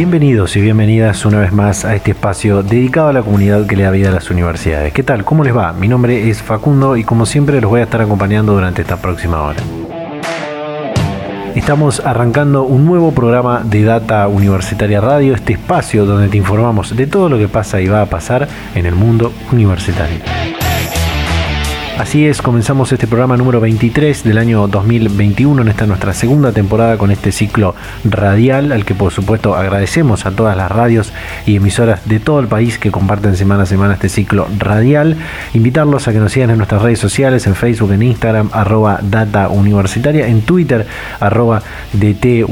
Bienvenidos 0.00 0.56
y 0.56 0.62
bienvenidas 0.62 1.26
una 1.26 1.40
vez 1.40 1.52
más 1.52 1.84
a 1.84 1.94
este 1.94 2.12
espacio 2.12 2.62
dedicado 2.62 3.08
a 3.08 3.12
la 3.12 3.20
comunidad 3.20 3.66
que 3.66 3.76
le 3.76 3.82
da 3.82 3.90
vida 3.90 4.08
a 4.08 4.12
las 4.12 4.30
universidades. 4.30 4.94
¿Qué 4.94 5.02
tal? 5.02 5.26
¿Cómo 5.26 5.44
les 5.44 5.54
va? 5.54 5.74
Mi 5.74 5.88
nombre 5.88 6.30
es 6.30 6.42
Facundo 6.42 6.96
y 6.96 7.04
como 7.04 7.26
siempre 7.26 7.60
los 7.60 7.70
voy 7.70 7.82
a 7.82 7.84
estar 7.84 8.00
acompañando 8.00 8.54
durante 8.54 8.80
esta 8.80 8.96
próxima 8.96 9.42
hora. 9.42 9.60
Estamos 11.54 12.00
arrancando 12.00 12.62
un 12.62 12.86
nuevo 12.86 13.12
programa 13.12 13.60
de 13.62 13.84
Data 13.84 14.26
Universitaria 14.26 15.02
Radio, 15.02 15.34
este 15.34 15.52
espacio 15.52 16.06
donde 16.06 16.30
te 16.30 16.38
informamos 16.38 16.96
de 16.96 17.06
todo 17.06 17.28
lo 17.28 17.36
que 17.36 17.48
pasa 17.48 17.78
y 17.82 17.86
va 17.86 18.00
a 18.00 18.06
pasar 18.06 18.48
en 18.74 18.86
el 18.86 18.94
mundo 18.94 19.34
universitario. 19.52 20.16
Así 22.00 22.26
es, 22.26 22.40
comenzamos 22.40 22.90
este 22.92 23.06
programa 23.06 23.36
número 23.36 23.60
23 23.60 24.24
del 24.24 24.38
año 24.38 24.66
2021 24.68 25.60
en 25.60 25.68
esta 25.68 25.84
nuestra 25.84 26.14
segunda 26.14 26.50
temporada 26.50 26.96
con 26.96 27.10
este 27.10 27.30
ciclo 27.30 27.74
radial 28.04 28.72
al 28.72 28.86
que 28.86 28.94
por 28.94 29.12
supuesto 29.12 29.54
agradecemos 29.54 30.24
a 30.24 30.30
todas 30.30 30.56
las 30.56 30.72
radios 30.72 31.12
y 31.44 31.56
emisoras 31.56 32.08
de 32.08 32.18
todo 32.18 32.40
el 32.40 32.46
país 32.46 32.78
que 32.78 32.90
comparten 32.90 33.36
semana 33.36 33.64
a 33.64 33.66
semana 33.66 33.92
este 33.92 34.08
ciclo 34.08 34.48
radial. 34.58 35.18
Invitarlos 35.52 36.08
a 36.08 36.14
que 36.14 36.20
nos 36.20 36.32
sigan 36.32 36.48
en 36.48 36.56
nuestras 36.56 36.80
redes 36.80 36.98
sociales, 36.98 37.46
en 37.46 37.54
Facebook, 37.54 37.92
en 37.92 38.00
Instagram, 38.00 38.48
arroba 38.54 39.00
data 39.02 39.50
en 39.50 40.40
Twitter, 40.40 40.86
arroba 41.20 41.62
DT 41.92 42.46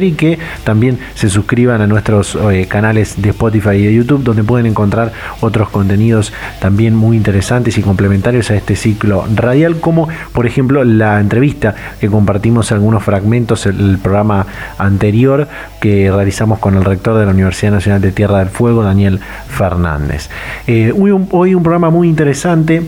y 0.00 0.12
que 0.14 0.40
también 0.64 0.98
se 1.14 1.30
suscriban 1.30 1.80
a 1.80 1.86
nuestros 1.86 2.36
eh, 2.50 2.66
canales 2.66 3.22
de 3.22 3.30
Spotify 3.30 3.76
y 3.76 3.86
de 3.86 3.94
YouTube 3.94 4.24
donde 4.24 4.42
pueden 4.42 4.66
encontrar 4.66 5.12
otros 5.40 5.68
contenidos 5.68 6.32
también 6.58 6.96
muy 6.96 7.16
interesantes 7.16 7.78
y 7.78 7.82
complementarios 7.82 8.50
a 8.50 8.56
este 8.56 8.79
ciclo 8.80 9.24
radial, 9.34 9.80
como 9.80 10.08
por 10.32 10.46
ejemplo 10.46 10.82
la 10.84 11.20
entrevista 11.20 11.74
que 12.00 12.08
compartimos 12.08 12.72
algunos 12.72 13.02
fragmentos 13.02 13.66
el 13.66 13.98
programa 14.02 14.46
anterior 14.78 15.48
que 15.80 16.10
realizamos 16.10 16.58
con 16.58 16.76
el 16.76 16.84
rector 16.84 17.18
de 17.18 17.26
la 17.26 17.32
Universidad 17.32 17.72
Nacional 17.72 18.00
de 18.00 18.12
Tierra 18.12 18.38
del 18.38 18.48
Fuego, 18.48 18.82
Daniel 18.82 19.20
Fernández. 19.48 20.30
Eh, 20.66 20.92
hoy 20.96 21.54
un 21.54 21.62
programa 21.62 21.90
muy 21.90 22.08
interesante 22.08 22.82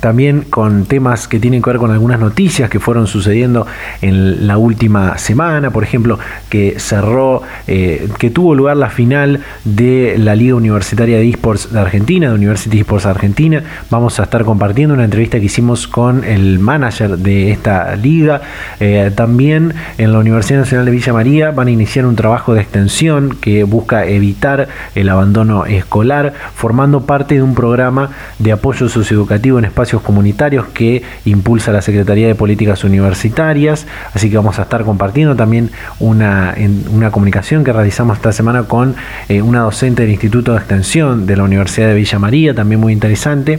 también 0.00 0.42
con 0.42 0.86
temas 0.86 1.28
que 1.28 1.38
tienen 1.38 1.62
que 1.62 1.70
ver 1.70 1.78
con 1.78 1.90
algunas 1.90 2.18
noticias 2.18 2.70
que 2.70 2.80
fueron 2.80 3.06
sucediendo 3.06 3.66
en 4.00 4.46
la 4.46 4.56
última 4.58 5.18
semana, 5.18 5.70
por 5.70 5.84
ejemplo, 5.84 6.18
que 6.48 6.76
cerró, 6.78 7.42
eh, 7.66 8.08
que 8.18 8.30
tuvo 8.30 8.54
lugar 8.54 8.76
la 8.76 8.90
final 8.90 9.40
de 9.64 10.16
la 10.18 10.34
Liga 10.34 10.54
Universitaria 10.54 11.18
de 11.18 11.28
Esports 11.28 11.72
de 11.72 11.80
Argentina, 11.80 12.28
de 12.28 12.34
University 12.34 12.80
Esports 12.80 13.06
Argentina. 13.06 13.62
Vamos 13.90 14.18
a 14.18 14.24
estar 14.24 14.44
compartiendo 14.44 14.94
una 14.94 15.04
entrevista 15.04 15.38
que 15.38 15.46
hicimos 15.46 15.86
con 15.86 16.24
el 16.24 16.58
manager 16.58 17.18
de 17.18 17.50
esta 17.50 17.94
liga. 17.96 18.40
Eh, 18.80 19.10
también 19.14 19.74
en 19.98 20.12
la 20.12 20.18
Universidad 20.18 20.60
Nacional 20.60 20.86
de 20.86 20.92
Villa 20.92 21.12
María 21.12 21.50
van 21.50 21.68
a 21.68 21.70
iniciar 21.70 22.06
un 22.06 22.16
trabajo 22.16 22.54
de 22.54 22.62
extensión 22.62 23.36
que 23.40 23.64
busca 23.64 24.06
evitar 24.06 24.68
el 24.94 25.08
abandono 25.08 25.66
escolar, 25.66 26.32
formando 26.54 27.02
parte 27.02 27.34
de 27.34 27.42
un 27.42 27.54
programa 27.54 28.10
de 28.38 28.52
apoyo 28.52 28.88
socioeducativo 28.88 29.58
en 29.58 29.66
España 29.66 29.81
espacios 29.82 30.02
comunitarios 30.02 30.66
que 30.68 31.02
impulsa 31.24 31.72
la 31.72 31.82
Secretaría 31.82 32.28
de 32.28 32.34
Políticas 32.36 32.84
Universitarias, 32.84 33.86
así 34.14 34.30
que 34.30 34.36
vamos 34.36 34.58
a 34.60 34.62
estar 34.62 34.84
compartiendo 34.84 35.34
también 35.34 35.70
una, 35.98 36.54
una 36.92 37.10
comunicación 37.10 37.64
que 37.64 37.72
realizamos 37.72 38.18
esta 38.18 38.32
semana 38.32 38.62
con 38.64 38.94
eh, 39.28 39.42
una 39.42 39.60
docente 39.60 40.02
del 40.02 40.12
Instituto 40.12 40.52
de 40.52 40.58
Extensión 40.58 41.26
de 41.26 41.36
la 41.36 41.42
Universidad 41.42 41.88
de 41.88 41.94
Villa 41.94 42.18
María, 42.20 42.54
también 42.54 42.80
muy 42.80 42.92
interesante. 42.92 43.58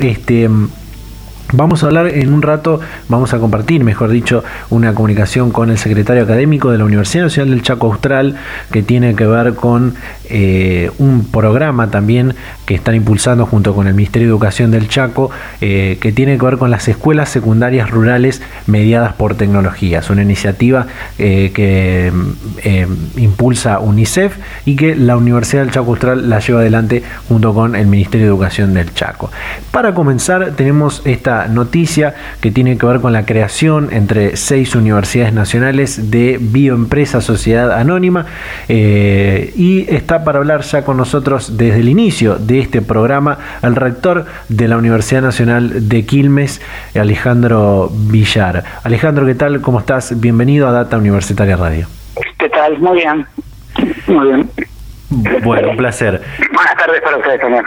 Este, 0.00 0.48
Vamos 1.54 1.82
a 1.82 1.86
hablar 1.86 2.06
en 2.06 2.32
un 2.32 2.40
rato, 2.40 2.80
vamos 3.10 3.34
a 3.34 3.38
compartir, 3.38 3.84
mejor 3.84 4.08
dicho, 4.08 4.42
una 4.70 4.94
comunicación 4.94 5.50
con 5.50 5.70
el 5.70 5.76
secretario 5.76 6.22
académico 6.22 6.70
de 6.70 6.78
la 6.78 6.86
Universidad 6.86 7.24
Nacional 7.24 7.50
del 7.50 7.62
Chaco 7.62 7.88
Austral, 7.88 8.36
que 8.72 8.82
tiene 8.82 9.14
que 9.14 9.26
ver 9.26 9.54
con 9.54 9.94
eh, 10.34 10.90
un 10.96 11.26
programa 11.26 11.90
también 11.90 12.34
que 12.64 12.74
están 12.74 12.94
impulsando 12.94 13.44
junto 13.44 13.74
con 13.74 13.86
el 13.86 13.92
Ministerio 13.92 14.28
de 14.28 14.30
Educación 14.30 14.70
del 14.70 14.88
Chaco, 14.88 15.30
eh, 15.60 15.98
que 16.00 16.10
tiene 16.10 16.38
que 16.38 16.44
ver 16.46 16.56
con 16.56 16.70
las 16.70 16.88
escuelas 16.88 17.28
secundarias 17.28 17.90
rurales 17.90 18.40
mediadas 18.66 19.12
por 19.12 19.34
tecnología. 19.34 19.98
Es 19.98 20.08
una 20.08 20.22
iniciativa 20.22 20.86
eh, 21.18 21.50
que 21.52 22.10
impulsa 23.16 23.78
UNICEF 23.80 24.38
y 24.64 24.74
que 24.76 24.96
la 24.96 25.18
Universidad 25.18 25.64
del 25.64 25.70
Chaco 25.70 25.90
Austral 25.90 26.30
la 26.30 26.38
lleva 26.38 26.60
adelante 26.60 27.02
junto 27.28 27.52
con 27.52 27.76
el 27.76 27.86
Ministerio 27.86 28.26
de 28.26 28.32
Educación 28.32 28.72
del 28.72 28.94
Chaco. 28.94 29.30
Para 29.70 29.92
comenzar, 29.92 30.52
tenemos 30.52 31.02
esta 31.04 31.46
noticia 31.46 32.14
que 32.40 32.50
tiene 32.50 32.78
que 32.78 32.86
ver 32.86 33.00
con 33.00 33.12
la 33.12 33.26
creación 33.26 33.90
entre 33.92 34.38
seis 34.38 34.74
universidades 34.74 35.34
nacionales 35.34 36.10
de 36.10 36.38
Bioempresa 36.40 37.20
Sociedad 37.20 37.70
Anónima 37.72 38.24
y 38.68 39.84
está 39.94 40.21
para 40.24 40.38
hablar 40.38 40.62
ya 40.62 40.84
con 40.84 40.96
nosotros 40.96 41.56
desde 41.56 41.80
el 41.80 41.88
inicio 41.88 42.36
de 42.36 42.60
este 42.60 42.82
programa 42.82 43.38
el 43.62 43.76
rector 43.76 44.26
de 44.48 44.68
la 44.68 44.76
Universidad 44.76 45.22
Nacional 45.22 45.88
de 45.88 46.06
Quilmes, 46.06 46.60
Alejandro 46.94 47.90
Villar. 47.92 48.64
Alejandro, 48.84 49.26
¿qué 49.26 49.34
tal? 49.34 49.60
¿Cómo 49.60 49.80
estás? 49.80 50.20
Bienvenido 50.20 50.68
a 50.68 50.72
Data 50.72 50.96
Universitaria 50.96 51.56
Radio. 51.56 51.86
¿Qué 52.38 52.48
tal? 52.48 52.78
Muy 52.78 52.98
bien. 52.98 53.26
Muy 54.06 54.26
bien. 54.26 54.50
Bueno, 55.42 55.70
un 55.70 55.76
placer. 55.76 56.20
Buenas 56.52 56.76
tardes 56.76 57.00
para 57.02 57.16
ustedes 57.16 57.40
también. 57.40 57.64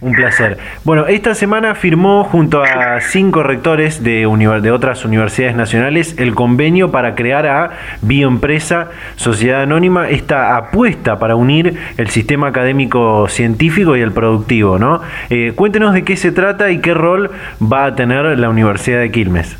Un 0.00 0.14
placer. 0.14 0.56
Bueno, 0.84 1.06
esta 1.08 1.34
semana 1.34 1.74
firmó 1.74 2.24
junto 2.24 2.62
a 2.62 3.00
cinco 3.02 3.42
rectores 3.42 4.02
de, 4.02 4.26
otras 4.26 5.04
universidades 5.04 5.54
nacionales 5.54 6.14
el 6.18 6.34
convenio 6.34 6.90
para 6.90 7.14
crear 7.14 7.46
a 7.46 7.70
Bioempresa 8.00 8.88
Sociedad 9.16 9.60
Anónima, 9.60 10.08
esta 10.08 10.56
apuesta 10.56 11.18
para 11.18 11.36
unir 11.36 11.78
el 11.98 12.08
sistema 12.08 12.48
académico 12.48 13.28
científico 13.28 13.94
y 13.94 14.00
el 14.00 14.12
productivo, 14.12 14.78
¿no? 14.78 15.02
Eh, 15.28 15.52
cuéntenos 15.54 15.92
de 15.92 16.02
qué 16.02 16.16
se 16.16 16.32
trata 16.32 16.70
y 16.70 16.80
qué 16.80 16.94
rol 16.94 17.30
va 17.60 17.84
a 17.84 17.94
tener 17.94 18.38
la 18.38 18.48
Universidad 18.48 19.00
de 19.00 19.10
Quilmes. 19.10 19.58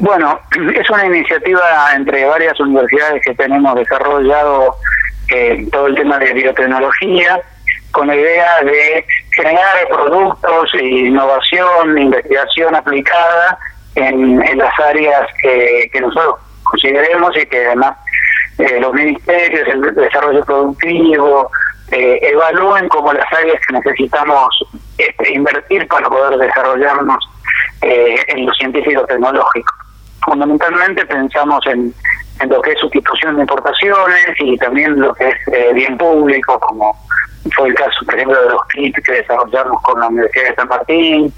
Bueno, 0.00 0.40
es 0.74 0.90
una 0.90 1.06
iniciativa 1.06 1.94
entre 1.94 2.24
varias 2.24 2.58
universidades 2.58 3.22
que 3.24 3.34
tenemos 3.34 3.72
desarrollado 3.76 4.74
eh, 5.32 5.68
todo 5.70 5.86
el 5.86 5.94
tema 5.94 6.18
de 6.18 6.32
biotecnología 6.32 7.40
con 7.96 8.08
la 8.08 8.14
idea 8.14 8.62
de 8.62 9.06
generar 9.30 9.88
productos, 9.88 10.74
innovación, 10.74 11.96
investigación 11.96 12.74
aplicada 12.74 13.58
en, 13.94 14.38
las 14.58 14.78
áreas 14.80 15.26
que, 15.40 15.90
nosotros 15.98 16.34
consideremos 16.62 17.34
y 17.38 17.46
que 17.46 17.64
además 17.64 17.96
eh, 18.58 18.78
los 18.80 18.92
ministerios, 18.92 19.66
el 19.68 19.94
desarrollo 19.94 20.44
productivo, 20.44 21.50
eh, 21.90 22.18
evalúen 22.20 22.86
como 22.90 23.14
las 23.14 23.32
áreas 23.32 23.58
que 23.66 23.72
necesitamos 23.72 24.46
este, 24.98 25.32
invertir 25.32 25.88
para 25.88 26.06
poder 26.10 26.38
desarrollarnos 26.38 27.24
eh, 27.80 28.16
en 28.28 28.44
lo 28.44 28.52
científico 28.52 29.06
tecnológico. 29.06 29.72
Fundamentalmente 30.22 31.06
pensamos 31.06 31.66
en, 31.66 31.94
en 32.40 32.48
lo 32.48 32.60
que 32.60 32.72
es 32.72 32.78
sustitución 32.78 33.36
de 33.36 33.42
importaciones 33.42 34.26
y 34.38 34.56
también 34.58 34.98
lo 35.00 35.14
que 35.14 35.28
es 35.28 35.74
bien 35.74 35.96
público 35.96 36.58
como 36.60 36.96
fue 37.54 37.68
el 37.68 37.74
caso, 37.74 38.04
por 38.04 38.14
ejemplo, 38.14 38.40
de 38.42 38.50
los 38.50 38.60
kits 38.72 39.02
que 39.04 39.12
desarrollamos 39.12 39.80
con 39.82 40.00
la 40.00 40.08
Universidad 40.08 40.50
de 40.50 40.54
San 40.56 40.68
Martín, 40.68 41.32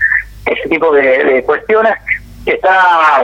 ese 0.46 0.68
tipo 0.68 0.92
de, 0.92 1.42
cuestiones. 1.44 1.94
Está 2.46 3.22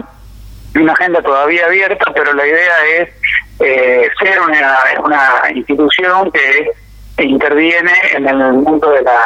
una 0.74 0.92
agenda 0.92 1.22
todavía 1.22 1.66
abierta, 1.66 2.12
pero 2.14 2.32
la 2.34 2.46
idea 2.46 2.74
es 2.98 3.08
eh, 3.60 4.10
ser 4.20 4.40
una, 4.40 4.78
una 5.02 5.50
institución 5.54 6.30
que 6.32 7.24
interviene 7.24 7.92
en 8.12 8.28
el 8.28 8.52
mundo 8.54 8.90
de 8.90 9.02
la, 9.02 9.20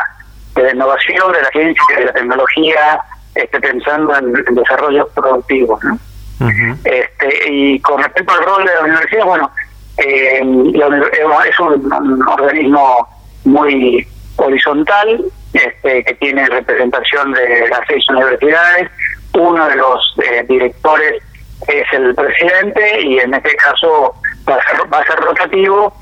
de 0.54 0.62
la 0.62 0.72
innovación, 0.72 1.32
de 1.32 1.42
la 1.42 1.48
ciencia, 1.48 1.96
de 1.96 2.04
la 2.04 2.12
tecnología, 2.12 3.00
este, 3.34 3.60
pensando 3.60 4.16
en, 4.16 4.32
desarrollos 4.54 5.08
productivos. 5.14 5.82
¿no? 5.84 5.98
Este, 6.40 7.50
y 7.50 7.80
con 7.80 8.02
respecto 8.02 8.32
al 8.32 8.44
rol 8.44 8.64
de 8.64 8.74
la 8.74 8.80
universidad, 8.82 9.24
bueno, 9.24 9.50
eh, 9.98 10.40
es 10.40 11.60
un 11.60 12.28
organismo 12.28 13.08
muy 13.44 14.06
horizontal, 14.36 15.24
este, 15.52 16.04
que 16.04 16.14
tiene 16.14 16.46
representación 16.46 17.32
de 17.32 17.68
las 17.68 17.80
seis 17.88 18.04
universidades. 18.10 18.88
Uno 19.32 19.68
de 19.68 19.76
los 19.76 20.16
eh, 20.24 20.44
directores 20.48 21.22
es 21.66 21.84
el 21.92 22.14
presidente 22.14 23.02
y 23.02 23.18
en 23.18 23.34
este 23.34 23.56
caso 23.56 24.14
va 24.48 24.56
a 24.98 25.06
ser, 25.06 25.18
rotativo 25.18 25.92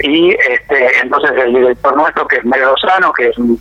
y 0.00 0.30
este, 0.32 0.98
entonces 1.00 1.30
el 1.36 1.54
director 1.54 1.96
nuestro, 1.96 2.26
que 2.26 2.36
es 2.36 2.44
Mario 2.44 2.70
Lozano, 2.70 3.12
que 3.12 3.28
es 3.28 3.38
un 3.38 3.60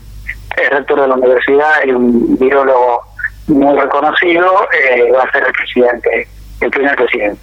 rector 0.71 1.01
de 1.01 1.07
la 1.07 1.13
universidad 1.13 1.85
y 1.85 1.91
un 1.91 2.37
biólogo 2.39 3.12
muy 3.47 3.79
reconocido, 3.79 4.67
eh, 4.71 5.11
va 5.11 5.23
a 5.23 5.31
ser 5.31 5.43
el 5.45 5.53
presidente, 5.53 6.27
el 6.61 6.69
primer 6.69 6.95
presidente. 6.95 7.41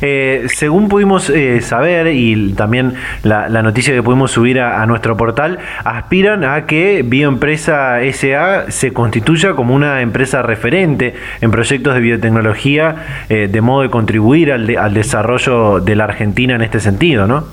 Eh, 0.00 0.46
según 0.48 0.88
pudimos 0.88 1.30
eh, 1.30 1.60
saber 1.60 2.08
y 2.08 2.52
también 2.54 2.94
la, 3.22 3.48
noticia 3.48 3.94
que 3.94 4.02
pudimos 4.02 4.32
subir 4.32 4.60
a, 4.60 4.84
nuestro 4.86 5.16
portal, 5.16 5.58
aspiran 5.84 6.44
a 6.44 6.66
que 6.66 7.02
Bioempresa 7.04 7.98
SA 8.12 8.70
se 8.70 8.92
constituya 8.92 9.54
como 9.54 9.74
una 9.74 10.00
empresa 10.00 10.42
referente 10.42 11.14
en 11.40 11.50
proyectos 11.50 11.94
de 11.94 12.00
biotecnología, 12.00 13.26
de 13.28 13.60
modo 13.60 13.82
de 13.82 13.90
contribuir 13.90 14.52
al, 14.52 14.76
al 14.76 14.94
desarrollo 14.94 15.80
de 15.80 15.94
la 15.94 16.04
Argentina 16.04 16.54
en 16.54 16.62
este 16.62 16.80
sentido, 16.80 17.26
¿no? 17.26 17.44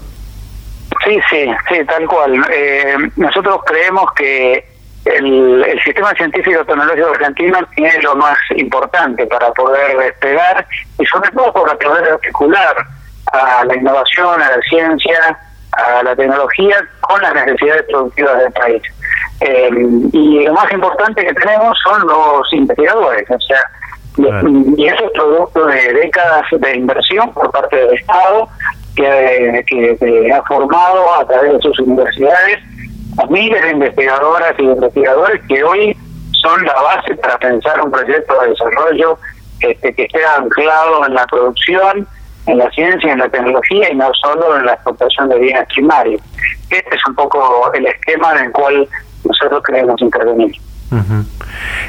Sí, 1.03 1.19
sí, 1.29 1.45
sí, 1.69 1.85
tal 1.85 2.07
cual. 2.07 2.45
Eh, 2.51 2.95
nosotros 3.17 3.61
creemos 3.65 4.11
que 4.13 4.65
el, 5.05 5.79
sistema 5.83 6.11
científico 6.13 6.63
tecnológico 6.65 7.09
argentino 7.09 7.59
tiene 7.75 8.01
lo 8.01 8.15
más 8.15 8.37
importante 8.55 9.25
para 9.27 9.51
poder 9.51 9.97
despegar 9.97 10.65
y 10.99 11.05
sobre 11.05 11.29
todo 11.31 11.51
para 11.51 11.75
poder 11.77 12.13
articular 12.13 12.75
a 13.31 13.65
la 13.65 13.75
innovación, 13.75 14.41
a 14.41 14.49
la 14.49 14.61
ciencia, 14.69 15.37
a 15.71 16.03
la 16.03 16.15
tecnología 16.15 16.77
con 17.01 17.21
las 17.21 17.33
necesidades 17.33 17.83
productivas 17.83 18.39
del 18.39 18.51
país. 18.53 18.81
Eh, 19.41 19.69
y 20.13 20.45
lo 20.45 20.53
más 20.53 20.71
importante 20.71 21.25
que 21.25 21.33
tenemos 21.33 21.77
son 21.83 22.07
los 22.07 22.53
investigadores, 22.53 23.29
o 23.29 23.39
sea, 23.41 23.59
y 24.77 24.85
eso 24.85 25.05
es 25.05 25.11
producto 25.11 25.65
de 25.65 25.93
décadas 25.93 26.45
de 26.51 26.75
inversión 26.75 27.33
por 27.33 27.49
parte 27.51 27.75
del 27.75 27.93
Estado, 27.95 28.47
que, 28.95 29.65
que, 29.67 30.31
ha 30.31 30.43
formado 30.43 31.15
a 31.15 31.25
través 31.25 31.53
de 31.53 31.59
sus 31.61 31.79
universidades 31.79 32.59
miles 33.29 33.61
de 33.61 33.71
investigadoras 33.71 34.53
y 34.57 34.63
investigadores 34.63 35.41
que 35.47 35.63
hoy 35.63 35.97
son 36.41 36.63
la 36.65 36.73
base 36.73 37.15
para 37.15 37.37
pensar 37.37 37.81
un 37.81 37.91
proyecto 37.91 38.33
de 38.41 38.49
desarrollo 38.49 39.17
este, 39.61 39.93
que 39.93 40.03
esté 40.03 40.25
anclado 40.25 41.05
en 41.07 41.13
la 41.13 41.25
producción, 41.27 42.07
en 42.47 42.57
la 42.57 42.69
ciencia, 42.71 43.13
en 43.13 43.19
la 43.19 43.29
tecnología 43.29 43.91
y 43.91 43.95
no 43.95 44.11
solo 44.13 44.57
en 44.57 44.65
la 44.65 44.73
exportación 44.73 45.29
de 45.29 45.39
bienes 45.39 45.67
primarios. 45.73 46.21
Este 46.69 46.95
es 46.95 47.07
un 47.07 47.15
poco 47.15 47.71
el 47.73 47.85
esquema 47.85 48.33
en 48.33 48.45
el 48.45 48.51
cual 48.51 48.87
nosotros 49.23 49.63
queremos 49.63 50.01
intervenir. 50.01 50.55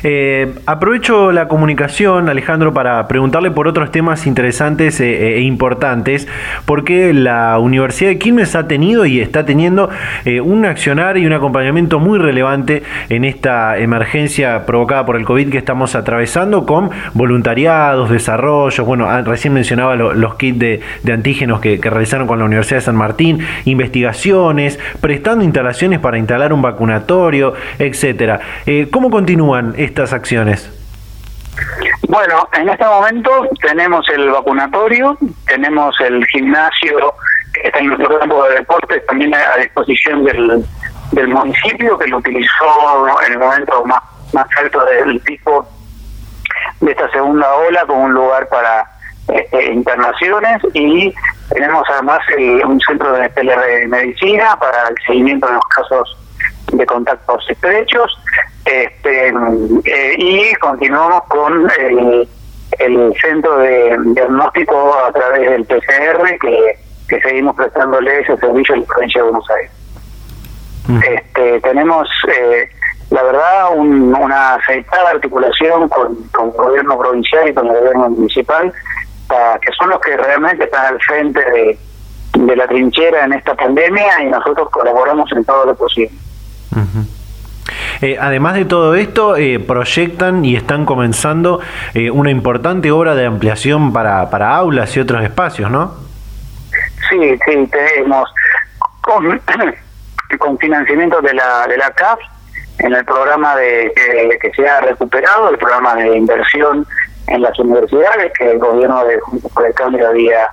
Eh, 0.02 0.52
aprovecho 0.66 1.32
la 1.32 1.48
comunicación, 1.48 2.28
Alejandro, 2.28 2.74
para 2.74 3.06
preguntarle 3.08 3.50
por 3.50 3.68
otros 3.68 3.90
temas 3.90 4.26
interesantes 4.26 5.00
eh, 5.00 5.36
e, 5.36 5.40
importantes, 5.40 6.28
porque 6.66 7.14
la 7.14 7.58
Universidad 7.58 8.10
de 8.10 8.18
Quilmes 8.18 8.54
ha 8.54 8.68
tenido 8.68 9.06
y 9.06 9.20
está 9.20 9.44
teniendo 9.44 9.88
eh, 10.24 10.40
un 10.40 10.66
accionar 10.66 11.16
y 11.16 11.26
un 11.26 11.32
acompañamiento 11.32 12.00
muy 12.00 12.18
relevante 12.18 12.82
en 13.08 13.24
esta 13.24 13.78
emergencia 13.78 14.66
provocada 14.66 15.06
por 15.06 15.16
el 15.16 15.24
COVID 15.24 15.50
que 15.50 15.58
estamos 15.58 15.94
atravesando, 15.94 16.66
con 16.66 16.90
voluntariados, 17.14 18.10
desarrollos, 18.10 18.86
bueno, 18.86 19.08
ah, 19.08 19.22
recién 19.22 19.54
mencionaba 19.54 19.96
los 19.96 20.34
kits 20.34 20.58
de, 20.58 20.80
antígenos 21.10 21.60
que, 21.60 21.80
realizaron 21.84 22.26
con 22.26 22.38
la 22.38 22.44
Universidad 22.44 22.78
de 22.78 22.84
San 22.84 22.96
Martín, 22.96 23.38
investigaciones, 23.64 24.78
prestando 25.00 25.44
instalaciones 25.44 26.00
para 26.00 26.18
instalar 26.18 26.52
un 26.52 26.62
vacunatorio, 26.62 27.54
etcétera. 27.78 28.40
¿Cómo 28.90 29.10
estas 29.76 30.12
acciones? 30.12 30.70
Bueno, 32.08 32.48
en 32.52 32.68
este 32.68 32.84
momento 32.84 33.48
tenemos 33.62 34.06
el 34.10 34.30
vacunatorio, 34.30 35.16
tenemos 35.46 35.94
el 36.00 36.24
gimnasio 36.26 37.14
que 37.52 37.68
está 37.68 37.78
en 37.78 37.86
nuestro 37.86 38.18
campo 38.18 38.44
de 38.44 38.56
deportes 38.56 39.06
también 39.06 39.34
a 39.34 39.56
disposición 39.56 40.24
del, 40.24 40.64
del 41.12 41.28
municipio 41.28 41.96
que 41.98 42.08
lo 42.08 42.18
utilizó 42.18 43.20
en 43.26 43.32
el 43.32 43.38
momento 43.38 43.84
más, 43.84 44.02
más 44.32 44.46
alto 44.58 44.84
del 44.84 45.20
pico 45.20 45.68
de 46.80 46.90
esta 46.90 47.10
segunda 47.10 47.52
ola 47.54 47.86
como 47.86 48.04
un 48.04 48.12
lugar 48.12 48.48
para 48.48 48.84
este, 49.28 49.72
internaciones 49.72 50.60
y 50.74 51.14
tenemos 51.48 51.84
además 51.88 52.20
un 52.66 52.80
centro 52.80 53.12
de 53.12 53.86
medicina 53.88 54.56
para 54.58 54.88
el 54.88 54.94
seguimiento 55.06 55.46
de 55.46 55.54
los 55.54 55.64
casos 55.68 56.16
de 56.72 56.84
contactos 56.86 57.44
estrechos 57.48 58.18
este, 58.64 59.28
eh, 59.28 60.14
y 60.16 60.54
continuamos 60.54 61.24
con 61.28 61.70
el, 61.78 62.28
centro 63.20 63.58
de 63.58 63.96
diagnóstico 64.14 64.94
a 65.06 65.12
través 65.12 65.50
del 65.50 65.64
PCR 65.64 66.38
que, 66.40 66.78
que 67.08 67.20
seguimos 67.20 67.54
prestándole 67.54 68.20
ese 68.20 68.36
servicio 68.38 68.74
en 68.74 68.80
la 68.80 68.86
provincia 68.86 69.22
de 69.22 69.30
Buenos 69.30 69.50
Aires. 69.50 69.70
Mm. 70.88 71.00
Este, 71.02 71.60
tenemos, 71.60 72.08
eh, 72.28 72.68
la 73.10 73.22
verdad, 73.22 73.76
una 73.76 74.54
aceitada 74.54 75.10
articulación 75.10 75.88
con, 75.88 76.16
con, 76.32 76.46
el 76.46 76.52
gobierno 76.52 76.98
provincial 76.98 77.48
y 77.48 77.54
con 77.54 77.68
el 77.68 77.78
gobierno 77.78 78.10
municipal, 78.10 78.72
que 79.60 79.72
son 79.78 79.90
los 79.90 80.00
que 80.00 80.16
realmente 80.16 80.64
están 80.64 80.86
al 80.86 81.00
frente 81.00 81.40
de, 81.40 81.78
de 82.38 82.56
la 82.56 82.66
trinchera 82.66 83.24
en 83.24 83.32
esta 83.34 83.54
pandemia 83.54 84.22
y 84.22 84.26
nosotros 84.26 84.68
colaboramos 84.70 85.30
en 85.32 85.44
todo 85.44 85.66
lo 85.66 85.74
posible. 85.74 86.16
Eh, 88.04 88.18
además 88.20 88.54
de 88.54 88.66
todo 88.66 88.94
esto, 88.96 89.34
eh, 89.34 89.58
proyectan 89.58 90.44
y 90.44 90.56
están 90.56 90.84
comenzando 90.84 91.60
eh, 91.94 92.10
una 92.10 92.30
importante 92.30 92.90
obra 92.90 93.14
de 93.14 93.24
ampliación 93.24 93.94
para, 93.94 94.28
para 94.28 94.54
aulas 94.54 94.94
y 94.94 95.00
otros 95.00 95.24
espacios, 95.24 95.70
¿no? 95.70 95.94
Sí, 97.08 97.18
sí, 97.46 97.66
tenemos 97.68 98.28
con, 99.00 99.40
con 100.38 100.58
financiamiento 100.58 101.22
de 101.22 101.32
la, 101.32 101.66
de 101.66 101.78
la 101.78 101.92
CAF 101.92 102.18
en 102.80 102.92
el 102.92 103.06
programa 103.06 103.56
de 103.56 103.90
que 104.38 104.50
se 104.50 104.68
ha 104.68 104.82
recuperado, 104.82 105.48
el 105.48 105.56
programa 105.56 105.94
de 105.94 106.14
inversión 106.14 106.86
en 107.28 107.40
las 107.40 107.58
universidades 107.58 108.32
que 108.38 108.50
el 108.50 108.58
gobierno 108.58 109.02
de 109.06 109.18
Juntos 109.20 109.50
por 109.50 109.64
el 109.64 109.72
Cambio 109.72 110.06
había 110.08 110.50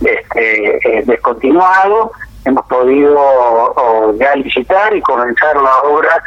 este, 0.00 1.02
descontinuado 1.04 2.12
hemos 2.46 2.64
podido 2.66 4.16
ya 4.18 4.34
licitar 4.36 4.96
y 4.96 5.02
comenzar 5.02 5.54
la 5.56 5.82
obra 5.82 6.22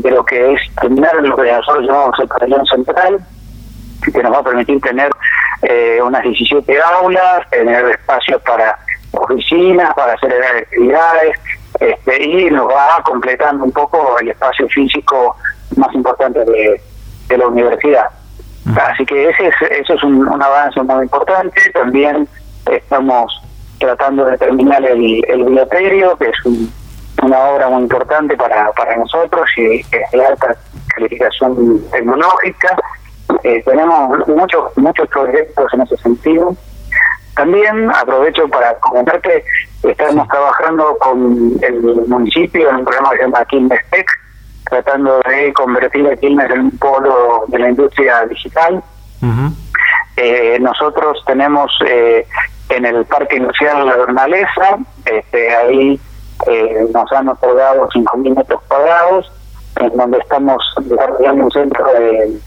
de 0.00 0.10
lo 0.10 0.24
que 0.24 0.54
es 0.54 0.60
terminar 0.80 1.14
lo 1.22 1.36
que 1.36 1.52
nosotros 1.52 1.86
llamamos 1.86 2.18
el 2.20 2.28
pabellón 2.28 2.66
central, 2.66 3.18
que 4.12 4.22
nos 4.22 4.32
va 4.32 4.38
a 4.38 4.42
permitir 4.42 4.80
tener 4.80 5.10
eh, 5.62 6.00
unas 6.02 6.22
17 6.22 6.80
aulas, 6.82 7.48
tener 7.50 7.84
espacios 7.86 8.40
para 8.42 8.78
oficinas, 9.12 9.94
para 9.94 10.12
hacer 10.12 10.32
actividades, 10.32 11.38
este, 11.80 12.24
y 12.24 12.50
nos 12.50 12.68
va 12.68 13.02
completando 13.04 13.64
un 13.64 13.72
poco 13.72 14.18
el 14.20 14.28
espacio 14.28 14.68
físico 14.68 15.36
más 15.76 15.92
importante 15.94 16.44
de, 16.44 16.80
la 17.36 17.46
universidad. 17.48 18.06
Así 18.76 19.04
que 19.04 19.30
ese 19.30 19.48
es, 19.48 19.54
eso 19.70 19.94
es 19.94 20.02
un, 20.04 20.26
un 20.26 20.42
avance 20.42 20.80
muy 20.82 21.02
importante. 21.02 21.60
También 21.72 22.28
estamos 22.70 23.42
tratando 23.78 24.24
de 24.24 24.38
terminar 24.38 24.84
el, 24.84 25.24
el 25.28 25.68
que 25.68 26.28
es 26.28 26.46
una 27.26 27.40
obra 27.40 27.68
muy 27.68 27.82
importante 27.82 28.36
para, 28.36 28.70
para 28.72 28.96
nosotros 28.96 29.48
y 29.56 29.80
es 29.80 29.90
de 29.90 30.24
alta 30.24 30.56
calificación 30.94 31.82
tecnológica. 31.90 32.76
Eh, 33.42 33.62
tenemos 33.64 34.26
muchos 34.28 34.76
muchos 34.76 35.08
proyectos 35.08 35.72
en 35.74 35.80
ese 35.82 35.96
sentido. 35.98 36.56
También 37.34 37.90
aprovecho 37.90 38.48
para 38.48 38.74
comentarte 38.78 39.44
que 39.82 39.90
estamos 39.90 40.26
trabajando 40.28 40.96
con 40.98 41.52
el 41.62 41.80
municipio 42.06 42.70
en 42.70 42.76
un 42.76 42.84
programa 42.84 43.10
que 43.10 43.16
se 43.18 43.22
llama 43.24 43.44
Quilmes 43.44 43.90
Tech, 43.90 44.06
tratando 44.70 45.20
de 45.28 45.52
convertir 45.52 46.06
a 46.06 46.16
Quilmes 46.16 46.50
en 46.50 46.60
un 46.60 46.78
polo 46.78 47.44
de 47.48 47.58
la 47.58 47.68
industria 47.68 48.24
digital. 48.26 48.82
eh, 50.16 50.58
nosotros 50.60 51.22
tenemos 51.26 51.70
eh, 51.86 52.26
en 52.70 52.86
el 52.86 53.04
Parque 53.04 53.36
Industrial 53.36 53.84
La 53.84 53.96
Bernalesa, 53.96 54.78
este, 55.04 55.54
ahí 55.54 56.00
eh, 56.46 56.86
nos 56.92 57.10
han 57.12 57.28
otorgado 57.28 57.88
5.000 57.88 58.36
metros 58.36 58.60
cuadrados, 58.68 59.32
en 59.80 59.96
donde 59.96 60.18
estamos 60.18 60.62
desarrollando 60.80 61.44
un 61.44 61.50
centro 61.50 61.84
de 61.92 62.38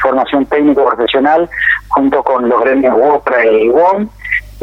formación 0.00 0.46
técnico 0.46 0.84
profesional 0.84 1.48
junto 1.88 2.22
con 2.22 2.48
los 2.48 2.60
gremios 2.60 2.96
WOPRA 2.96 3.44
y 3.46 3.64
IWON 3.64 4.10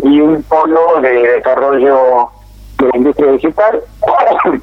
y 0.03 0.21
un 0.21 0.43
polo 0.43 1.01
de 1.01 1.33
desarrollo 1.33 2.29
de 2.77 2.87
la 2.87 2.97
industria 2.97 3.31
digital 3.31 3.81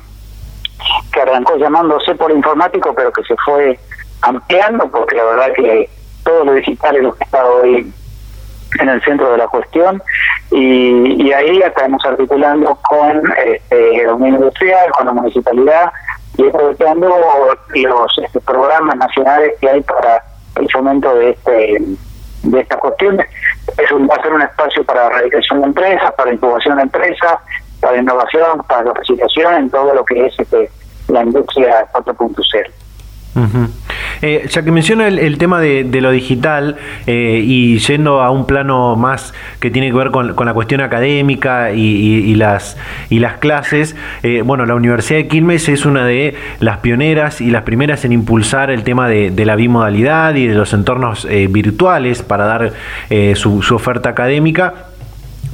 que 1.12 1.20
arrancó 1.20 1.56
llamándose 1.56 2.14
polo 2.14 2.34
informático 2.34 2.94
pero 2.94 3.12
que 3.12 3.22
se 3.24 3.34
fue 3.44 3.78
ampliando 4.22 4.88
porque 4.90 5.16
la 5.16 5.24
verdad 5.24 5.52
que 5.54 5.90
todo 6.24 6.44
lo 6.44 6.54
digital 6.54 6.96
es 6.96 7.02
lo 7.02 7.14
que 7.14 7.24
está 7.24 7.44
hoy 7.44 7.92
en 8.80 8.88
el 8.88 9.02
centro 9.02 9.30
de 9.32 9.38
la 9.38 9.46
cuestión 9.48 10.02
y, 10.50 11.22
y 11.22 11.32
ahí 11.32 11.58
estamos 11.58 12.04
articulando 12.04 12.78
con 12.88 13.22
este, 13.46 14.04
la 14.04 14.14
Unión 14.14 14.36
Industrial, 14.36 14.90
con 14.92 15.06
la 15.06 15.12
municipalidad 15.12 15.92
y 16.36 16.48
aprovechando 16.48 17.08
los 17.74 18.18
este, 18.18 18.40
programas 18.40 18.96
nacionales 18.96 19.52
que 19.60 19.68
hay 19.68 19.80
para 19.82 20.22
el 20.56 20.70
fomento 20.70 21.14
de 21.14 21.30
este 21.30 21.82
de 22.42 22.60
estas 22.60 22.78
cuestiones. 22.78 23.26
Es 23.78 23.92
un, 23.92 24.08
va 24.08 24.16
a 24.16 24.22
ser 24.22 24.32
un 24.32 24.42
espacio 24.42 24.84
para 24.84 25.08
radicación 25.08 25.60
de 25.60 25.66
empresas, 25.68 26.12
para 26.12 26.32
incubación 26.32 26.76
de 26.76 26.82
empresas, 26.82 27.38
para 27.80 27.98
innovación, 27.98 28.62
para 28.66 28.84
capacitación 28.84 29.54
en 29.54 29.70
todo 29.70 29.94
lo 29.94 30.04
que 30.04 30.26
es 30.26 30.34
este, 30.38 30.68
la 31.08 31.22
industria 31.22 31.86
4.0. 31.92 32.81
Eh, 34.20 34.46
ya 34.48 34.62
que 34.62 34.70
menciona 34.70 35.08
el, 35.08 35.38
tema 35.38 35.60
de, 35.60 36.00
lo 36.00 36.10
digital 36.10 36.76
eh, 37.06 37.42
y 37.42 37.78
yendo 37.78 38.20
a 38.20 38.30
un 38.30 38.46
plano 38.46 38.94
más 38.94 39.32
que 39.58 39.70
tiene 39.70 39.90
que 39.90 39.96
ver 39.96 40.10
con, 40.10 40.36
la 40.36 40.54
cuestión 40.54 40.80
académica 40.80 41.72
y, 41.72 42.34
las, 42.34 42.76
y 43.10 43.18
las 43.18 43.38
clases, 43.38 43.96
eh, 44.22 44.42
bueno, 44.44 44.66
la 44.66 44.74
Universidad 44.74 45.18
de 45.18 45.28
Quilmes 45.28 45.68
es 45.68 45.86
una 45.86 46.04
de 46.04 46.34
las 46.60 46.78
pioneras 46.78 47.40
y 47.40 47.50
las 47.50 47.62
primeras 47.62 48.04
en 48.04 48.12
impulsar 48.12 48.70
el 48.70 48.84
tema 48.84 49.08
de, 49.08 49.32
la 49.42 49.56
bimodalidad 49.56 50.36
y 50.36 50.46
de 50.46 50.54
los 50.54 50.72
entornos 50.72 51.26
virtuales 51.50 52.22
para 52.22 52.44
dar 52.44 52.72
su, 53.34 53.62
su 53.62 53.74
oferta 53.74 54.10
académica 54.10 54.91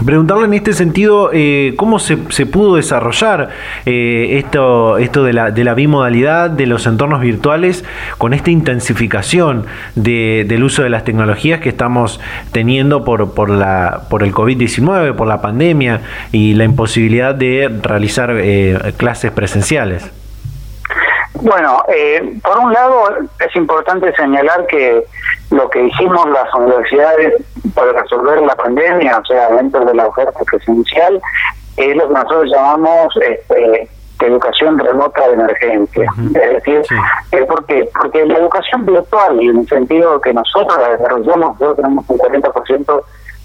Preguntarle 0.04 0.44
en 0.44 0.54
este 0.54 0.74
sentido 0.74 1.30
eh, 1.32 1.74
cómo 1.76 1.98
se, 1.98 2.16
pudo 2.16 2.76
desarrollar 2.76 3.48
eh, 3.84 4.38
esto, 4.38 4.96
esto 4.96 5.24
de 5.24 5.32
la, 5.32 5.50
de 5.50 5.64
la 5.64 5.74
bimodalidad, 5.74 6.50
de 6.50 6.66
los 6.66 6.86
entornos 6.86 7.20
virtuales, 7.20 7.84
con 8.16 8.32
esta 8.32 8.52
intensificación 8.52 9.66
del 9.96 10.62
uso 10.62 10.84
de 10.84 10.90
las 10.90 11.02
tecnologías 11.02 11.60
que 11.60 11.70
estamos 11.70 12.20
teniendo 12.52 13.02
por, 13.02 13.34
por, 13.34 13.50
la, 13.50 14.02
por 14.08 14.22
el 14.22 14.32
COVID-19, 14.32 15.16
por 15.16 15.26
la 15.26 15.42
pandemia 15.42 16.00
y 16.30 16.54
la 16.54 16.62
imposibilidad 16.62 17.34
de 17.34 17.68
realizar 17.82 18.36
eh, 18.38 18.92
clases 18.96 19.32
presenciales. 19.32 20.12
Bueno, 21.42 21.85
por 22.42 22.59
un 22.59 22.73
lado 22.73 23.11
es 23.38 23.57
importante 23.57 24.12
señalar 24.14 24.66
que 24.66 25.04
lo 25.50 25.71
que 25.71 25.85
hicimos 25.85 26.28
las 26.30 26.52
universidades 26.54 27.35
para 27.75 27.92
resolver 27.92 28.40
la 28.42 28.54
pandemia, 28.57 29.18
o 29.18 29.25
sea, 29.25 29.49
dentro 29.50 29.85
de 29.85 29.95
la 29.95 30.07
oferta 30.07 30.40
presencial, 30.45 31.21
es 31.76 31.97
lo 31.97 32.09
que 32.09 32.14
nosotros 32.14 32.50
llamamos 32.50 33.16
este, 33.23 33.88
educación 34.26 34.78
remota 34.78 35.26
de 35.28 35.35
emergencia. 35.35 36.12
Es 36.35 36.52
decir, 36.54 36.83
es 37.30 37.47
porque 37.47 37.88
porque 37.99 38.26
la 38.26 38.38
educación 38.38 38.85
virtual, 38.85 39.42
y 39.42 39.49
en 39.49 39.59
el 39.59 39.68
sentido 39.68 40.21
que 40.21 40.33
nosotros 40.33 40.76
la 40.78 40.90
desarrollamos, 40.90 41.61
nosotros 41.61 41.76
tenemos 41.76 42.04
un 42.09 42.18
40% 42.18 43.02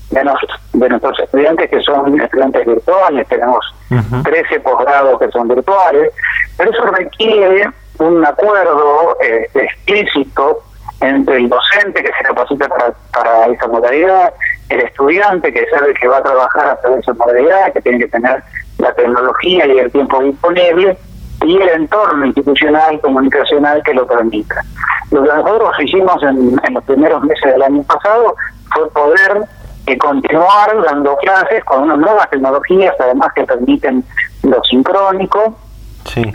de, 0.10 0.80
de 0.80 0.90
nuestros 0.90 1.20
estudiantes 1.20 1.70
que 1.70 1.82
son 1.82 2.20
estudiantes 2.20 2.66
virtuales, 2.66 3.28
tenemos 3.28 3.76
13 4.24 4.60
posgrados 4.62 5.20
que 5.20 5.30
son 5.30 5.48
virtuales, 5.48 6.12
pero 6.58 6.72
eso 6.72 6.86
requiere 6.86 7.70
un 8.00 8.26
acuerdo 8.26 9.18
este, 9.22 9.66
explícito 9.66 10.62
entre 11.02 11.38
el 11.38 11.50
docente 11.50 12.04
que 12.04 12.12
se 12.18 12.24
capacita 12.24 12.68
para, 12.68 12.94
para 13.14 13.46
esa 13.48 13.68
modalidad, 13.68 14.34
el 14.70 14.82
estudiante 14.82 15.52
que 15.52 15.66
sabe 15.70 15.94
que 15.94 16.08
va 16.08 16.18
a 16.18 16.24
trabajar 16.24 16.70
a 16.70 16.82
través 16.82 16.98
de 16.98 17.02
esa 17.02 17.14
modalidad, 17.14 17.74
que 17.74 17.82
tiene 17.82 18.00
que 18.00 18.08
tener 18.08 18.44
la 18.78 18.94
tecnología 18.94 19.68
y 19.68 19.78
el 19.80 19.92
tiempo 19.92 20.22
disponible, 20.24 20.98
y 21.46 21.58
el 21.58 21.70
entorno 21.70 22.26
institucional, 22.26 23.00
comunicacional 23.02 23.84
que 23.84 23.94
lo 23.94 24.08
permita. 24.08 24.64
Lo 25.12 25.24
que 25.24 25.30
nosotros 25.30 25.72
hicimos 25.82 26.24
en, 26.24 26.56
los 26.74 26.84
primeros 26.86 27.22
meses 27.24 27.52
del 27.52 27.62
año 27.62 27.84
pasado 27.84 28.36
fue 28.74 28.90
poder 28.92 29.44
eh, 29.86 29.98
continuar 29.98 30.82
dando 30.86 31.16
clases 31.18 31.64
con 31.66 31.84
unas 31.84 31.98
nuevas 31.98 32.30
tecnologías, 32.30 32.96
además 33.00 33.30
que 33.36 33.44
permiten 33.44 34.04
lo 34.44 34.64
sincrónico. 34.64 35.56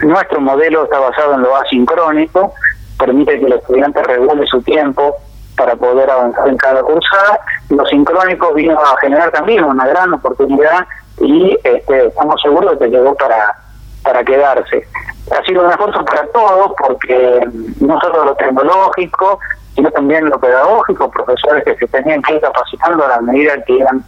Nuestro 0.03 0.41
modelo 0.41 0.85
está 0.85 0.99
basado 0.99 1.35
en 1.35 1.43
lo 1.43 1.57
asincrónico, 1.57 2.55
permite 2.99 3.39
que 3.39 3.47
el 3.47 3.53
estudiante 3.53 4.03
regule 4.03 4.47
su 4.47 4.61
tiempo 4.63 5.17
para 5.57 5.75
poder 5.77 6.11
avanzar 6.11 6.49
en 6.49 6.57
cada 6.57 6.83
cursada. 6.83 7.41
Los 7.69 7.89
sincrónicos 7.89 8.55
vino 8.55 8.79
a 8.79 8.97
generar 9.01 9.31
también 9.31 9.65
una 9.65 9.87
gran 9.87 10.13
oportunidad 10.15 10.87
y 11.21 11.59
este, 11.65 12.07
estamos 12.07 12.41
seguros 12.41 12.79
de 12.79 12.87
que 12.87 12.97
llegó 12.97 13.15
para, 13.15 13.55
para 14.03 14.25
quedarse. 14.25 14.87
Ha 15.31 15.45
sido 15.45 15.65
un 15.65 15.71
esfuerzo 15.71 16.05
para 16.05 16.27
todos 16.29 16.73
porque 16.79 17.47
no 17.81 18.01
solo 18.01 18.25
lo 18.25 18.35
tecnológico, 18.37 19.41
sino 19.75 19.91
también 19.91 20.29
lo 20.29 20.41
pedagógico, 20.41 21.11
profesores 21.11 21.65
que 21.65 21.77
se 21.77 21.87
tenían 21.89 22.23
que 22.23 22.35
ir 22.35 22.41
capacitando 22.41 23.05
a 23.05 23.09
la 23.09 23.21
medida 23.21 23.63
que 23.65 23.75
iban 23.75 24.03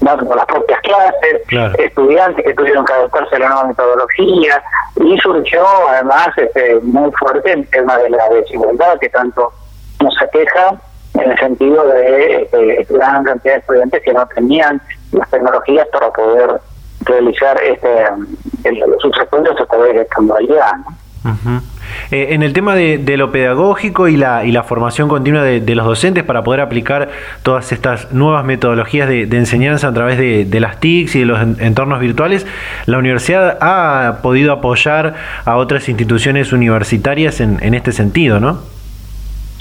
dando 0.00 0.34
las 0.34 0.46
propias 0.46 0.80
clases, 0.80 1.78
estudiantes 1.78 2.44
que 2.44 2.54
tuvieron 2.54 2.84
que 2.84 2.92
adaptarse 2.92 3.36
a 3.36 3.38
la 3.40 3.48
nueva 3.48 3.64
metodología, 3.68 4.62
y 4.96 5.18
surgió 5.18 5.64
además 5.88 6.28
este, 6.36 6.80
muy 6.82 7.10
fuerte 7.12 7.52
el 7.52 7.66
tema 7.68 7.98
de 7.98 8.10
la 8.10 8.28
desigualdad 8.28 8.98
que 8.98 9.08
tanto 9.08 9.52
nos 10.00 10.14
aqueja 10.22 10.74
en 11.14 11.30
el 11.30 11.38
sentido 11.38 11.86
de, 11.86 12.48
de 12.52 12.86
gran 12.88 13.24
cantidad 13.24 13.54
de 13.54 13.60
estudiantes 13.60 14.02
que 14.02 14.12
no 14.12 14.26
tenían 14.28 14.80
las 15.12 15.28
tecnologías 15.30 15.86
para 15.88 16.10
poder 16.12 16.60
realizar 17.04 17.60
este 17.62 18.04
el, 18.64 18.84
sus 19.00 19.16
estudios 19.18 19.60
a 19.60 19.66
través 19.66 19.94
de 19.94 20.02
esta 20.02 20.20
modalidad. 20.20 20.74
Eh, 22.10 22.28
en 22.30 22.42
el 22.42 22.52
tema 22.52 22.74
de, 22.74 23.16
lo 23.16 23.32
pedagógico 23.32 24.08
y 24.08 24.16
la, 24.16 24.44
y 24.44 24.52
la 24.52 24.62
formación 24.62 25.08
continua 25.08 25.42
de, 25.42 25.74
los 25.74 25.86
docentes 25.86 26.24
para 26.24 26.42
poder 26.42 26.60
aplicar 26.60 27.10
todas 27.42 27.72
estas 27.72 28.12
nuevas 28.12 28.44
metodologías 28.44 29.08
de, 29.08 29.22
enseñanza 29.22 29.88
a 29.88 29.94
través 29.94 30.18
de, 30.18 30.60
las 30.60 30.80
TICs 30.80 31.16
y 31.16 31.20
de 31.20 31.26
los 31.26 31.40
entornos 31.60 32.00
virtuales, 32.00 32.46
la 32.86 32.98
universidad 32.98 33.58
ha 33.60 34.20
podido 34.22 34.52
apoyar 34.52 35.14
a 35.44 35.56
otras 35.56 35.88
instituciones 35.88 36.52
universitarias 36.52 37.40
en, 37.40 37.58
en 37.62 37.74
este 37.74 37.92
sentido, 37.92 38.40
¿no? 38.40 38.60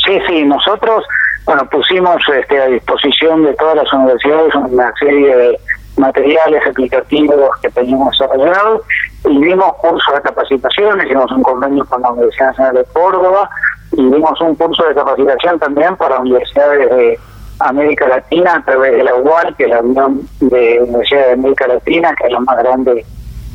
Sí, 0.05 0.19
sí, 0.27 0.43
nosotros 0.43 1.05
bueno 1.45 1.67
pusimos 1.69 2.17
este, 2.37 2.61
a 2.61 2.67
disposición 2.67 3.43
de 3.43 3.53
todas 3.55 3.75
las 3.75 3.91
universidades 3.93 4.53
una 4.55 4.93
serie 4.99 5.35
de 5.35 5.59
materiales 5.97 6.61
aplicativos 6.65 7.49
que 7.61 7.69
teníamos 7.69 8.17
desarrollados 8.17 8.81
y 9.25 9.43
dimos 9.43 9.73
cursos 9.75 10.13
de 10.15 10.21
capacitación, 10.21 11.01
hicimos 11.05 11.31
un 11.31 11.43
convenio 11.43 11.85
con 11.85 12.01
la 12.01 12.11
Universidad 12.11 12.47
Nacional 12.47 12.75
de 12.75 12.85
Córdoba 12.85 13.49
y 13.91 14.03
dimos 14.03 14.41
un 14.41 14.55
curso 14.55 14.83
de 14.85 14.95
capacitación 14.95 15.59
también 15.59 15.95
para 15.97 16.19
universidades 16.19 16.89
de 16.89 17.19
América 17.59 18.07
Latina 18.07 18.55
a 18.55 18.63
través 18.63 18.93
de 18.93 19.03
la 19.03 19.15
UAL, 19.15 19.55
que 19.57 19.63
es 19.65 19.69
la 19.69 19.81
Unión 19.81 20.21
de 20.39 20.79
Universidades 20.81 21.27
de 21.27 21.33
América 21.33 21.67
Latina, 21.67 22.15
que 22.15 22.27
es 22.27 22.33
la 22.33 22.39
más 22.39 22.57
grande 22.57 23.05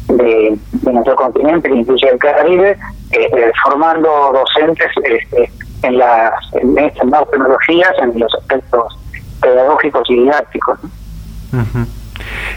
de, 0.09 0.59
nuestro 0.93 1.17
continente, 1.17 1.69
que 1.69 1.77
incluye 1.77 2.09
el 2.11 2.19
Caribe, 2.19 2.77
este, 3.11 3.53
formando 3.65 4.33
docentes 4.33 4.89
este, 5.03 5.51
en 5.83 5.99
las 5.99 6.33
en 6.55 6.77
estas 6.79 7.07
nuevas 7.07 7.31
tecnologías, 7.31 7.93
en 8.03 8.19
los 8.19 8.35
aspectos 8.35 8.99
pedagógicos 9.41 10.11
y 10.11 10.15
didácticos. 10.17 10.79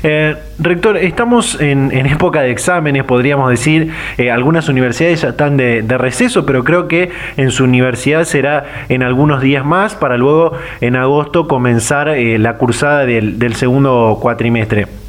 Eh, 0.04 0.36
rector, 0.60 0.98
estamos 0.98 1.60
en, 1.60 1.92
época 1.92 2.42
de 2.42 2.52
exámenes, 2.52 3.04
podríamos 3.04 3.50
decir. 3.50 3.92
Eh, 4.18 4.32
algunas 4.32 4.70
universidades 4.70 5.22
ya 5.22 5.30
están 5.30 5.58
de, 5.58 5.84
receso, 5.98 6.46
pero 6.46 6.64
creo 6.64 6.88
que 6.88 7.12
en 7.38 7.52
su 7.52 7.64
universidad 7.64 8.24
será 8.24 8.86
en 8.90 9.04
algunos 9.04 9.42
días 9.42 9.66
más 9.66 9.96
para 9.96 10.18
luego 10.18 10.54
en 10.82 10.96
agosto 10.96 11.48
comenzar 11.48 12.10
eh, 12.10 12.38
la 12.38 12.58
cursada 12.58 13.06
del 13.06 13.56
segundo 13.56 14.20
cuatrimestre. 14.22 15.07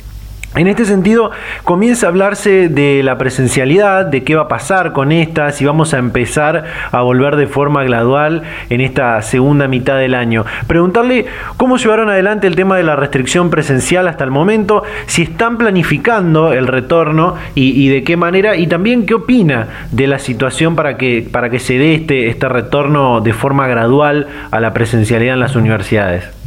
En 0.55 0.67
este 0.67 0.87
sentido, 0.87 1.31
comienza 1.62 2.07
a 2.07 2.09
hablarse 2.09 2.71
de 2.71 3.02
la 3.02 3.19
presencialidad, 3.19 4.07
de 4.07 4.25
qué 4.25 4.35
va 4.35 4.43
a 4.43 4.49
pasar 4.49 4.93
con 4.93 5.12
esta, 5.12 5.52
si 5.52 5.67
vamos 5.67 5.93
a 5.93 5.99
empezar 5.99 6.64
a 6.90 7.02
volver 7.02 7.37
de 7.37 7.47
forma 7.47 7.85
gradual 7.85 8.43
en 8.71 8.81
esta 8.81 9.21
segunda 9.21 9.69
mitad 9.69 9.99
del 9.99 10.14
año. 10.14 10.47
Preguntarle 10.67 11.26
cómo 11.59 11.76
llevaron 11.76 12.09
adelante 12.09 12.47
el 12.47 12.57
tema 12.57 12.78
de 12.78 12.83
la 12.83 12.97
restricción 12.97 13.50
presencial 13.50 14.09
hasta 14.09 14.25
el 14.25 14.31
momento, 14.31 14.85
si 15.07 15.23
están 15.23 15.59
planificando 15.59 16.55
el 16.55 16.67
retorno 16.67 17.35
y, 17.55 17.88
de 17.88 18.02
qué 18.02 18.17
manera, 18.17 18.57
y 18.57 18.67
también 18.67 19.05
qué 19.05 19.14
opina 19.14 19.69
de 19.93 20.07
la 20.07 20.19
situación 20.19 20.75
para 20.76 20.97
que, 20.97 21.28
para 21.31 21.50
que 21.50 21.59
se 21.59 21.75
dé 21.75 21.95
este, 21.95 22.28
este 22.28 22.49
retorno 22.49 23.21
de 23.21 23.35
forma 23.35 23.69
gradual 23.69 24.26
a 24.50 24.61
la 24.61 24.73
presencialidad 24.73 25.35
en 25.35 25.40
las 25.40 25.57
universidades. 25.57 26.38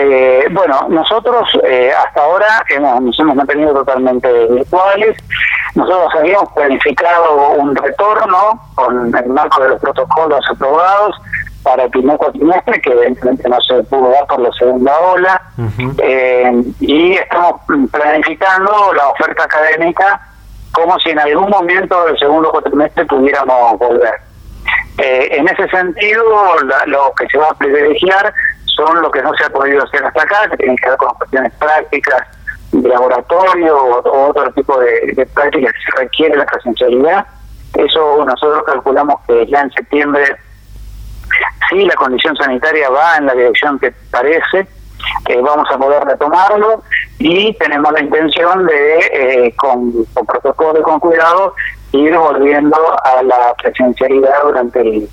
Eh, 0.00 0.46
bueno, 0.52 0.86
nosotros 0.88 1.48
eh, 1.64 1.90
hasta 1.92 2.22
ahora 2.22 2.64
hemos, 2.68 3.02
nos 3.02 3.18
hemos 3.18 3.34
mantenido 3.34 3.74
totalmente 3.74 4.46
virtuales. 4.46 5.16
Nosotros 5.74 6.14
habíamos 6.16 6.52
planificado 6.52 7.50
un 7.54 7.74
retorno 7.74 8.60
con 8.76 9.12
el 9.16 9.26
marco 9.26 9.60
de 9.60 9.70
los 9.70 9.80
protocolos 9.80 10.44
aprobados 10.48 11.16
para 11.64 11.82
el 11.84 11.90
primer 11.90 12.16
cuatrimestre, 12.16 12.80
que 12.80 12.92
evidentemente 12.92 13.48
no 13.48 13.60
se 13.60 13.82
pudo 13.84 14.10
dar 14.10 14.24
por 14.28 14.38
la 14.38 14.52
segunda 14.52 14.96
ola. 15.00 15.42
eh, 15.98 16.62
y 16.78 17.14
estamos 17.14 17.60
planificando 17.90 18.92
la 18.94 19.08
oferta 19.08 19.44
académica 19.44 20.20
como 20.70 20.96
si 21.00 21.10
en 21.10 21.18
algún 21.18 21.50
momento 21.50 22.04
del 22.04 22.16
segundo 22.20 22.52
cuatrimestre 22.52 23.04
pudiéramos 23.06 23.76
volver. 23.78 24.14
Eh, 24.98 25.28
en 25.32 25.48
ese 25.48 25.68
sentido, 25.68 26.24
lo 26.86 27.12
que 27.18 27.26
se 27.28 27.38
va 27.38 27.48
a 27.48 27.54
privilegiar 27.54 28.32
son 28.78 29.02
lo 29.02 29.10
que 29.10 29.22
no 29.22 29.34
se 29.34 29.44
ha 29.44 29.50
podido 29.50 29.82
hacer 29.82 30.04
hasta 30.04 30.22
acá, 30.22 30.48
que 30.50 30.56
tienen 30.56 30.76
que 30.76 30.88
ver 30.88 30.98
con 30.98 31.14
cuestiones 31.14 31.52
prácticas 31.58 32.22
de 32.72 32.88
laboratorio 32.88 33.76
o, 33.76 34.28
otro 34.28 34.52
tipo 34.52 34.78
de, 34.78 35.28
prácticas 35.34 35.72
que 35.72 35.90
se 35.90 35.98
requiere 35.98 36.36
la 36.36 36.46
presencialidad. 36.46 37.26
Eso 37.74 38.24
nosotros 38.24 38.62
calculamos 38.64 39.16
que 39.26 39.46
ya 39.46 39.62
en 39.62 39.70
septiembre 39.72 40.24
si 41.68 41.84
la 41.84 41.94
condición 41.94 42.34
sanitaria 42.36 42.88
va 42.88 43.16
en 43.18 43.26
la 43.26 43.34
dirección 43.34 43.78
que 43.78 43.92
parece, 44.10 44.66
vamos 45.42 45.66
a 45.70 45.78
poder 45.78 46.04
retomarlo 46.04 46.82
y 47.18 47.52
tenemos 47.54 47.92
la 47.92 48.00
intención 48.00 48.66
de, 48.66 48.98
eh, 49.12 49.54
con, 49.56 49.92
protocolo 50.26 50.80
y 50.80 50.82
con 50.82 51.00
cuidado, 51.00 51.54
ir 51.92 52.16
volviendo 52.16 52.76
a 53.04 53.22
la 53.22 53.54
presencialidad 53.54 54.42
durante 54.44 54.80
el, 54.80 55.08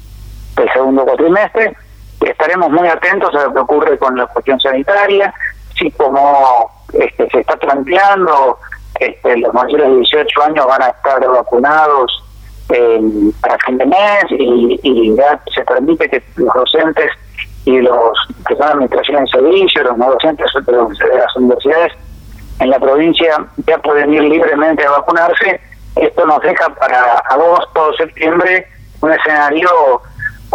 segundo 0.74 1.03
cuatrimestre. 1.03 1.75
Estaremos 2.22 2.72
muy 2.72 2.88
atentos 2.88 3.34
a 3.36 3.45
lo 3.45 3.53
que 3.53 3.60
ocurre 3.60 3.98
con 3.98 4.17
la 4.17 4.27
cuestión 4.27 4.60
sanitaria, 4.60 5.34
si 5.77 5.91
como 5.91 6.72
este, 6.93 7.29
se 7.29 7.39
está 7.39 7.55
planteando, 7.57 8.57
este, 9.00 9.38
los 9.38 9.53
mayores 9.53 9.88
de 9.89 9.95
18 9.98 10.43
años 10.43 10.65
van 10.67 10.81
a 10.81 10.88
estar 10.88 11.27
vacunados 11.27 12.24
para 13.41 13.57
fin 13.65 13.77
de 13.77 13.86
mes 13.86 14.25
y, 14.31 15.15
ya 15.15 15.39
se 15.53 15.63
permite 15.63 16.10
que 16.10 16.24
los 16.36 16.53
docentes 16.53 17.12
y 17.65 17.79
los 17.79 18.17
que 18.48 18.55
son 18.55 18.67
administración 18.67 19.24
de 19.24 19.31
servicio, 19.31 19.84
los 19.84 19.98
no 19.98 20.12
docentes 20.12 20.48
de 20.65 21.17
las 21.17 21.36
universidades 21.36 21.93
en 22.60 22.69
la 22.69 22.79
provincia 22.79 23.45
ya 23.67 23.77
pueden 23.79 24.13
ir 24.13 24.24
libremente 24.24 24.86
a 24.86 24.91
vacunarse. 24.91 25.60
Esto 25.95 26.25
nos 26.25 26.41
deja 26.41 26.69
para 26.75 27.19
agosto 27.29 27.93
septiembre 27.98 28.67
un 29.01 29.12
escenario 29.12 30.01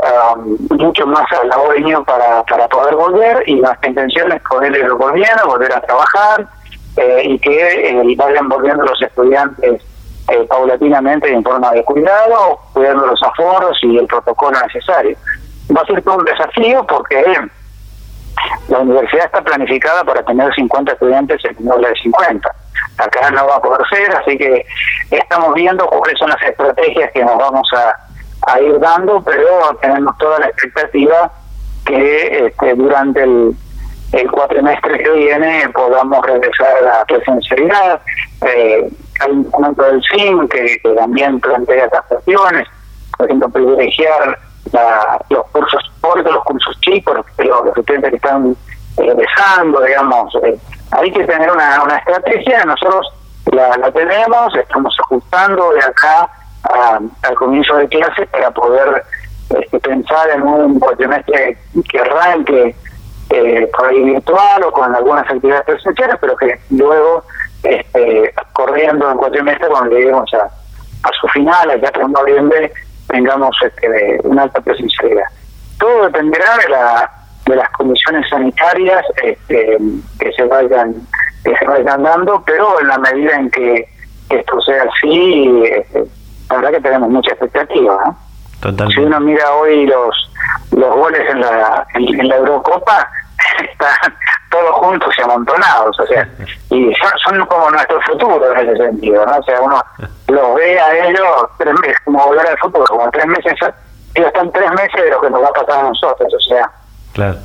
um, 0.03 0.57
mucho 0.77 1.07
más 1.07 1.25
halagüeño 1.33 2.05
para, 2.05 2.43
para 2.45 2.69
poder 2.69 2.95
volver 2.95 3.49
y 3.49 3.57
nuestra 3.57 3.89
intención 3.89 4.33
es 4.33 4.43
poder 4.43 4.77
ir 4.77 4.91
volviendo, 4.93 5.47
volver 5.47 5.73
a 5.73 5.81
trabajar 5.81 6.47
eh, 6.97 7.23
y 7.25 7.39
que 7.39 7.89
eh, 7.89 8.17
vayan 8.17 8.49
volviendo 8.49 8.85
los 8.85 9.01
estudiantes 9.01 9.83
eh, 10.29 10.47
paulatinamente 10.49 11.33
en 11.33 11.43
forma 11.43 11.71
de 11.73 11.85
cuidado, 11.85 12.59
cuidando 12.73 13.07
los 13.07 13.23
aforos 13.23 13.79
y 13.83 13.99
el 13.99 14.07
protocolo 14.07 14.59
necesario. 14.61 15.17
Va 15.77 15.83
a 15.83 15.87
ser 15.87 16.03
todo 16.03 16.19
un 16.19 16.25
desafío 16.25 16.87
porque 16.87 17.25
la 18.69 18.79
universidad 18.79 19.27
está 19.27 19.43
planificada 19.43 20.05
para 20.05 20.23
tener 20.23 20.53
50 20.55 20.93
estudiantes 20.93 21.41
en 21.45 21.65
lugar 21.65 21.93
de 21.93 22.01
50. 22.03 22.51
Acá 22.99 23.31
no 23.31 23.47
va 23.47 23.57
a 23.57 23.63
poder 23.63 23.87
ser, 23.89 24.15
así 24.17 24.37
que 24.37 24.67
estamos 25.11 25.55
viendo 25.55 25.87
cuáles 25.87 26.19
son 26.19 26.31
las 26.31 26.43
estrategias 26.43 27.11
que 27.13 27.25
nos 27.25 27.37
vamos 27.39 27.69
a, 27.75 28.10
a 28.47 28.61
ir 28.61 28.79
dando, 28.81 29.23
pero 29.23 29.77
tenemos 29.81 30.17
toda 30.19 30.39
la 30.39 30.47
expectativa 30.47 31.31
que 31.85 32.47
este, 32.47 32.75
durante 32.75 33.23
el, 33.23 33.55
el 34.13 34.31
cuatrimestre 34.31 34.99
que 35.03 35.11
viene 35.11 35.69
podamos 35.71 36.25
regresar 36.25 36.77
a 36.79 36.81
la 36.81 37.05
presencialidad. 37.05 38.01
Eh, 38.47 38.91
hay 39.21 39.31
un 39.31 39.45
documento 39.45 39.83
del 39.83 40.03
CIN 40.11 40.49
que, 40.49 40.81
también 40.97 41.41
plantea 41.41 41.85
estas 41.85 42.05
cuestiones, 42.07 42.67
por 43.17 43.27
ejemplo, 43.27 43.49
privilegiar 43.51 44.39
los 45.29 45.47
cursos 45.53 45.93
cortos, 46.01 46.33
los 46.33 46.45
cursos 46.45 46.81
chicos, 46.81 47.17
los, 47.17 47.47
los 47.47 47.77
estudiantes 47.77 48.11
que 48.11 48.17
están 48.17 48.57
empezando, 48.97 49.81
digamos. 49.83 50.35
Eh, 50.45 50.59
hay 50.93 51.13
que 51.13 51.25
tener 51.25 51.51
una, 51.51 51.83
una 51.83 51.99
estrategia, 51.99 52.65
nosotros 52.65 53.13
la, 53.53 53.77
la 53.77 53.91
tenemos, 53.93 54.55
estamos 54.57 54.95
ajustando 55.01 55.73
de 55.73 55.81
acá 55.81 56.31
al 56.63 57.35
comienzo 57.35 57.77
de 57.77 57.89
clase 57.89 58.27
para 58.27 58.51
poder 58.51 59.03
este, 59.59 59.81
pensar 59.81 60.31
en 60.31 60.43
un 60.43 60.79
cuatrimestre 60.79 61.59
que 61.89 61.99
arranque 61.99 62.75
eh, 63.31 63.71
por 63.77 63.89
ahí 63.89 64.01
virtual 64.05 64.65
o 64.65 64.73
con 64.73 64.95
algunas 64.95 65.25
actividades 65.25 65.65
presenciales, 65.65 66.17
pero 66.21 66.37
que 66.37 66.59
luego, 66.71 67.25
este, 67.63 68.35
corriendo 68.53 69.11
en 69.11 69.17
cuatrimestre, 69.19 69.69
cuando 69.69 69.97
lleguemos 69.97 70.33
a, 70.35 70.45
a 70.45 71.13
su 71.21 71.29
final, 71.29 71.71
allá 71.71 71.93
en 71.95 72.13
noviembre, 72.13 72.73
tengamos 73.09 73.57
este, 73.63 74.19
una 74.25 74.43
alta 74.43 74.61
presencialidad. 74.61 75.25
Todo 75.79 76.05
dependerá 76.05 76.57
de 76.59 76.69
la 76.69 77.11
de 77.47 77.57
las 77.57 77.71
condiciones 77.71 78.29
sanitarias 78.29 79.05
este, 79.25 79.79
que 80.19 80.33
se 80.33 80.45
vayan 80.45 80.95
que 81.43 81.57
se 81.57 81.67
vayan 81.67 82.03
dando, 82.03 82.43
pero 82.45 82.81
en 82.81 82.89
la 82.89 82.99
medida 82.99 83.35
en 83.35 83.51
que 83.51 83.89
esto 84.29 84.61
sea 84.61 84.85
así, 84.85 85.63
este, 85.65 86.05
la 86.51 86.57
verdad 86.57 86.71
que 86.73 86.81
tenemos 86.81 87.09
mucha 87.09 87.31
expectativa. 87.31 88.15
Si 88.95 89.01
uno 89.01 89.21
mira 89.21 89.55
hoy 89.55 89.87
los 89.87 90.33
los 90.73 90.95
goles 90.95 91.23
en 91.31 91.41
la 91.41 91.87
en, 91.95 92.29
la 92.29 92.37
Eurocopa, 92.37 93.09
están 93.71 94.15
todos 94.51 94.75
juntos 94.77 95.15
y 95.17 95.23
amontonados, 95.23 95.99
o 95.99 96.07
sea, 96.07 96.29
y 96.71 96.93
son, 97.25 97.47
como 97.47 97.71
nuestro 97.71 98.01
futuro 98.03 98.53
en 98.53 98.69
ese 98.69 98.77
sentido, 98.77 99.25
¿no? 99.25 99.39
O 99.39 99.43
sea, 99.45 99.61
uno 99.61 99.83
los 100.29 100.55
ve 100.57 100.79
a 100.79 101.09
ellos 101.09 101.49
tres 101.59 101.73
meses, 101.81 101.97
como 102.05 102.27
volver 102.27 102.49
al 102.49 102.59
futuro, 102.59 102.85
como 102.87 103.11
tres 103.11 103.27
meses, 103.27 103.55
ellos 104.15 104.27
están 104.29 104.51
tres 104.51 104.71
meses 104.73 105.03
de 105.05 105.11
lo 105.11 105.21
que 105.21 105.31
nos 105.31 105.43
va 105.43 105.49
a 105.49 105.53
pasar 105.53 105.85
a 105.85 105.89
nosotros, 105.89 106.35
o 106.35 106.41
sea, 106.41 106.71
Claro. 107.13 107.39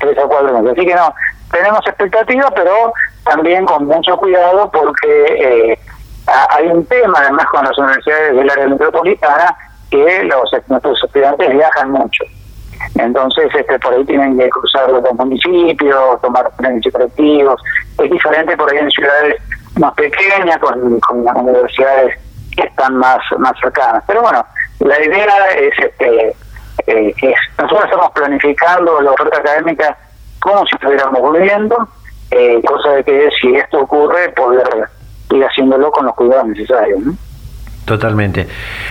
Tres 0.00 0.18
o 0.18 0.28
cuatro 0.28 0.52
meses. 0.60 0.76
Así 0.76 0.86
que 0.86 0.94
no, 0.94 1.14
tenemos 1.52 1.80
expectativas, 1.86 2.50
pero 2.54 2.92
también 3.24 3.64
con 3.64 3.86
mucho 3.86 4.16
cuidado 4.16 4.70
porque 4.70 5.72
eh, 5.72 5.78
hay 6.26 6.66
un 6.66 6.84
tema 6.86 7.18
además 7.18 7.46
con 7.46 7.64
las 7.64 7.76
universidades 7.78 8.36
del 8.36 8.50
área 8.50 8.68
metropolitana 8.68 9.56
que 9.90 10.22
los 10.24 10.50
nuestros 10.68 11.04
estudiantes 11.04 11.50
viajan 11.50 11.90
mucho. 11.90 12.24
Entonces, 12.96 13.48
este, 13.54 13.78
por 13.78 13.94
ahí 13.94 14.04
tienen 14.04 14.38
que 14.38 14.48
cruzar 14.50 14.90
los 14.90 15.14
municipios, 15.14 16.20
tomar 16.20 16.50
trenes 16.56 16.84
colectivos. 16.92 17.60
Es 17.98 18.10
diferente 18.10 18.56
por 18.56 18.70
ahí 18.70 18.78
en 18.78 18.90
ciudades 18.90 19.36
más 19.78 19.94
pequeñas, 19.94 20.58
con, 20.58 21.00
con 21.00 21.38
universidades 21.38 22.18
que 22.56 22.62
están 22.62 22.96
más, 22.96 23.18
más 23.38 23.52
cercanas. 23.60 24.02
Pero 24.06 24.22
bueno, 24.22 24.44
la 24.80 25.02
idea 25.04 25.46
es 25.56 25.72
este 25.78 26.36
eh, 26.86 27.14
nosotros 27.58 27.84
estamos 27.84 28.10
planificando 28.12 29.00
la 29.00 29.12
oferta 29.12 29.38
académica 29.38 29.96
como 30.40 30.66
si 30.66 30.74
estuviéramos 30.74 31.20
volviendo, 31.20 31.88
eh, 32.30 32.60
cosa 32.66 32.90
de 32.90 33.04
que 33.04 33.30
si 33.40 33.54
esto 33.54 33.80
ocurre, 33.80 34.30
poder 34.30 34.88
ir 35.30 35.42
haciéndolo 35.44 35.90
con 35.90 36.06
los 36.06 36.14
cuidados 36.14 36.48
necesarios. 36.48 37.00
Totalmente. 37.84 38.48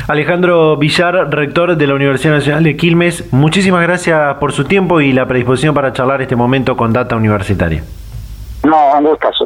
Alejandro 0.07 0.77
Villar, 0.77 1.33
rector 1.33 1.75
de 1.75 1.87
la 1.87 1.95
Universidad 1.95 2.35
Nacional 2.35 2.63
de 2.63 2.77
Quilmes, 2.77 3.33
muchísimas 3.33 3.81
gracias 3.81 4.35
por 4.35 4.51
su 4.51 4.65
tiempo 4.65 5.01
y 5.01 5.13
la 5.13 5.27
predisposición 5.27 5.73
para 5.73 5.93
charlar 5.93 6.21
este 6.21 6.35
momento 6.35 6.77
con 6.77 6.93
Data 6.93 7.15
Universitaria. 7.15 7.83
No, 8.63 8.97
un 8.97 9.05
gustazo. 9.05 9.45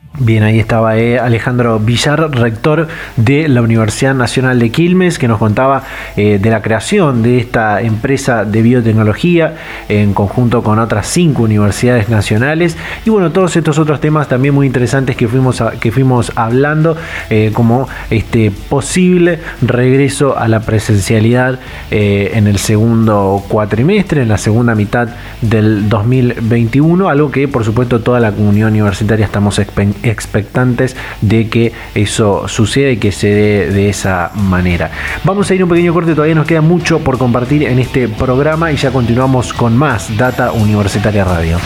Bien, 0.23 0.43
ahí 0.43 0.59
estaba 0.59 0.99
eh, 0.99 1.17
Alejandro 1.17 1.79
Villar, 1.79 2.29
rector 2.29 2.87
de 3.15 3.47
la 3.47 3.63
Universidad 3.63 4.13
Nacional 4.13 4.59
de 4.59 4.69
Quilmes, 4.69 5.17
que 5.17 5.27
nos 5.27 5.39
contaba 5.39 5.81
eh, 6.15 6.37
de 6.39 6.49
la 6.51 6.61
creación 6.61 7.23
de 7.23 7.39
esta 7.39 7.81
empresa 7.81 8.45
de 8.45 8.61
biotecnología 8.61 9.55
en 9.89 10.13
conjunto 10.13 10.61
con 10.61 10.77
otras 10.77 11.07
cinco 11.07 11.41
universidades 11.41 12.07
nacionales. 12.09 12.77
Y 13.03 13.09
bueno, 13.09 13.31
todos 13.31 13.55
estos 13.55 13.79
otros 13.79 13.99
temas 13.99 14.27
también 14.27 14.53
muy 14.53 14.67
interesantes 14.67 15.15
que 15.15 15.27
fuimos, 15.27 15.63
que 15.79 15.91
fuimos 15.91 16.31
hablando, 16.35 16.95
eh, 17.31 17.49
como 17.51 17.89
este 18.11 18.51
posible 18.51 19.39
regreso 19.63 20.37
a 20.37 20.47
la 20.47 20.59
presencialidad 20.59 21.57
en 21.89 22.45
el 22.45 22.59
segundo 22.59 23.43
cuatrimestre, 23.47 24.21
en 24.21 24.29
la 24.29 24.37
segunda 24.37 24.75
mitad 24.75 25.09
del 25.41 25.89
2021, 25.89 27.09
algo 27.09 27.31
que 27.31 27.47
por 27.47 27.65
supuesto 27.65 28.01
toda 28.01 28.19
la 28.19 28.31
comunidad 28.31 28.69
universitaria 28.69 29.25
estamos 29.25 29.57
expectando 29.57 30.10
expectantes 30.11 30.95
de 31.21 31.49
que 31.49 31.71
eso 31.95 32.47
suceda 32.47 32.89
y 32.89 32.97
que 32.97 33.11
se 33.11 33.27
dé 33.27 33.71
de 33.71 33.89
esa 33.89 34.31
manera. 34.35 34.91
Vamos 35.23 35.49
a 35.49 35.55
ir 35.55 35.63
un 35.63 35.69
pequeño 35.69 35.93
corte, 35.93 36.13
todavía 36.13 36.35
nos 36.35 36.47
queda 36.47 36.61
mucho 36.61 36.99
por 36.99 37.17
compartir 37.17 37.63
en 37.63 37.79
este 37.79 38.07
programa 38.07 38.71
y 38.71 38.75
ya 38.75 38.91
continuamos 38.91 39.53
con 39.53 39.77
más 39.77 40.15
Data 40.17 40.51
Universitaria 40.51 41.23
Radio. 41.23 41.57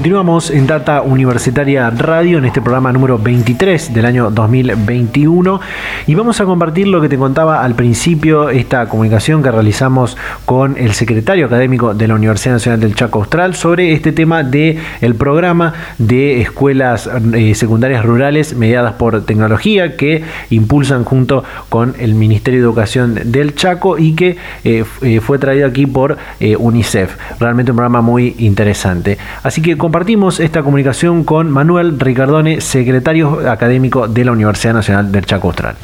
Continuamos 0.00 0.48
en 0.50 0.66
Data 0.66 1.02
Universitaria 1.02 1.90
Radio 1.90 2.38
en 2.38 2.46
este 2.46 2.62
programa 2.62 2.90
número 2.90 3.18
23 3.18 3.92
del 3.92 4.06
año 4.06 4.30
2021 4.30 5.60
y 6.06 6.14
vamos 6.14 6.40
a 6.40 6.46
compartir 6.46 6.88
lo 6.88 7.02
que 7.02 7.10
te 7.10 7.18
contaba 7.18 7.62
al 7.62 7.74
principio, 7.74 8.48
esta 8.48 8.88
comunicación 8.88 9.42
que 9.42 9.50
realizamos 9.50 10.16
con 10.46 10.78
el 10.78 10.94
secretario 10.94 11.44
académico 11.44 11.92
de 11.92 12.08
la 12.08 12.14
Universidad 12.14 12.54
Nacional 12.54 12.80
del 12.80 12.94
Chaco 12.94 13.18
Austral 13.18 13.54
sobre 13.54 13.92
este 13.92 14.12
tema 14.12 14.42
de 14.42 14.78
el 15.02 15.16
programa 15.16 15.74
de 15.98 16.40
escuelas 16.40 17.06
eh, 17.34 17.54
secundarias 17.54 18.02
rurales 18.02 18.56
mediadas 18.56 18.94
por 18.94 19.26
tecnología 19.26 19.98
que 19.98 20.24
impulsan 20.48 21.04
junto 21.04 21.44
con 21.68 21.94
el 21.98 22.14
Ministerio 22.14 22.60
de 22.60 22.64
Educación 22.64 23.20
del 23.26 23.54
Chaco 23.54 23.98
y 23.98 24.14
que 24.14 24.38
eh, 24.64 24.82
eh, 25.02 25.20
fue 25.20 25.38
traído 25.38 25.66
aquí 25.66 25.86
por 25.86 26.16
UNICEF. 26.40 27.16
Realmente 27.38 27.72
un 27.72 27.76
programa 27.76 28.00
muy 28.00 28.34
interesante. 28.38 29.18
Así 29.42 29.60
que 29.60 29.76
compartimos 29.90 30.38
esta 30.38 30.62
comunicación 30.62 31.24
con 31.24 31.50
Manuel 31.50 31.98
Ricardone, 31.98 32.60
secretario 32.60 33.50
académico 33.50 34.06
de 34.06 34.24
la 34.24 34.30
Universidad 34.30 34.72
Nacional 34.72 35.10
del 35.10 35.26
Chaco 35.26 35.48
Austral. 35.48 35.74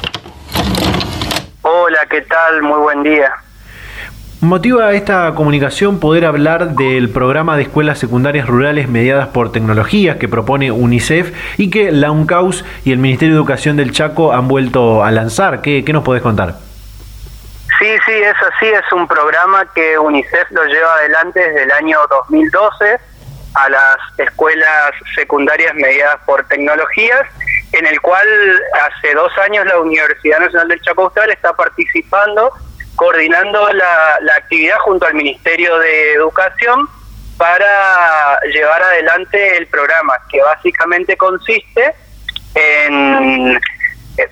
Hola, 1.61 1.97
¿qué 2.09 2.21
tal? 2.21 2.61
Muy 2.61 2.79
buen 2.79 3.03
día. 3.03 3.33
Motiva 4.39 4.93
esta 4.93 5.35
comunicación 5.35 5.99
poder 5.99 6.23
hablar 6.23 6.69
del 6.75 7.09
programa 7.09 7.57
de 7.57 7.63
escuelas 7.63 7.99
secundarias 7.99 8.47
rurales 8.47 8.87
mediadas 8.87 9.27
por 9.27 9.51
tecnologías 9.51 10.15
que 10.15 10.29
propone 10.29 10.71
UNICEF 10.71 11.59
y 11.59 11.69
que 11.69 11.91
la 11.91 12.09
UNCAUS 12.09 12.63
y 12.85 12.93
el 12.93 12.99
Ministerio 12.99 13.35
de 13.35 13.39
Educación 13.39 13.75
del 13.75 13.91
Chaco 13.91 14.31
han 14.31 14.47
vuelto 14.47 15.03
a 15.03 15.11
lanzar. 15.11 15.61
¿Qué, 15.61 15.83
qué 15.83 15.91
nos 15.91 16.05
podés 16.05 16.21
contar? 16.21 16.53
Sí, 17.77 17.89
sí, 18.05 18.13
es 18.13 18.35
así. 18.55 18.67
Es 18.67 18.89
un 18.93 19.05
programa 19.05 19.65
que 19.75 19.99
UNICEF 19.99 20.49
lo 20.51 20.63
lleva 20.63 20.93
adelante 20.93 21.41
desde 21.41 21.63
el 21.63 21.71
año 21.73 21.99
2012 22.09 23.16
a 23.57 23.69
las 23.69 23.97
escuelas 24.17 24.91
secundarias 25.15 25.73
mediadas 25.73 26.19
por 26.25 26.47
tecnologías, 26.47 27.21
en 27.71 27.85
el 27.87 27.99
cual 28.01 28.27
hace 28.85 29.13
dos 29.13 29.31
años 29.39 29.65
la 29.65 29.79
Universidad 29.79 30.39
Nacional 30.39 30.67
del 30.67 30.81
Chaco 30.81 31.03
Austral 31.03 31.31
está 31.31 31.53
participando 31.53 32.53
coordinando 32.95 33.71
la, 33.73 34.19
actividad 34.37 34.77
junto 34.79 35.05
al 35.05 35.13
Ministerio 35.13 35.77
de 35.79 36.13
Educación 36.13 36.87
para 37.37 38.39
llevar 38.51 38.81
adelante 38.81 39.57
el 39.57 39.67
programa, 39.67 40.13
que 40.29 40.41
básicamente 40.41 41.15
consiste 41.15 41.93
en 42.55 43.59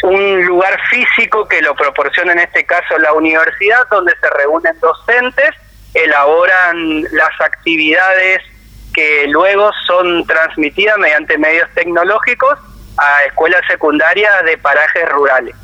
un 0.04 0.46
lugar 0.46 0.80
físico 0.90 1.48
que 1.48 1.62
lo 1.62 1.76
proporciona 1.76 2.34
en 2.34 2.40
este 2.40 2.66
caso 2.66 2.98
la 2.98 3.14
universidad, 3.14 3.88
donde 3.92 4.14
se 4.20 4.30
reúnen 4.32 4.80
docentes, 4.80 5.52
elaboran 5.94 7.04
las 7.12 7.42
actividades 7.42 8.42
que 8.96 9.28
luego 9.28 9.72
son 9.86 10.26
transmitidas 10.26 10.98
mediante 10.98 11.38
medios 11.38 11.70
tecnológicos 11.76 12.58
a 12.98 13.26
escuelas 13.26 13.62
secundarias 13.70 14.32
de 14.46 14.58
parajes 14.58 15.10
rurales. 15.10 15.56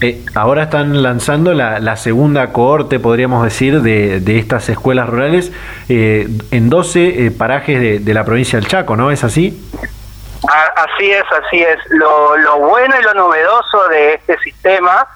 Eh, 0.00 0.24
ahora 0.34 0.64
están 0.64 1.02
lanzando 1.02 1.54
la, 1.54 1.96
segunda 1.96 2.52
cohorte, 2.52 3.00
podríamos 3.00 3.44
decir, 3.44 3.82
de, 3.82 4.38
estas 4.38 4.68
escuelas 4.68 5.08
rurales 5.08 5.52
eh, 5.88 6.28
en 6.52 6.70
12 6.70 7.26
eh, 7.26 7.30
parajes 7.30 8.04
de, 8.04 8.14
la 8.14 8.24
provincia 8.24 8.58
del 8.60 8.68
Chaco, 8.68 8.96
¿no? 8.96 9.10
¿Es 9.10 9.24
así? 9.24 9.60
así 10.76 11.10
es, 11.10 11.24
así 11.44 11.62
es. 11.62 11.78
Lo, 11.90 12.36
lo, 12.36 12.58
bueno 12.58 12.94
y 12.98 13.02
lo 13.02 13.14
novedoso 13.14 13.88
de 13.88 14.14
este 14.14 14.38
sistema 14.38 15.06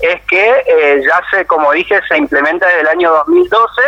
es 0.00 0.20
que 0.28 1.02
ya 1.04 1.20
se, 1.30 1.44
como 1.46 1.72
dije, 1.72 2.00
se 2.08 2.16
implementa 2.16 2.66
desde 2.66 2.80
el 2.82 2.88
año 2.88 3.12
2012 3.12 3.82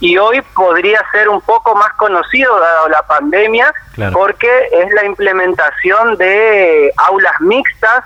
y 0.00 0.18
hoy 0.18 0.42
podría 0.54 1.00
ser 1.12 1.28
un 1.28 1.40
poco 1.40 1.74
más 1.74 1.92
conocido 1.94 2.58
dado 2.58 2.88
la 2.88 3.02
pandemia 3.02 3.72
porque 4.12 4.48
es 4.72 4.90
la 4.92 5.04
implementación 5.04 6.16
de 6.16 6.92
aulas 6.96 7.40
mixtas 7.40 8.04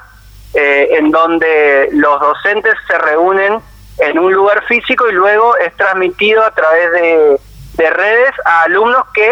eh, 0.55 0.89
en 0.93 1.11
donde 1.11 1.89
los 1.93 2.21
docentes 2.21 2.75
se 2.87 2.99
reúnen 2.99 3.61
en 3.99 4.19
un 4.19 4.33
lugar 4.33 4.65
físico 4.67 5.09
y 5.09 5.13
luego 5.13 5.57
es 5.59 5.75
transmitido 5.77 6.45
a 6.45 6.51
través 6.53 6.93
de, 6.93 7.41
redes 7.91 8.35
a 8.45 8.63
alumnos 8.63 9.05
que 9.15 9.31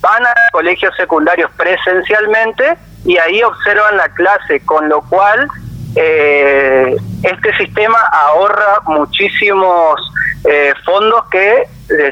van 0.00 0.24
a 0.24 0.34
colegios 0.52 0.94
secundarios 0.96 1.50
presencialmente 1.56 2.78
y 3.04 3.18
ahí 3.18 3.42
observan 3.42 3.96
la 3.96 4.08
clase, 4.10 4.64
con 4.64 4.88
lo 4.88 5.02
cual 5.02 5.48
eh, 5.96 6.96
este 7.22 7.56
sistema 7.56 7.98
ahorra 8.12 8.80
muchísimos 8.86 10.00
eh, 10.44 10.72
fondos 10.84 11.24
que 11.30 11.64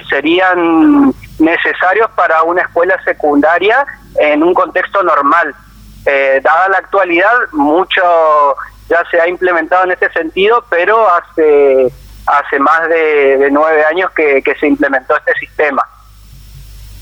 serían 0.08 1.12
necesarios 1.38 2.10
para 2.16 2.42
una 2.42 2.62
escuela 2.62 2.98
secundaria 3.04 3.84
en 4.18 4.42
un 4.42 4.54
contexto 4.54 5.02
normal. 5.02 5.54
Eh, 6.06 6.40
dada 6.42 6.68
la 6.68 6.78
actualidad, 6.78 7.32
mucho 7.52 8.02
ya 8.88 9.04
se 9.10 9.20
ha 9.20 9.28
implementado 9.28 9.84
en 9.84 9.92
este 9.92 10.10
sentido, 10.12 10.64
pero 10.70 11.06
hace, 11.10 11.92
hace 12.26 12.58
más 12.58 12.88
de, 12.88 13.48
nueve 13.50 13.84
años 13.84 14.10
que 14.12 14.42
se 14.58 14.66
implementó 14.66 15.16
este 15.16 15.34
sistema. 15.34 15.86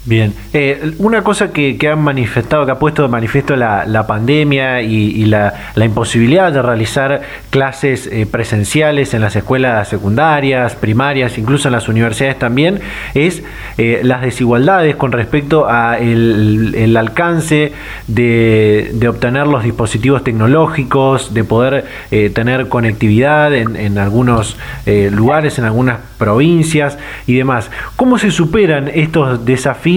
Bien, 0.07 0.35
eh, 0.53 0.93
una 0.99 1.23
cosa 1.23 1.51
que, 1.51 1.79
que, 1.79 1.89
han 1.89 2.03
manifestado, 2.03 2.67
que 2.67 2.73
ha 2.73 2.79
puesto 2.79 3.01
de 3.01 3.09
manifiesto 3.09 3.57
la, 3.57 3.87
la 3.87 4.07
pandemia 4.07 4.83
y, 4.83 5.25
la, 5.25 5.55
la, 5.75 5.85
imposibilidad 5.87 6.53
de 6.53 6.61
realizar 6.61 7.23
clases 7.49 8.07
eh, 8.09 8.27
presenciales 8.31 9.15
en 9.15 9.23
las 9.23 9.35
escuelas 9.35 9.89
secundarias, 9.89 10.77
primarias, 10.77 11.39
incluso 11.39 11.69
en 11.69 11.73
las 11.73 11.89
universidades 11.89 12.39
también, 12.39 12.81
es 13.15 13.43
eh, 13.79 14.01
las 14.03 14.21
desigualdades 14.21 14.95
con 14.97 15.11
respecto 15.11 15.69
a 15.71 15.97
el, 15.99 16.75
el 16.77 16.99
alcance 16.99 17.73
de, 18.07 18.91
de, 18.93 19.09
obtener 19.09 19.47
los 19.47 19.65
dispositivos 19.65 20.23
tecnológicos, 20.23 21.33
de 21.33 21.45
poder 21.45 21.87
tener 22.35 22.69
conectividad 22.69 23.55
en, 23.55 23.77
en 23.77 23.99
algunos 23.99 24.59
lugares, 24.87 25.59
en 25.59 25.65
algunas 25.65 25.99
provincias 26.19 26.99
y 27.27 27.35
demás. 27.37 27.71
¿Cómo 27.97 28.19
se 28.19 28.31
superan 28.31 28.91
estos 28.93 29.45
desafíos? 29.45 29.94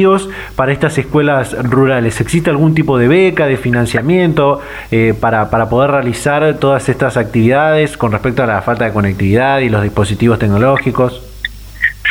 Para 0.56 0.72
estas 0.72 0.98
escuelas 0.98 1.56
rurales? 1.64 2.22
¿Existe 2.22 2.50
algún 2.50 2.76
tipo 2.76 2.98
de 2.98 3.08
beca, 3.08 3.46
de 3.48 3.58
financiamiento 3.58 4.62
eh, 4.92 5.14
para, 5.20 5.50
para 5.50 5.70
poder 5.70 5.92
realizar 5.92 6.58
todas 6.60 6.90
estas 6.90 7.18
actividades 7.18 7.98
con 7.98 8.12
respecto 8.12 8.44
a 8.44 8.48
la 8.48 8.62
falta 8.62 8.86
de 8.86 8.94
conectividad 8.94 9.60
y 9.60 9.70
los 9.70 9.82
dispositivos 9.82 10.40
tecnológicos? 10.40 11.24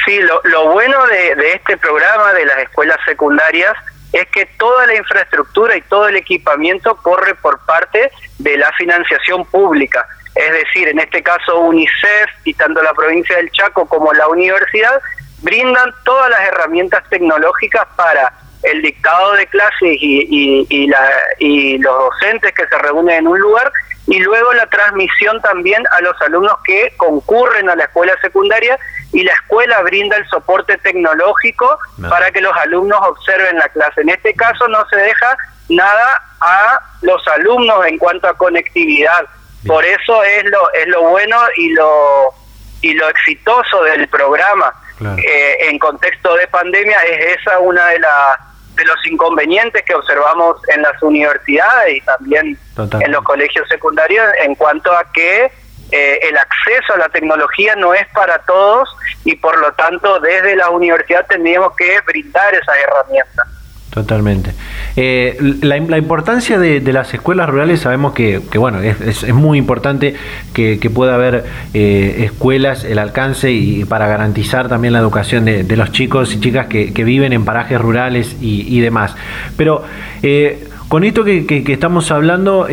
Sí, 0.07 0.21
lo, 0.21 0.73
bueno 0.73 0.97
de, 1.07 1.53
este 1.55 1.77
programa 1.79 2.33
de 2.33 2.47
las 2.47 2.59
escuelas 2.59 2.99
secundarias 3.05 3.75
es 4.13 4.25
que 4.29 4.47
toda 4.57 4.87
la 4.87 4.95
infraestructura 4.95 5.77
y 5.77 5.81
todo 5.83 6.09
el 6.09 6.17
equipamiento 6.17 6.97
corre 6.97 7.35
por 7.35 7.59
parte 7.67 8.13
de 8.39 8.57
la 8.57 8.71
financiación 8.75 9.45
pública. 9.47 10.07
Es 10.35 10.53
decir, 10.53 10.89
en 10.89 11.01
este 11.01 11.23
caso 11.25 11.59
UNICEF 11.59 12.31
y 12.45 12.55
tanto 12.55 12.83
la 12.83 12.95
provincia 12.95 13.37
del 13.37 13.51
Chaco 13.51 13.89
como 13.89 14.13
la 14.13 14.29
universidad 14.29 15.01
brindan 15.47 15.95
todas 16.05 16.29
las 16.29 16.41
herramientas 16.41 17.05
tecnológicas 17.09 17.87
para 17.95 18.33
el 18.65 18.83
dictado 18.83 19.33
de 19.35 19.47
clases 19.47 19.97
y, 20.01 20.67
y, 20.69 20.87
la, 20.89 21.09
y 21.39 21.79
los 21.79 21.97
docentes 21.97 22.53
que 22.53 22.67
se 22.67 22.79
reúnen 22.79 23.19
en 23.19 23.29
un 23.29 23.39
lugar 23.39 23.73
y 24.09 24.19
luego 24.19 24.53
la 24.55 24.67
transmisión 24.67 25.41
también 25.43 25.85
a 25.93 26.01
los 26.01 26.21
alumnos 26.23 26.57
que 26.65 26.93
concurren 26.97 27.71
a 27.71 27.77
la 27.77 27.85
escuela 27.85 28.13
secundaria 28.21 28.77
y 29.13 29.23
la 29.23 29.33
escuela 29.35 29.83
brinda 29.83 30.17
el 30.17 30.29
soporte 30.29 30.79
tecnológico 30.79 31.79
para 32.09 32.33
que 32.33 32.41
los 32.41 32.57
alumnos 32.57 32.99
observen 33.03 33.57
la 33.57 33.69
clase. 33.69 34.01
En 34.01 34.09
este 34.09 34.35
caso 34.35 34.67
no 34.67 34.85
se 34.89 34.97
deja 34.97 35.37
nada 35.69 36.23
a 36.41 36.81
los 37.03 37.27
alumnos 37.29 37.87
en 37.87 37.99
cuanto 37.99 38.27
a 38.29 38.37
conectividad. 38.37 39.27
Por 39.65 39.85
eso 39.85 40.25
es 40.25 40.45
lo 40.45 40.73
es 40.73 40.89
lo 40.89 41.03
bueno 41.03 41.37
y 41.57 41.73
lo 41.73 42.35
y 42.83 42.95
lo 42.95 43.09
exitoso 43.09 43.85
del 43.85 44.09
programa 44.09 44.73
eh, 45.01 45.69
en 45.69 45.79
contexto 45.79 46.35
de 46.35 46.47
pandemia 46.49 46.99
es 47.03 47.39
esa 47.41 47.59
una 47.59 47.87
de 47.89 47.99
las 47.99 48.39
de 48.75 48.85
los 48.85 49.07
inconvenientes 49.07 49.83
que 49.85 49.95
observamos 49.95 50.57
en 50.69 50.83
las 50.83 51.03
universidades 51.03 51.97
y 51.97 52.01
también 52.03 52.59
en 52.77 53.13
los 53.13 53.25
colegios 53.25 53.67
secundarios 53.69 54.25
en 54.43 54.55
cuanto 54.55 54.93
a 54.93 55.11
que 55.13 55.51
eh, 55.93 56.19
el 56.23 56.37
acceso 56.37 56.95
a 56.95 56.99
la 56.99 57.09
tecnología 57.09 57.75
no 57.77 57.95
es 57.95 58.07
para 58.09 58.39
todos 58.41 58.89
y 59.25 59.35
por 59.37 59.59
lo 59.59 59.73
tanto 59.73 60.21
desde 60.21 60.57
la 60.57 60.69
universidad 60.71 61.27
tendríamos 61.27 61.75
que 61.77 62.01
brindar 62.07 62.55
esas 62.55 62.77
herramientas. 62.77 63.47
Totalmente. 63.91 64.53
Eh, 64.97 65.39
la, 65.63 65.79
importancia 65.79 66.59
de, 66.59 66.81
las 66.93 67.15
escuelas 67.15 67.49
rurales 67.49 67.81
sabemos 67.81 68.13
que, 68.13 68.41
bueno, 68.59 68.83
es, 68.83 69.33
muy 69.33 69.57
importante 69.57 70.15
que, 70.53 70.91
pueda 70.93 71.15
haber 71.15 71.47
eh, 71.73 72.25
escuelas, 72.25 72.85
el 72.85 72.99
alcance 72.99 73.53
y 73.53 73.87
para 73.87 74.07
garantizar 74.07 74.69
también 74.69 74.93
la 74.93 74.99
educación 74.99 75.47
de, 75.47 75.77
los 75.77 75.93
chicos 75.93 76.35
y 76.35 76.41
chicas 76.41 76.67
que, 76.67 77.05
viven 77.05 77.33
en 77.33 77.47
parajes 77.47 77.81
rurales 77.81 78.37
y, 78.39 78.81
demás. 78.81 79.17
Pero 79.57 79.85
eh, 80.23 80.69
con 80.89 81.05
esto 81.05 81.25
que, 81.25 81.65
estamos 81.67 82.11
hablando, 82.11 82.67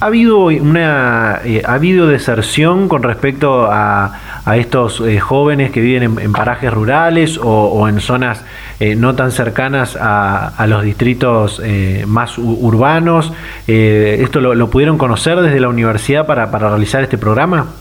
¿Ha 0.00 0.06
habido 0.06 0.46
una 0.46 1.36
ha 1.36 1.72
habido 1.72 2.08
deserción 2.08 2.88
con 2.88 3.02
respecto 3.02 3.68
a, 3.70 4.12
estos 4.56 5.02
jóvenes 5.22 5.70
que 5.70 5.80
viven 5.80 6.18
en, 6.18 6.32
parajes 6.32 6.70
rurales 6.70 7.38
o 7.42 7.88
en 7.88 8.00
zonas 8.00 8.44
eh, 8.80 8.96
no 8.96 9.14
tan 9.14 9.30
cercanas 9.30 9.96
a, 10.00 10.64
los 10.66 10.82
distritos 10.82 11.60
eh, 11.64 12.04
más 12.06 12.38
urbanos. 12.38 13.32
Eh, 13.68 14.18
¿Esto 14.20 14.40
lo, 14.40 14.68
pudieron 14.70 14.98
conocer 14.98 15.40
desde 15.40 15.60
la 15.60 15.68
universidad 15.68 16.26
para, 16.26 16.50
para 16.50 16.68
realizar 16.70 17.02
este 17.02 17.18
programa? 17.18 17.72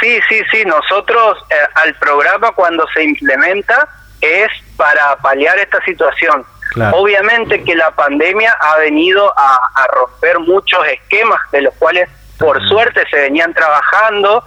sí, 0.00 0.20
sí, 0.28 0.40
sí. 0.52 0.64
Nosotros 0.64 1.38
al 1.74 1.92
programa 1.96 2.52
cuando 2.52 2.86
se 2.94 3.02
implementa 3.02 3.88
es 4.20 4.48
para 4.76 5.16
paliar 5.16 5.58
esta 5.58 5.82
situación. 5.84 6.44
Obviamente 6.92 7.64
que 7.64 7.74
la 7.74 7.90
pandemia 7.90 8.56
ha 8.60 8.78
venido 8.78 9.32
a, 9.36 9.58
a, 9.74 9.86
romper 9.88 10.38
muchos 10.38 10.86
esquemas 10.86 11.40
de 11.50 11.62
los 11.62 11.74
cuales 11.74 12.08
por 12.38 12.62
suerte 12.68 13.02
se 13.10 13.16
venían 13.16 13.52
trabajando. 13.52 14.44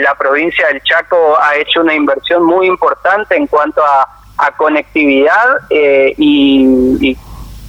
la 0.00 0.14
provincia 0.16 0.66
del 0.66 0.82
Chaco 0.82 1.38
ha 1.40 1.56
hecho 1.56 1.80
una 1.80 1.94
inversión 1.94 2.44
muy 2.44 2.66
importante 2.66 3.36
en 3.36 3.46
cuanto 3.46 3.82
a 3.82 4.06
a 4.40 4.52
conectividad 4.56 5.58
y, 5.70 7.16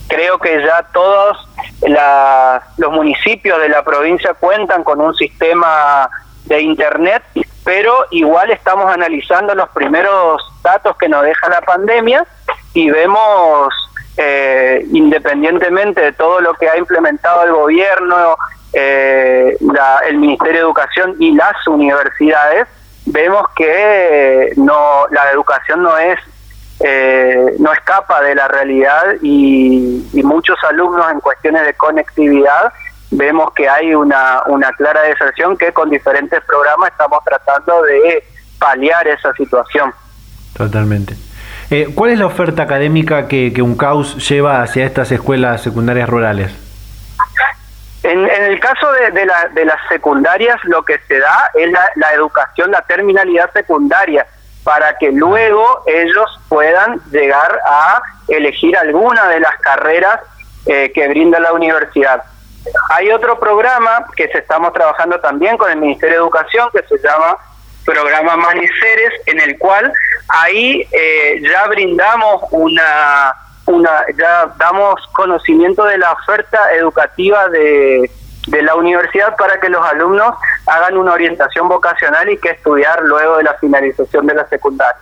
creo 0.08 0.40
que 0.40 0.62
ya 0.62 0.86
todos 0.92 1.38
los 2.78 2.92
municipios 2.92 3.60
de 3.62 3.70
la 3.70 3.82
provincia 3.82 4.34
cuentan 4.34 4.84
con 4.84 5.00
un 5.00 5.16
sistema 5.16 6.10
de 6.46 6.62
internet, 6.62 7.24
pero 7.64 7.94
igual 8.12 8.52
estamos 8.52 8.92
analizando 8.92 9.56
los 9.56 9.70
primeros 9.70 10.42
datos 10.62 10.98
que 10.98 11.08
nos 11.08 11.24
deja 11.24 11.50
la 11.50 11.62
pandemia 11.62 12.26
y 12.74 12.90
vemos, 12.90 13.74
eh, 14.18 14.86
independientemente 14.92 16.02
de 16.02 16.14
todo 16.14 16.42
lo 16.42 16.54
que 16.56 16.70
ha 16.70 16.78
implementado 16.78 17.44
el 17.44 17.54
gobierno, 17.54 18.36
eh, 18.74 19.58
el 20.08 20.18
Ministerio 20.18 20.54
de 20.54 20.60
Educación 20.60 21.16
y 21.20 21.34
las 21.34 21.56
universidades, 21.68 22.68
vemos 23.06 23.46
que 23.56 24.52
no 24.58 25.08
la 25.10 25.32
educación 25.32 25.84
no 25.84 25.98
es 25.98 26.20
eh, 26.84 27.56
no 27.60 27.74
escapa 27.74 28.22
de 28.22 28.36
la 28.36 28.48
realidad 28.48 29.16
y, 29.22 30.10
muchos 30.24 30.58
alumnos 30.70 31.12
en 31.12 31.20
cuestiones 31.20 31.66
de 31.66 31.74
conectividad 31.74 32.72
vemos 33.10 33.54
que 33.54 33.68
hay 33.68 33.94
una, 33.94 34.42
una 34.46 34.72
clara 34.74 35.02
deserción 35.02 35.58
que 35.58 35.74
con 35.74 35.90
diferentes 35.90 36.42
programas 36.46 36.92
estamos 36.92 37.20
tratando 37.26 37.82
de 37.84 38.24
paliar 38.58 39.08
esa 39.08 39.34
situación. 39.34 39.94
Totalmente. 40.56 41.16
Eh, 41.70 41.88
¿Cuál 41.94 42.12
es 42.12 42.20
la 42.20 42.28
oferta 42.28 42.64
académica 42.64 43.28
que, 43.28 43.52
que 43.54 43.64
CAUS 43.78 44.30
lleva 44.30 44.62
hacia 44.62 44.86
estas 44.86 45.12
escuelas 45.12 45.62
secundarias 45.62 46.10
rurales? 46.10 46.52
En, 48.04 48.28
el 48.28 48.60
caso 48.60 48.92
de, 48.94 49.12
de, 49.12 49.28
de, 49.54 49.66
las 49.66 49.78
secundarias, 49.88 50.58
lo 50.64 50.84
que 50.84 51.00
se 51.08 51.20
da 51.20 51.52
es 51.54 51.72
la, 51.72 52.12
educación, 52.14 52.72
la 52.72 52.82
terminalidad 52.82 53.52
secundaria, 53.54 54.26
para 54.72 54.98
que 54.98 55.12
luego 55.12 55.84
ellos 55.86 56.40
puedan 56.48 57.02
llegar 57.12 57.60
a 57.68 58.02
elegir 58.30 58.78
alguna 58.78 59.28
de 59.28 59.42
las 59.42 59.58
carreras 59.58 60.22
eh, 60.66 60.94
que 60.96 61.10
brinda 61.10 61.42
la 61.42 61.52
universidad. 61.52 62.24
Hay 62.90 63.12
otro 63.12 63.38
programa 63.38 64.06
que 64.16 64.30
se 64.30 64.38
estamos 64.38 64.72
trabajando 64.72 65.20
también 65.20 65.58
con 65.58 65.70
el 65.70 65.78
Ministerio 65.78 66.16
de 66.16 66.22
Educación 66.22 66.70
que 66.72 66.84
se 66.84 67.06
llama 67.06 67.36
Programa 67.84 68.38
Maniceres, 68.38 69.12
en 69.26 69.42
el 69.42 69.58
cual 69.58 69.92
ahí 70.30 70.88
eh, 70.94 71.42
ya 71.42 71.68
brindamos 71.68 72.44
una 72.52 73.34
una, 73.66 74.06
ya 74.18 74.54
damos 74.58 75.06
conocimiento 75.12 75.84
de 75.84 75.98
la 75.98 76.14
oferta 76.14 76.74
educativa 76.74 77.50
de, 77.50 78.10
de 78.48 78.62
la 78.64 78.76
universidad 78.76 79.36
para 79.36 79.60
que 79.60 79.70
los 79.70 79.86
alumnos 79.86 80.34
hagan 80.66 80.98
una 80.98 81.14
orientación 81.14 81.68
vocacional 81.68 82.30
y 82.30 82.38
que 82.38 82.50
estudiar 82.50 83.02
luego 83.04 83.38
de 83.38 83.44
la 83.44 83.54
finalización 83.56 84.26
de 84.26 84.36
la 84.36 84.48
secundaria. 84.48 84.96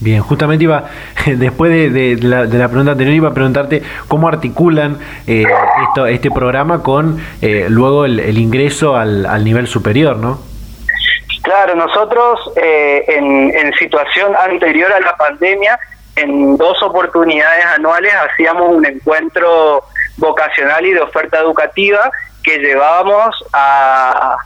Bien, 0.00 0.20
justamente 0.20 0.64
iba, 0.64 0.84
después 1.26 1.70
de, 1.70 2.18
la, 2.20 2.46
de 2.46 2.58
la, 2.58 2.66
pregunta 2.66 2.92
anterior, 2.92 3.14
iba 3.14 3.28
a 3.28 3.34
preguntarte 3.34 3.82
cómo 4.08 4.26
articulan 4.26 4.98
eh, 5.28 5.44
esto, 5.88 6.06
este 6.06 6.30
programa 6.30 6.82
con 6.82 7.20
eh, 7.40 7.66
luego 7.68 8.04
el, 8.04 8.36
ingreso 8.36 8.96
al, 8.96 9.26
al, 9.26 9.44
nivel 9.44 9.68
superior, 9.68 10.16
¿no? 10.16 10.40
Claro, 11.42 11.76
nosotros 11.76 12.52
eh, 12.56 13.04
en, 13.06 13.50
en 13.54 13.72
situación 13.74 14.32
anterior 14.36 14.92
a 14.92 15.00
la 15.00 15.16
pandemia 15.16 15.78
en 16.16 16.56
dos 16.56 16.82
oportunidades 16.82 17.64
anuales 17.66 18.12
hacíamos 18.30 18.70
un 18.70 18.84
encuentro 18.84 19.84
vocacional 20.16 20.84
y 20.84 20.92
de 20.92 21.00
oferta 21.00 21.38
educativa 21.38 22.10
que 22.42 22.58
llevábamos 22.58 23.34
a, 23.52 24.36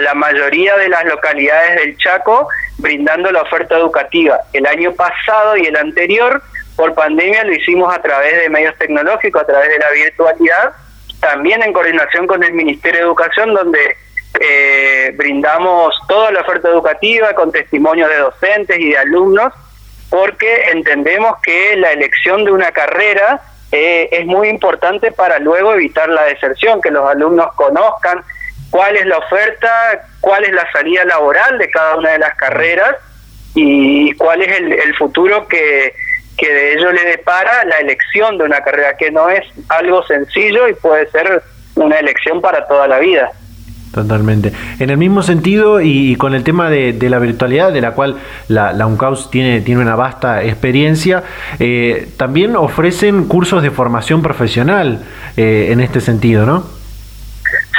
la 0.00 0.14
mayoría 0.14 0.76
de 0.76 0.88
las 0.88 1.04
localidades 1.04 1.76
del 1.76 1.96
Chaco 1.96 2.48
brindando 2.76 3.32
la 3.32 3.42
oferta 3.42 3.76
educativa. 3.76 4.38
El 4.52 4.66
año 4.66 4.92
pasado 4.92 5.56
y 5.56 5.66
el 5.66 5.76
anterior, 5.76 6.42
por 6.76 6.94
pandemia, 6.94 7.44
lo 7.44 7.54
hicimos 7.54 7.94
a 7.94 8.02
través 8.02 8.40
de 8.40 8.50
medios 8.50 8.76
tecnológicos, 8.76 9.42
a 9.42 9.46
través 9.46 9.70
de 9.70 9.78
la 9.78 9.90
virtualidad, 9.90 10.72
también 11.20 11.62
en 11.62 11.72
coordinación 11.72 12.26
con 12.26 12.44
el 12.44 12.52
Ministerio 12.52 13.00
de 13.00 13.06
Educación, 13.06 13.54
donde 13.54 13.96
eh, 14.40 15.12
brindamos 15.16 15.94
toda 16.06 16.30
la 16.30 16.42
oferta 16.42 16.68
educativa 16.68 17.32
con 17.34 17.50
testimonios 17.50 18.10
de 18.10 18.18
docentes 18.18 18.78
y 18.78 18.90
de 18.90 18.98
alumnos 18.98 19.52
porque 20.10 20.70
entendemos 20.72 21.36
que 21.42 21.76
la 21.76 21.92
elección 21.92 22.44
de 22.44 22.52
una 22.52 22.72
carrera 22.72 23.40
eh, 23.70 24.08
es 24.12 24.26
muy 24.26 24.48
importante 24.48 25.12
para 25.12 25.38
luego 25.38 25.74
evitar 25.74 26.08
la 26.08 26.24
deserción, 26.24 26.80
que 26.80 26.90
los 26.90 27.08
alumnos 27.08 27.52
conozcan 27.54 28.22
cuál 28.70 28.96
es 28.96 29.06
la 29.06 29.18
oferta, 29.18 30.06
cuál 30.20 30.44
es 30.44 30.52
la 30.52 30.70
salida 30.72 31.04
laboral 31.04 31.58
de 31.58 31.70
cada 31.70 31.96
una 31.96 32.10
de 32.10 32.18
las 32.18 32.34
carreras 32.36 32.96
y 33.54 34.12
cuál 34.14 34.42
es 34.42 34.60
el, 34.60 34.94
futuro 34.96 35.48
que, 35.48 35.94
que 36.36 36.52
de 36.52 36.72
ello 36.74 36.92
le 36.92 37.04
depara 37.04 37.64
la 37.64 37.78
elección 37.78 38.38
de 38.38 38.44
una 38.44 38.62
carrera, 38.62 38.96
que 38.96 39.10
no 39.10 39.28
es 39.28 39.44
algo 39.68 40.02
sencillo 40.06 40.68
y 40.68 40.74
puede 40.74 41.10
ser 41.10 41.42
una 41.74 41.98
elección 41.98 42.40
para 42.40 42.66
toda 42.66 42.88
la 42.88 42.98
vida. 42.98 43.32
Totalmente. 43.92 44.52
En 44.78 44.90
el 44.90 44.98
mismo 44.98 45.22
sentido 45.22 45.80
y, 45.80 46.16
con 46.16 46.34
el 46.34 46.44
tema 46.44 46.68
de, 46.68 46.96
la 47.08 47.18
virtualidad, 47.18 47.72
de 47.72 47.80
la 47.80 47.92
cual 47.92 48.16
la, 48.48 48.86
UNCAUS 48.86 49.30
tiene, 49.30 49.60
tiene 49.60 49.80
una 49.80 49.96
vasta 49.96 50.42
experiencia, 50.42 51.22
eh, 51.58 52.08
también 52.16 52.56
ofrecen 52.56 53.26
cursos 53.26 53.62
de 53.62 53.70
formación 53.70 54.22
profesional 54.22 55.04
eh, 55.36 55.68
en 55.70 55.80
este 55.80 56.00
sentido, 56.00 56.44
¿no? 56.44 56.64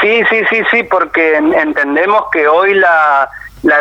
Sí, 0.01 0.21
sí, 0.29 0.37
sí, 0.49 0.61
sí, 0.71 0.83
porque 0.83 1.35
entendemos 1.35 2.23
que 2.31 2.47
hoy 2.47 2.73
la, 2.73 3.29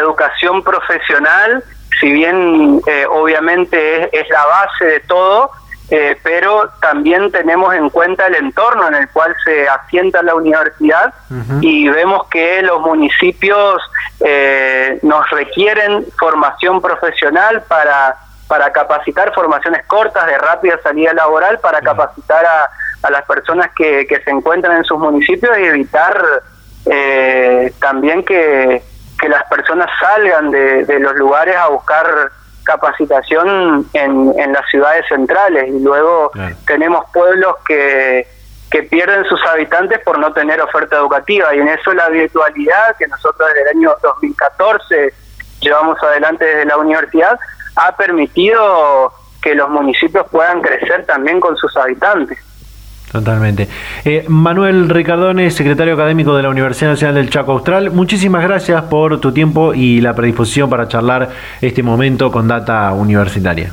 educación 0.01 0.65
profesional, 0.65 1.63
si 2.01 2.11
bien 2.13 2.81
eh, 2.87 3.07
obviamente 3.09 4.05
es 4.13 4.29
la 4.29 4.45
base 4.45 4.85
de 4.85 5.01
todo, 5.01 5.53
eh, 5.91 6.19
pero 6.23 6.71
también 6.81 7.33
tenemos 7.33 7.75
en 7.75 7.89
cuenta 7.89 8.27
el 8.27 8.35
entorno 8.35 8.89
en 8.89 8.95
el 8.95 9.09
cual 9.09 9.35
se 9.43 9.67
asienta 9.69 10.23
la 10.23 10.35
universidad 10.35 11.15
y 11.63 11.89
vemos 11.89 12.27
que 12.29 12.61
los 12.61 12.81
municipios 12.83 13.81
eh, 14.21 14.99
nos 15.03 15.31
requieren 15.31 16.05
formación 16.19 16.83
profesional 16.83 17.63
para, 17.69 18.17
para 18.47 18.71
capacitar 18.71 19.33
formaciones 19.35 19.87
cortas 19.87 20.27
de 20.27 20.37
rápida 20.37 20.79
salida 20.83 21.15
laboral, 21.15 21.59
para 21.61 21.81
capacitar 21.81 22.45
a, 22.45 22.69
a 23.03 23.11
las 23.11 23.25
personas 23.25 23.71
que, 23.75 24.07
que, 24.07 24.21
se 24.21 24.31
encuentran 24.31 24.77
en 24.77 24.85
sus 24.85 24.99
municipios 24.99 25.57
y 25.59 25.65
evitar 25.65 26.23
eh, 26.85 27.73
también 27.81 28.25
que, 28.25 28.83
que 29.19 29.29
las 29.29 29.45
personas 29.45 29.89
salgan 29.99 30.51
de, 30.51 30.85
de 30.85 31.01
los 31.01 31.15
lugares 31.17 31.57
a 31.57 31.69
buscar 31.69 32.31
capacitación 32.69 33.89
en, 33.95 34.33
en 34.39 34.53
las 34.53 34.69
ciudades 34.71 35.07
centrales 35.09 35.69
y 35.69 35.83
luego 35.83 36.31
tenemos 36.67 37.07
pueblos 37.15 37.57
que, 37.67 38.27
que 38.71 38.83
pierden 38.83 39.25
sus 39.25 39.41
habitantes 39.47 40.01
por 40.01 40.19
no 40.19 40.33
tener 40.35 40.61
oferta 40.61 40.97
educativa 40.97 41.55
y 41.55 41.61
en 41.61 41.69
eso 41.69 41.95
la 41.95 42.11
virtualidad 42.11 42.95
que 42.99 43.07
nosotros 43.07 43.49
desde 43.49 43.63
el 43.63 43.77
año 43.79 43.95
2014 44.03 45.15
llevamos 45.61 46.03
adelante 46.03 46.45
desde 46.45 46.67
la 46.67 46.77
universidad 46.77 47.39
ha 47.77 47.97
permitido 47.97 49.13
que 49.41 49.55
los 49.55 49.71
municipios 49.71 50.27
puedan 50.31 50.61
crecer 50.61 51.07
también 51.07 51.41
con 51.41 51.57
sus 51.57 51.75
habitantes. 51.77 52.39
Totalmente. 53.13 53.69
Eh, 54.05 54.25
Manuel 54.29 54.89
Ricardone, 54.89 55.51
secretario 55.51 55.95
académico 55.95 56.37
de 56.37 56.43
la 56.43 56.51
Universidad 56.51 56.91
Nacional 56.91 57.15
del 57.15 57.31
Chaco 57.31 57.53
Austral, 57.53 57.91
muchísimas 57.91 58.43
gracias 58.43 58.83
por 58.83 59.19
tu 59.21 59.33
tiempo 59.33 59.73
y 59.73 60.01
la 60.01 60.15
predisposición 60.15 60.69
para 60.69 60.89
charlar 60.89 61.31
este 61.61 61.83
momento 61.83 62.31
con 62.31 62.49
Data 62.49 62.93
Universitaria. 62.93 63.73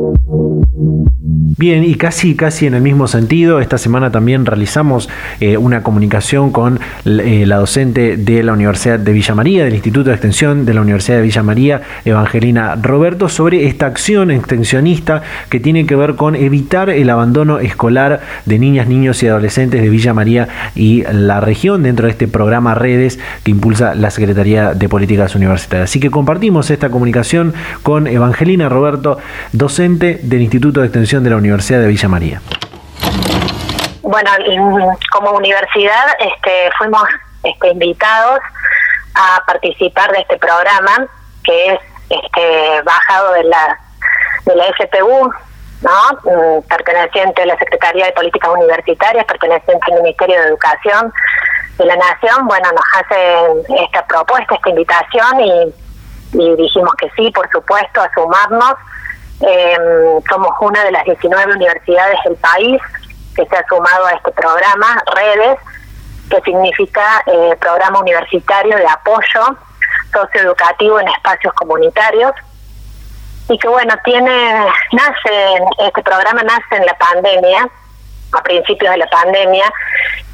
Bien, 1.33 1.85
y 1.85 1.95
casi, 1.95 2.35
casi 2.35 2.65
en 2.65 2.73
el 2.73 2.81
mismo 2.81 3.07
sentido, 3.07 3.61
esta 3.61 3.77
semana 3.77 4.11
también 4.11 4.45
realizamos 4.45 5.07
eh, 5.39 5.55
una 5.55 5.81
comunicación 5.81 6.51
con 6.51 6.79
eh, 7.05 7.45
la 7.45 7.57
docente 7.57 8.17
de 8.17 8.43
la 8.43 8.51
Universidad 8.51 8.99
de 8.99 9.13
Villa 9.13 9.33
María, 9.33 9.63
del 9.63 9.75
Instituto 9.75 10.09
de 10.09 10.15
Extensión 10.15 10.65
de 10.65 10.73
la 10.73 10.81
Universidad 10.81 11.17
de 11.17 11.23
Villa 11.23 11.43
María, 11.43 11.81
Evangelina 12.03 12.75
Roberto, 12.75 13.29
sobre 13.29 13.67
esta 13.67 13.85
acción 13.85 14.29
extensionista 14.29 15.23
que 15.49 15.61
tiene 15.61 15.85
que 15.85 15.95
ver 15.95 16.15
con 16.15 16.35
evitar 16.35 16.89
el 16.89 17.09
abandono 17.09 17.59
escolar 17.59 18.19
de 18.45 18.59
niñas, 18.59 18.87
niños 18.87 19.23
y 19.23 19.27
adolescentes 19.27 19.81
de 19.81 19.89
Villa 19.89 20.13
María 20.13 20.49
y 20.75 21.03
la 21.13 21.39
región 21.39 21.83
dentro 21.83 22.07
de 22.07 22.11
este 22.11 22.27
programa 22.27 22.75
Redes 22.75 23.19
que 23.43 23.51
impulsa 23.51 23.95
la 23.95 24.11
Secretaría 24.11 24.73
de 24.73 24.89
Políticas 24.89 25.35
Universitarias. 25.35 25.89
Así 25.89 26.01
que 26.01 26.11
compartimos 26.11 26.71
esta 26.71 26.89
comunicación 26.89 27.53
con 27.83 28.07
Evangelina 28.07 28.67
Roberto, 28.67 29.17
docente 29.53 30.19
del 30.23 30.41
Instituto 30.41 30.81
de 30.81 30.87
Extensión 30.87 31.20
de 31.23 31.29
la 31.29 31.37
Universidad 31.37 31.79
de 31.79 31.87
Villa 31.87 32.07
María. 32.07 32.41
Bueno, 34.01 34.29
como 35.11 35.31
universidad 35.31 36.05
este, 36.19 36.71
fuimos 36.77 37.03
este, 37.43 37.69
invitados 37.69 38.39
a 39.15 39.43
participar 39.45 40.11
de 40.11 40.19
este 40.19 40.37
programa 40.37 41.07
que 41.43 41.73
es 41.73 41.79
este 42.09 42.81
bajado 42.83 43.33
de 43.33 43.43
la 43.45 43.79
de 44.45 44.55
la 44.55 44.65
SPU, 44.73 45.31
¿no? 45.81 46.19
Mm, 46.23 46.61
perteneciente 46.67 47.43
a 47.43 47.45
la 47.45 47.57
Secretaría 47.57 48.05
de 48.05 48.11
Políticas 48.13 48.49
Universitarias, 48.57 49.25
perteneciente 49.25 49.93
al 49.93 50.01
Ministerio 50.01 50.41
de 50.41 50.47
Educación 50.47 51.13
de 51.77 51.85
la 51.85 51.95
Nación, 51.95 52.47
bueno, 52.47 52.69
nos 52.71 52.85
hacen 52.99 53.77
esta 53.85 54.05
propuesta, 54.05 54.55
esta 54.55 54.69
invitación 54.69 55.41
y, 55.41 55.73
dijimos 56.33 56.93
que 56.95 57.09
sí, 57.15 57.29
por 57.31 57.49
supuesto, 57.51 58.01
a 58.01 58.09
sumarnos. 58.13 58.75
Em, 59.41 60.21
somos 60.29 60.51
una 60.59 60.83
de 60.83 60.91
las 60.91 61.03
19 61.03 61.53
universidades 61.53 62.19
del 62.25 62.35
país 62.35 62.79
que 63.35 63.45
se 63.45 63.55
ha 63.55 63.65
sumado 63.67 64.05
a 64.05 64.11
este 64.11 64.31
programa, 64.31 65.03
Redes, 65.15 65.57
que 66.29 66.41
significa 66.41 67.23
eh, 67.25 67.55
Programa 67.59 67.99
Universitario 67.99 68.77
de 68.77 68.87
Apoyo 68.87 69.57
Socioeducativo 70.13 70.99
en 70.99 71.07
Espacios 71.07 71.53
Comunitarios. 71.55 72.33
Y 73.49 73.57
que 73.57 73.67
bueno, 73.67 73.95
tiene, 74.03 74.65
nace, 74.91 75.63
este 75.79 76.03
programa 76.03 76.43
nace 76.43 76.75
en 76.75 76.85
la 76.85 76.93
pandemia, 76.93 77.67
a 78.33 78.43
principios 78.43 78.91
de 78.91 78.97
la 78.97 79.07
pandemia, 79.07 79.73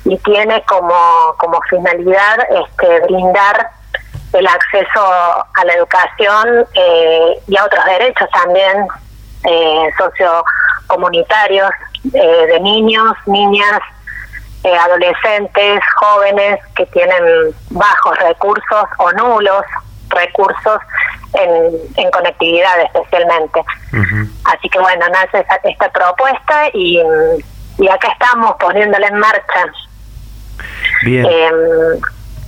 y 0.03 0.17
tiene 0.17 0.61
como, 0.63 1.33
como 1.37 1.59
finalidad 1.69 2.39
este, 2.49 2.99
brindar 3.01 3.71
el 4.33 4.47
acceso 4.47 5.01
a 5.01 5.65
la 5.65 5.73
educación 5.73 6.65
eh, 6.73 7.39
y 7.47 7.57
a 7.57 7.65
otros 7.65 7.85
derechos 7.85 8.29
también 8.31 8.87
eh, 9.43 9.89
sociocomunitarios 9.97 11.69
eh, 12.13 12.47
de 12.47 12.59
niños, 12.59 13.13
niñas, 13.27 13.79
eh, 14.63 14.75
adolescentes, 14.75 15.79
jóvenes 15.99 16.59
que 16.75 16.85
tienen 16.87 17.53
bajos 17.69 18.17
recursos 18.19 18.83
o 18.97 19.11
nulos 19.13 19.63
recursos 20.09 20.81
en, 21.33 22.11
conectividad 22.11 22.81
especialmente. 22.81 23.63
Así 24.45 24.69
que 24.69 24.79
bueno, 24.79 25.05
nace 25.09 25.45
esta, 25.63 25.89
propuesta 25.89 26.69
y, 26.73 26.99
y, 27.77 27.89
acá 27.89 28.09
estamos 28.09 28.55
poniéndola 28.59 29.07
en 29.07 29.19
marcha. 29.19 29.65
Bien. 31.03 31.27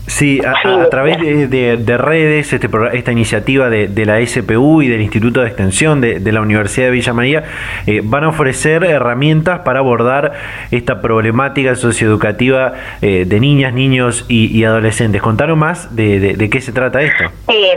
Sí, 0.10 0.42
a, 0.44 0.90
través 0.90 1.20
de, 1.20 1.98
redes, 1.98 2.52
este, 2.52 2.68
esta 2.94 3.12
iniciativa 3.12 3.70
de, 3.70 4.06
la 4.06 4.20
SPU 4.26 4.82
y 4.82 4.88
del 4.88 5.02
Instituto 5.02 5.42
de 5.42 5.48
Extensión 5.48 6.02
de, 6.02 6.32
la 6.32 6.42
Universidad 6.42 6.88
de 6.88 6.92
Villa 6.92 7.14
María 7.14 7.44
eh, 7.86 8.02
van 8.04 8.24
a 8.24 8.30
ofrecer 8.30 8.84
herramientas 8.84 9.60
para 9.60 9.80
abordar 9.80 10.34
esta 10.72 11.00
problemática 11.00 11.76
socioeducativa 11.76 12.74
eh, 13.04 13.26
de 13.28 13.40
niñas, 13.40 13.72
niños 13.74 14.26
y, 14.28 14.64
adolescentes. 14.64 15.22
Contanos 15.22 15.58
más 15.58 15.96
de, 15.96 16.50
qué 16.52 16.60
se 16.60 16.72
trata 16.72 17.02
esto. 17.02 17.26
Sí, 17.48 17.70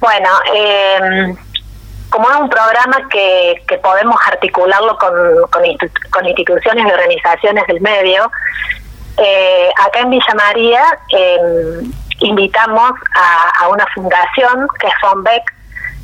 bueno, 0.00 0.28
em, 0.54 1.36
como 2.10 2.28
es 2.28 2.36
un 2.40 2.50
programa 2.50 3.08
que, 3.08 3.62
podemos 3.80 4.16
articularlo 4.26 4.98
con, 4.98 5.12
con 6.10 6.26
instituciones 6.26 6.86
y 6.86 6.90
organizaciones 6.90 7.66
del 7.68 7.80
medio, 7.80 8.30
eh, 9.18 9.70
acá 9.78 10.00
en 10.00 10.10
Villa 10.10 10.34
María 10.34 10.82
em, 11.10 11.92
invitamos 12.20 12.92
a, 13.14 13.68
una 13.68 13.86
fundación 13.94 14.68
que 14.78 14.86
es 14.86 14.94
FONBEC, 15.00 15.42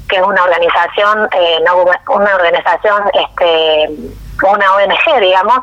que 0.09 0.17
es 0.17 0.23
una 0.23 0.43
organización, 0.43 1.29
eh, 1.33 1.59
una 2.09 2.35
organización, 2.35 3.03
este, 3.15 3.91
una 4.43 4.75
ONG, 4.75 5.21
digamos, 5.21 5.59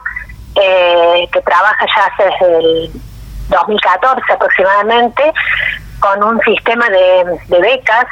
eh, 0.56 1.28
que 1.32 1.42
trabaja 1.42 1.86
ya 1.96 2.26
desde 2.26 2.58
el 2.60 2.92
2014 3.50 4.22
aproximadamente 4.32 5.34
con 6.00 6.24
un 6.24 6.40
sistema 6.42 6.90
de, 6.90 7.60
becas, 7.60 8.06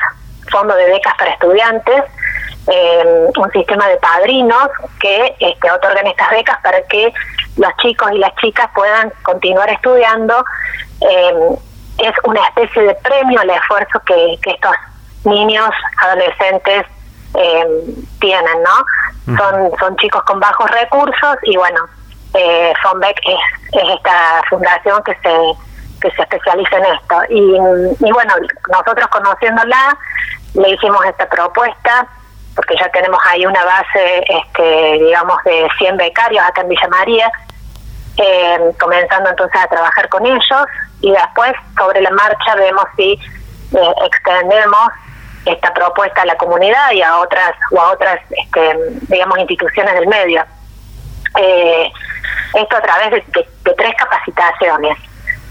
fondo 0.52 0.76
de 0.76 0.86
becas 0.86 1.13
para 1.17 1.32
estudiantes, 1.32 2.04
em, 2.67 3.30
un 3.38 3.52
sistema 3.52 3.88
de 3.88 3.98
padrinos 3.98 4.69
que 5.00 5.36
este, 5.39 5.72
otorgan 5.72 6.08
estas 6.08 6.30
becas 6.30 6.58
para 6.62 6.82
que 6.84 7.13
los 7.58 7.78
chicos 7.78 8.12
y 8.13 8.18
las 8.18 8.36
chicas 8.36 8.70
puedan 8.74 9.12
continuar 9.24 9.70
estudiando. 9.70 10.44
Eh, 11.02 11.56
es 12.00 12.13
una 12.24 12.42
especie 12.48 12.84
de 12.84 12.96
premio 12.96 13.39
al 13.39 13.50
esfuerzo 13.50 14.00
que, 14.06 14.34
estos 14.34 14.76
niños, 15.26 15.70
adolescentes 16.02 16.86
eh, 17.36 17.66
tienen, 18.20 18.63
¿no? 18.63 19.38
Son, 19.38 19.72
son 19.80 19.96
chicos 19.98 20.22
con 20.24 20.39
bajos 20.39 20.70
recursos 20.72 21.38
y 21.44 21.56
bueno, 21.56 21.86
eh, 22.34 22.74
Fonbeck 22.84 23.18
es, 23.26 23.80
es 23.82 23.89
esta 23.96 24.42
fundación 24.50 25.02
que 25.04 25.16
se 25.16 25.74
que 26.04 26.12
se 26.12 26.22
especializa 26.22 26.78
en 26.78 26.86
esto. 26.86 27.16
Y, 27.30 28.06
y 28.06 28.12
bueno, 28.12 28.34
nosotros 28.70 29.08
conociéndola, 29.08 29.98
le 30.54 30.70
hicimos 30.72 31.04
esta 31.06 31.28
propuesta, 31.30 32.08
porque 32.56 32.76
ya 32.78 32.89
tenemos 32.89 33.20
ahí 33.30 33.46
una 33.46 33.63
base, 33.63 34.24
este, 34.28 35.04
digamos, 35.04 35.44
de 35.44 35.68
100 35.78 35.98
becarios 35.98 36.46
acá 36.46 36.62
en 36.62 36.70
Villa 36.70 36.88
María, 36.89 37.32
eh, 38.18 38.60
comenzando 38.80 39.30
entonces 39.30 39.60
a 39.60 39.68
trabajar 39.68 40.08
con 40.10 40.26
ellos 40.26 40.66
y 41.02 41.12
después 41.12 41.52
sobre 41.78 42.02
la 42.02 42.12
marcha 42.12 42.56
vemos 42.56 42.86
si 42.96 43.13
eh, 43.13 43.94
extendemos 44.06 44.89
esta 45.46 45.74
propuesta 45.74 46.22
a 46.22 46.26
la 46.26 46.38
comunidad 46.38 46.92
y 46.92 47.02
a 47.02 47.18
otras 47.18 47.54
o 47.72 47.82
a 47.82 47.92
otras 47.92 48.20
este, 48.30 48.78
digamos 49.08 49.39
instituciones 49.39 49.94
del 49.96 50.08
medio. 50.08 50.46
Eh, 51.39 51.92
esto 52.54 52.78
a 52.78 52.82
través 52.82 53.12
de, 53.12 53.48
tres 53.76 53.96
capacitaciones. 53.98 54.98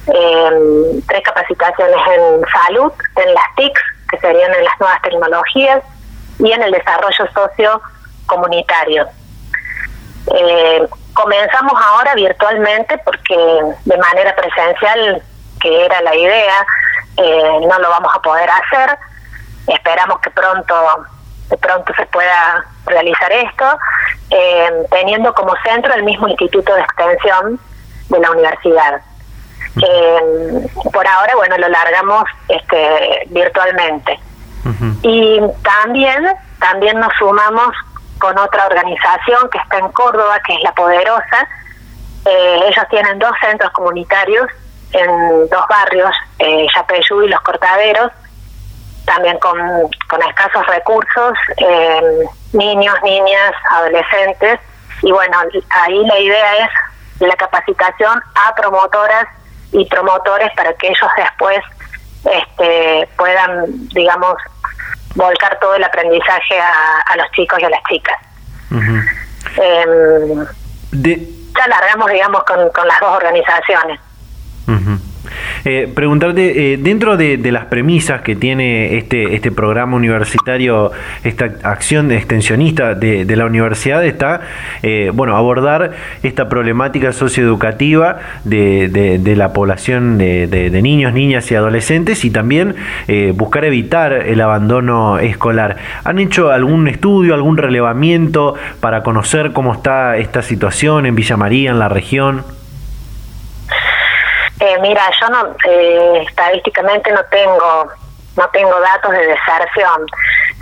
Tres 0.04 1.22
capacitaciones 1.22 1.96
en 2.16 2.42
salud 2.50 2.92
en 3.16 3.34
las 3.34 3.44
TIC 3.56 3.78
que 4.10 4.18
serían 4.18 4.52
en 4.52 4.64
las 4.64 4.80
nuevas 4.80 5.00
tecnologías 5.02 5.82
y 6.42 6.52
en 6.52 6.62
el 6.62 6.72
desarrollo 6.72 7.26
socio 7.32 7.80
comunitario 8.26 9.08
eh, 10.34 10.88
comenzamos 11.12 11.72
ahora 11.80 12.14
virtualmente 12.14 12.98
porque 12.98 13.36
de 13.84 13.96
manera 13.96 14.34
presencial, 14.34 15.22
que 15.60 15.84
era 15.84 16.00
la 16.02 16.14
idea, 16.14 16.66
eh, 17.16 17.58
no 17.68 17.78
lo 17.78 17.90
vamos 17.90 18.12
a 18.14 18.22
poder 18.22 18.48
hacer. 18.48 18.98
Esperamos 19.66 20.20
que 20.20 20.30
pronto 20.30 20.74
de 21.48 21.58
pronto 21.58 21.92
se 21.94 22.06
pueda 22.06 22.64
realizar 22.86 23.30
esto, 23.30 23.78
eh, 24.30 24.86
teniendo 24.90 25.34
como 25.34 25.54
centro 25.62 25.92
el 25.92 26.02
mismo 26.02 26.26
Instituto 26.28 26.74
de 26.74 26.80
Extensión 26.80 27.60
de 28.08 28.18
la 28.18 28.30
universidad. 28.30 29.02
Eh, 29.82 30.68
por 30.92 31.06
ahora, 31.06 31.34
bueno, 31.36 31.58
lo 31.58 31.68
largamos 31.68 32.24
este, 32.48 33.26
virtualmente. 33.28 34.18
Y 35.02 35.40
también, 35.62 36.26
también 36.60 37.00
nos 37.00 37.12
sumamos 37.18 37.74
con 38.18 38.38
otra 38.38 38.66
organización 38.66 39.50
que 39.50 39.58
está 39.58 39.78
en 39.78 39.88
Córdoba, 39.90 40.38
que 40.46 40.54
es 40.54 40.62
La 40.62 40.72
Poderosa. 40.72 41.48
Eh, 42.24 42.60
ellos 42.68 42.84
tienen 42.88 43.18
dos 43.18 43.32
centros 43.40 43.72
comunitarios 43.72 44.46
en 44.92 45.48
dos 45.48 45.66
barrios, 45.68 46.10
eh, 46.38 46.66
Yapeyú 46.74 47.22
y 47.22 47.28
Los 47.28 47.40
Cortaderos, 47.40 48.12
también 49.04 49.38
con, 49.38 49.58
escasos 50.28 50.66
recursos, 50.66 51.36
eh, 51.56 52.24
niños, 52.52 52.94
niñas, 53.02 53.52
adolescentes. 53.70 54.60
Y 55.02 55.10
bueno, 55.10 55.36
ahí 55.70 56.06
la 56.06 56.18
idea 56.18 56.56
es 56.64 56.70
la 57.26 57.34
capacitación 57.34 58.22
a 58.34 58.54
promotoras 58.54 59.26
y 59.72 59.84
promotores 59.86 60.50
para 60.54 60.72
que 60.74 60.88
ellos 60.88 61.10
después 61.16 61.58
este, 62.24 63.08
puedan, 63.16 63.88
digamos, 63.88 64.36
volcar 65.14 65.58
todo 65.60 65.74
el 65.74 65.84
aprendizaje 65.84 66.60
a, 66.60 67.16
los 67.16 67.30
chicos 67.32 67.58
y 67.60 67.64
a 67.64 67.70
las 67.70 67.82
chicas. 67.88 68.16
Em, 69.56 70.46
ya 70.92 71.66
largamos, 71.68 72.10
digamos, 72.10 72.42
con, 72.44 72.70
con 72.70 72.88
las 72.88 73.00
dos 73.00 73.16
organizaciones. 73.16 74.00
Eh, 75.64 75.90
preguntarte, 75.94 76.74
eh, 76.74 76.76
dentro 76.76 77.16
de, 77.16 77.38
las 77.52 77.66
premisas 77.66 78.22
que 78.22 78.34
tiene 78.34 78.96
este, 78.96 79.34
este 79.34 79.52
programa 79.52 79.96
universitario, 79.96 80.90
esta 81.22 81.52
acción 81.62 82.10
extensionista 82.10 82.94
de, 82.94 83.36
la 83.36 83.46
universidad, 83.46 84.04
está, 84.04 84.40
eh, 84.82 85.10
bueno, 85.12 85.36
abordar 85.36 85.92
esta 86.22 86.48
problemática 86.48 87.12
socioeducativa 87.12 88.18
de, 88.44 88.88
de, 88.88 89.36
la 89.36 89.52
población 89.52 90.18
de, 90.18 90.80
niños, 90.82 91.12
niñas 91.12 91.50
y 91.50 91.54
adolescentes 91.54 92.24
y 92.24 92.30
también 92.30 92.74
buscar 93.34 93.64
evitar 93.64 94.12
el 94.12 94.40
abandono 94.40 95.18
escolar. 95.18 95.76
¿Han 96.04 96.18
hecho 96.18 96.50
algún 96.50 96.88
estudio, 96.88 97.34
algún 97.34 97.56
relevamiento 97.56 98.54
para 98.80 99.02
conocer 99.02 99.52
cómo 99.52 99.72
está 99.74 100.16
esta 100.16 100.42
situación 100.42 101.06
en 101.06 101.14
Villa 101.14 101.36
María, 101.36 101.70
en 101.70 101.78
la 101.78 101.88
región? 101.88 102.44
Eh, 104.62 104.78
mira, 104.80 105.10
yo 105.20 105.28
no 105.28 105.56
eh, 105.66 106.24
estadísticamente 106.28 107.10
no 107.10 107.24
tengo 107.24 107.88
no 108.36 108.48
tengo 108.50 108.78
datos 108.78 109.10
de 109.10 109.26
deserción. 109.26 110.06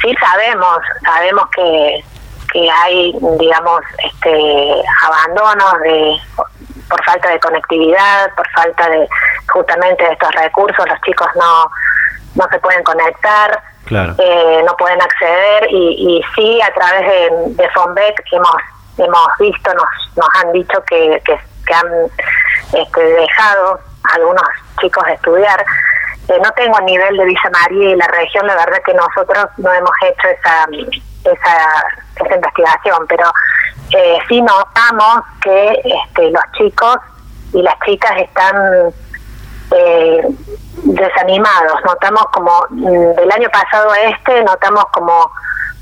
Sí 0.01 0.15
sabemos 0.19 0.79
sabemos 1.05 1.45
que 1.55 2.03
que 2.51 2.71
hay 2.71 3.13
digamos 3.39 3.83
este 4.03 4.83
abandonos 5.03 5.81
de 5.81 6.17
por 6.89 7.05
falta 7.05 7.29
de 7.29 7.41
conectividad, 7.41 8.35
por 8.37 8.49
falta 8.53 8.89
de 8.89 9.07
justamente 9.53 10.03
de 10.03 10.13
estos 10.13 10.33
recursos, 10.33 10.89
los 10.89 11.01
chicos 11.03 11.29
no 11.35 11.71
no 12.37 12.49
se 12.51 12.59
pueden 12.59 12.83
conectar, 12.85 13.63
eh, 13.91 14.63
no 14.65 14.77
pueden 14.79 15.03
acceder 15.03 15.67
y, 15.71 16.17
y 16.17 16.23
sí 16.35 16.59
a 16.63 16.73
través 16.73 17.03
de, 17.03 17.31
de 17.63 17.69
FONBEC 17.69 18.25
hemos 18.33 18.57
hemos 18.97 19.29
visto, 19.39 19.75
nos, 19.75 20.17
nos 20.17 20.29
han 20.37 20.53
dicho 20.53 20.83
que, 20.89 21.21
que, 21.27 21.39
han 21.73 21.87
este, 22.73 23.01
dejado 23.01 23.79
algunos 24.15 24.43
chicos 24.81 25.05
estudiar. 25.09 25.65
Eh, 26.29 26.39
no 26.43 26.51
tengo 26.53 26.77
a 26.77 26.83
nivel 26.83 27.17
de 27.17 27.25
Villa 27.25 27.51
María 27.53 27.91
y 27.91 27.97
la 27.97 28.07
región, 28.07 28.47
la 28.47 28.55
verdad 28.55 28.79
que 28.85 28.95
nosotros 28.95 29.47
no 29.59 29.73
hemos 29.73 29.91
hecho 30.03 30.29
esa, 30.29 30.69
esa, 31.25 32.25
esa 32.25 32.35
investigación, 32.35 33.07
pero 33.09 33.33
eh, 33.97 34.19
sí 34.29 34.41
notamos 34.41 35.25
que 35.43 35.81
este, 35.85 36.31
los 36.31 36.43
chicos 36.57 36.97
y 37.53 37.63
las 37.63 37.75
chicas 37.85 38.13
están 38.19 38.93
eh, 39.73 40.23
desanimados. 40.85 41.85
Notamos 41.85 42.25
como 42.33 42.53
mm, 42.71 43.15
del 43.17 43.33
año 43.33 43.49
pasado 43.51 43.91
a 43.91 44.01
este, 44.01 44.43
notamos 44.45 44.85
como 44.93 45.31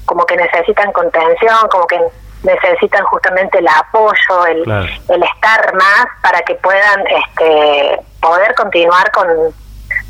como 0.08 0.24
que 0.24 0.36
necesitan 0.36 0.90
contención, 0.92 1.68
como 1.70 1.86
que 1.86 2.00
necesitan 2.42 3.04
justamente 3.04 3.58
el 3.58 3.68
apoyo, 3.68 4.46
el, 4.46 4.60
el 5.08 5.22
estar 5.22 5.74
más 5.74 6.06
para 6.22 6.40
que 6.42 6.54
puedan 6.56 7.04
este, 7.06 8.00
poder 8.20 8.54
continuar 8.54 9.10
con, 9.12 9.26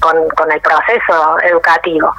con, 0.01 0.53
el 0.53 0.61
proceso 0.61 1.41
educativo. 1.43 2.13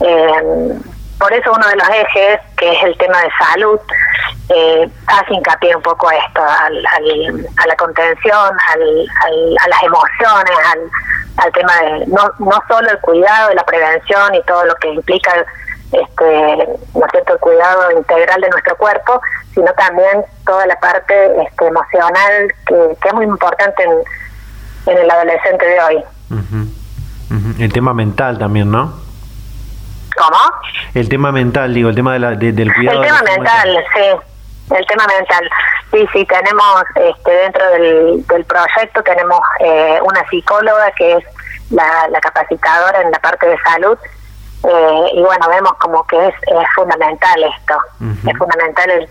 Eh, 0.00 0.78
por 1.18 1.32
eso 1.32 1.52
uno 1.52 1.66
de 1.68 1.76
los 1.76 1.88
ejes, 1.88 2.40
que 2.56 2.72
es 2.72 2.84
el 2.84 2.96
tema 2.98 3.20
de 3.22 3.30
salud, 3.38 3.80
eh, 4.50 4.88
hace 5.06 5.34
hincapié 5.34 5.74
un 5.74 5.82
poco 5.82 6.08
a 6.08 6.14
esto, 6.14 6.42
al, 6.42 6.86
a 6.86 7.66
la 7.66 7.76
contención, 7.76 8.56
al, 8.68 9.06
a 9.64 9.68
las 9.68 9.82
emociones, 9.82 10.56
al, 10.72 10.90
al 11.38 11.52
tema 11.52 11.74
de 11.76 12.06
no, 12.06 12.30
no 12.38 12.62
solo 12.68 12.90
el 12.90 12.98
cuidado, 13.00 13.48
de 13.48 13.54
la 13.54 13.64
prevención 13.64 14.34
y 14.34 14.42
todo 14.42 14.64
lo 14.66 14.74
que 14.76 14.88
implica 14.88 15.32
este, 15.92 16.56
¿no 16.94 17.06
cierto? 17.10 17.34
el 17.34 17.38
cuidado 17.40 17.90
integral 17.92 18.40
de 18.40 18.48
nuestro 18.48 18.76
cuerpo, 18.76 19.20
sino 19.54 19.72
también 19.74 20.24
toda 20.44 20.66
la 20.66 20.78
parte 20.80 21.14
este, 21.42 21.66
emocional 21.66 22.54
que, 22.66 23.08
es 23.08 23.14
muy 23.14 23.24
importante 23.24 23.82
en, 23.82 24.92
en, 24.92 24.98
el 24.98 25.10
adolescente 25.10 25.64
de 25.64 25.80
hoy. 25.80 26.04
El 27.58 27.72
tema 27.72 27.94
mental 27.94 28.38
también, 28.38 28.70
¿no? 28.70 28.92
¿Cómo? 30.16 30.38
El 30.94 31.08
tema 31.08 31.30
mental, 31.32 31.74
digo, 31.74 31.90
el 31.90 31.94
tema 31.94 32.14
de 32.14 32.18
la, 32.18 32.30
del 32.30 32.74
cuidado. 32.74 33.02
El 33.02 33.08
tema 33.08 33.22
mental, 33.22 33.84
sí, 33.94 34.74
el 34.74 34.86
tema 34.86 35.06
mental. 35.06 35.50
Sí, 35.90 36.08
sí, 36.12 36.24
tenemos 36.26 36.84
este, 36.94 37.30
dentro 37.30 37.70
del, 37.70 38.26
del 38.26 38.44
proyecto, 38.44 39.02
tenemos 39.02 39.40
eh, 39.60 39.98
una 40.02 40.26
psicóloga 40.28 40.90
que 40.92 41.12
es 41.12 41.24
la, 41.70 42.08
la 42.10 42.20
capacitadora 42.20 43.02
en 43.02 43.10
la 43.10 43.18
parte 43.18 43.46
de 43.46 43.58
salud 43.58 43.98
eh, 44.68 45.10
y 45.12 45.22
bueno, 45.22 45.48
vemos 45.48 45.74
como 45.74 46.04
que 46.08 46.26
es, 46.26 46.34
fundamental 46.74 47.44
esto, 47.44 47.78
es 48.28 48.36
fundamental 48.36 49.08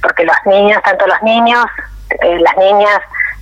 porque 0.00 0.24
los 0.24 0.36
niños, 0.46 0.82
tanto 0.82 1.06
los 1.06 1.22
niños, 1.22 1.66
eh, 2.22 2.38
las 2.38 2.56
niñas 2.56 3.00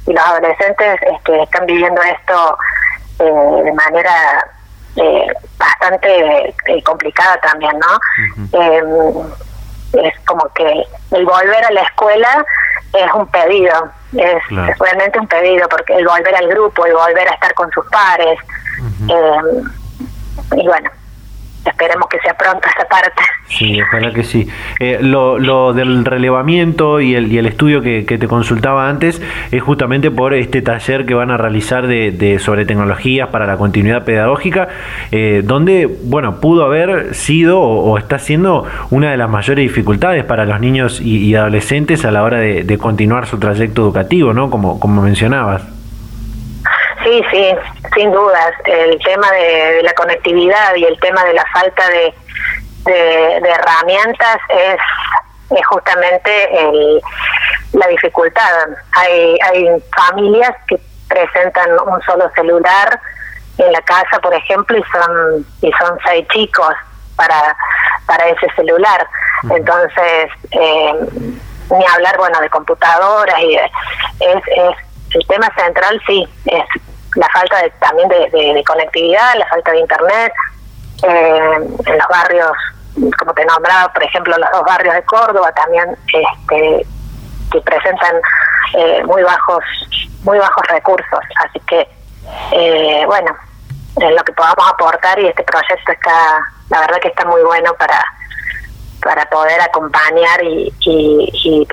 y 0.09 0.12
los 0.12 0.24
adolescentes 0.24 1.01
este, 1.03 1.42
están 1.42 1.66
viviendo 1.66 2.03
esto 2.03 2.59
eh, 3.20 3.62
de 3.64 3.72
manera 3.72 4.44
bastante 5.59 6.55
complicada 6.84 7.38
también, 7.42 7.78
¿no? 7.78 8.59
Em, 8.59 10.03
es 10.03 10.14
como 10.26 10.49
que 10.55 10.84
el 11.12 11.24
volver 11.26 11.64
a 11.64 11.70
la 11.70 11.82
escuela 11.82 12.44
es 12.94 13.12
un 13.12 13.26
pedido, 13.26 13.90
es, 14.14 14.42
realmente 14.80 15.20
un 15.20 15.28
pedido, 15.28 15.68
porque 15.68 15.94
el 15.94 16.07
volver 16.07 16.34
al 16.34 16.49
grupo, 16.49 16.86
el 16.86 16.94
volver 16.94 17.28
a 17.28 17.34
estar 17.34 17.53
con 17.55 17.70
sus 17.72 17.84
pares, 17.90 18.38
em, 19.03 19.70
y 20.59 20.66
bueno, 20.66 20.90
esperemos 21.70 22.08
que 22.08 22.18
sea 22.20 22.34
pronto 22.34 22.68
esa 22.68 22.86
parte. 22.88 23.22
Sí, 23.48 23.80
ojalá 23.80 24.12
que 24.12 24.24
sí. 24.24 24.48
Eh, 24.80 24.98
lo, 25.00 25.38
lo, 25.38 25.72
del 25.72 26.04
relevamiento 26.04 27.00
y 27.00 27.14
el, 27.14 27.32
y 27.32 27.38
el 27.38 27.46
estudio 27.46 27.80
que, 27.80 28.02
te 28.02 28.28
consultaba 28.28 28.88
antes 28.88 29.22
es 29.50 29.62
justamente 29.62 30.10
por 30.10 30.34
este 30.34 30.62
taller 30.62 31.06
que 31.06 31.14
van 31.14 31.30
a 31.30 31.36
realizar 31.36 31.86
de, 31.86 32.10
de 32.10 32.38
sobre 32.38 32.64
tecnologías 32.64 33.28
para 33.28 33.46
la 33.46 33.56
continuidad 33.56 34.04
pedagógica, 34.04 34.68
eh, 35.12 35.42
donde, 35.44 35.86
bueno, 35.86 36.40
pudo 36.40 36.64
haber 36.64 37.14
sido 37.14 37.60
o, 37.60 37.98
está 37.98 38.18
siendo 38.18 38.66
una 38.90 39.10
de 39.10 39.16
las 39.16 39.30
mayores 39.30 39.62
dificultades 39.62 40.24
para 40.24 40.44
los 40.44 40.60
niños 40.60 41.00
y, 41.00 41.34
adolescentes 41.36 42.04
a 42.04 42.10
la 42.10 42.22
hora 42.22 42.38
de, 42.38 42.64
de 42.64 42.78
continuar 42.78 43.26
su 43.26 43.38
trayecto 43.38 43.82
educativo, 43.82 44.32
¿no? 44.32 44.50
Como, 44.50 44.80
como 44.80 45.02
mencionabas. 45.02 45.62
Sí, 47.04 47.22
sí, 47.30 47.44
sin 47.95 48.12
dudas. 48.12 48.53
El 48.64 48.99
tema 49.03 49.30
de, 49.32 49.82
la 49.82 49.93
conectividad 49.95 50.74
y 50.74 50.84
el 50.84 50.99
tema 51.01 51.24
de 51.24 51.34
la 51.34 51.45
falta 51.53 51.89
de, 51.89 52.14
de, 52.84 53.51
herramientas 53.51 54.39
es, 54.49 54.78
es 55.59 55.66
justamente 55.66 56.61
el, 56.61 57.01
la 57.72 57.87
dificultad. 57.89 58.68
Hay, 58.93 59.39
hay 59.43 59.82
familias 59.95 60.55
que 60.68 60.78
presentan 61.09 61.70
un 61.72 62.03
solo 62.03 62.30
celular 62.34 63.01
en 63.59 63.72
la 63.72 63.80
casa, 63.82 64.18
por 64.20 64.34
ejemplo, 64.34 64.76
y 64.76 64.82
son 64.93 65.47
y 65.62 65.72
son 65.78 65.99
seis 66.05 66.26
chicos 66.28 66.74
para 67.16 67.57
para 68.07 68.26
ese 68.28 68.49
celular. 68.55 69.07
Entonces, 69.51 70.30
eh, 70.51 70.95
ni 71.70 71.87
hablar, 71.95 72.16
bueno, 72.18 72.41
de 72.41 72.51
computadoras 72.51 73.41
y 73.41 73.57
es, 73.57 73.70
es 74.20 74.76
el 75.14 75.26
tema 75.26 75.51
central, 75.57 76.01
sí, 76.07 76.26
es 76.47 76.64
la 77.16 77.28
falta 77.30 77.62
de, 77.62 77.70
también 77.80 78.08
de, 78.08 78.64
conectividad, 78.64 79.34
la 79.36 79.46
falta 79.46 79.72
de 79.72 79.80
internet, 79.80 80.32
eh, 81.02 81.56
en 81.86 81.98
los 81.98 82.08
barrios, 82.08 82.52
como 83.18 83.34
te 83.34 83.44
nombraba, 83.44 83.92
por 83.92 84.02
ejemplo, 84.02 84.36
los 84.38 84.50
dos 84.50 84.64
barrios 84.64 84.94
de 84.94 85.02
Córdoba 85.04 85.52
también 85.52 85.96
este, 86.12 86.86
que 87.50 87.60
presentan 87.60 88.16
eh, 88.74 89.02
muy 89.04 89.22
bajos 89.22 89.64
muy 90.24 90.38
bajos 90.38 90.66
recursos, 90.68 91.20
así 91.44 91.60
que 91.60 91.88
eh, 92.50 93.04
bueno, 93.06 93.36
en 94.00 94.14
lo 94.14 94.24
que 94.24 94.32
podamos 94.32 94.72
aportar 94.72 95.18
y 95.20 95.26
este 95.26 95.44
proyecto 95.44 95.92
está, 95.92 96.40
la 96.68 96.80
verdad 96.80 96.98
que 97.00 97.08
está 97.08 97.24
muy 97.24 97.42
bueno 97.42 97.72
para 97.74 98.02
para 99.07 99.24
poder 99.30 99.59
acompañar 99.61 100.42
y, 100.42 100.72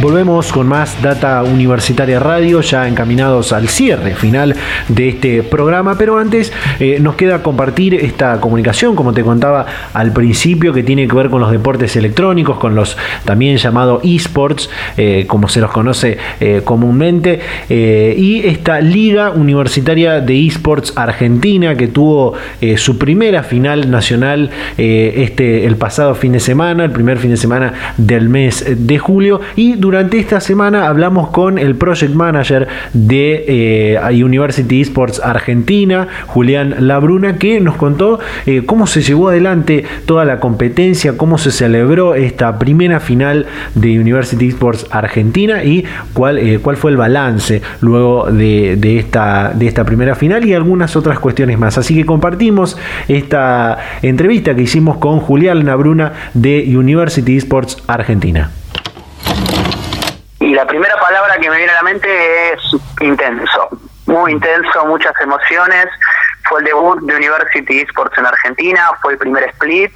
Volvemos 0.08 0.54
con 0.54 0.70
más 0.70 1.02
Data 1.02 1.44
Universitaria 1.44 2.18
Radio, 2.18 2.62
ya 2.62 2.88
encaminados 2.88 3.52
al 3.52 3.68
cierre 3.68 4.16
final 4.16 4.56
de 4.88 5.10
este 5.10 5.44
programa, 5.44 5.98
pero 5.98 6.18
antes 6.18 6.54
eh, 6.80 6.98
nos 7.02 7.16
queda 7.16 7.44
compartir 7.44 7.94
esta 7.94 8.40
comunicación, 8.40 8.96
como 8.96 9.12
te 9.12 9.22
contaba 9.22 9.66
al 9.94 10.14
principio, 10.14 10.72
que 10.72 10.82
tiene 10.82 11.10
que 11.10 11.14
ver 11.14 11.30
con 11.30 11.42
los 11.42 11.52
deportes 11.52 11.98
electrónicos, 11.98 12.58
con 12.58 12.74
los 12.74 12.96
también 13.26 13.58
llamados 13.58 14.02
esports, 14.06 14.70
eh, 14.96 15.26
como 15.28 15.50
se 15.50 15.60
los 15.60 15.72
conoce 15.72 16.18
eh, 16.40 16.62
comúnmente, 16.64 17.42
y 17.68 18.48
esta 18.48 18.80
Liga 18.80 19.32
Universitaria 19.32 20.22
de 20.22 20.48
Esports 20.48 20.94
Argentina, 20.96 21.76
que 21.76 21.90
tuvo 21.90 22.34
su 22.78 22.98
primera 22.98 23.44
final 23.44 23.92
nacional 23.92 24.52
este, 24.78 25.66
el 25.66 25.76
pasado 25.76 26.16
fin 26.16 26.32
de 26.32 26.40
semana, 26.40 26.86
el 26.86 26.92
primer 26.92 27.18
fin 27.18 27.32
de 27.32 27.38
semana 27.38 27.74
del 27.98 28.30
mes 28.30 28.64
de 28.66 28.98
julio, 29.00 29.42
y 29.58 29.74
durante 29.74 29.97
esta 29.98 30.40
semana 30.40 30.88
hablamos 30.88 31.30
con 31.30 31.58
el 31.58 31.76
project 31.76 32.14
manager 32.14 32.68
de 32.94 33.46
eh, 33.48 34.24
University 34.24 34.82
Esports 34.82 35.20
Argentina, 35.20 36.08
Julián 36.28 36.88
Labruna, 36.88 37.38
que 37.38 37.60
nos 37.60 37.76
contó 37.76 38.20
eh, 38.46 38.64
cómo 38.66 38.86
se 38.86 39.02
llevó 39.02 39.30
adelante 39.30 39.86
toda 40.06 40.24
la 40.26 40.40
competencia, 40.40 41.18
cómo 41.18 41.38
se 41.38 41.52
celebró 41.52 42.16
esta 42.16 42.60
primera 42.60 43.00
final 43.00 43.48
de 43.76 44.00
University 44.00 44.50
Esports 44.50 44.86
Argentina 44.92 45.64
y 45.64 45.84
cuál, 46.14 46.38
eh, 46.38 46.60
cuál 46.62 46.78
fue 46.78 46.92
el 46.92 46.98
balance 46.98 47.62
luego 47.82 48.32
de, 48.32 48.76
de, 48.78 49.00
esta, 49.00 49.52
de 49.54 49.68
esta 49.68 49.84
primera 49.84 50.16
final 50.16 50.46
y 50.46 50.54
algunas 50.54 50.96
otras 50.96 51.20
cuestiones 51.20 51.58
más. 51.58 51.78
Así 51.78 51.96
que 51.96 52.06
compartimos 52.06 52.78
esta 53.08 53.80
entrevista 54.02 54.56
que 54.56 54.62
hicimos 54.62 54.98
con 54.98 55.20
Julián 55.20 55.66
Labruna 55.66 56.14
de 56.34 56.78
University 56.78 57.38
Esports 57.38 57.78
Argentina. 57.88 58.52
Que 61.36 61.50
me 61.52 61.58
viene 61.58 61.72
a 61.72 61.76
la 61.76 61.84
mente 61.84 62.54
es 62.54 62.62
intenso, 63.00 63.70
muy 64.08 64.32
intenso, 64.32 64.86
muchas 64.86 65.14
emociones. 65.22 65.86
Fue 66.50 66.62
el 66.62 66.66
debut 66.66 67.00
de 67.02 67.16
University 67.16 67.82
Esports 67.82 68.18
en 68.18 68.26
Argentina, 68.26 68.90
fue 69.02 69.14
el 69.14 69.20
primer 69.20 69.44
split, 69.44 69.92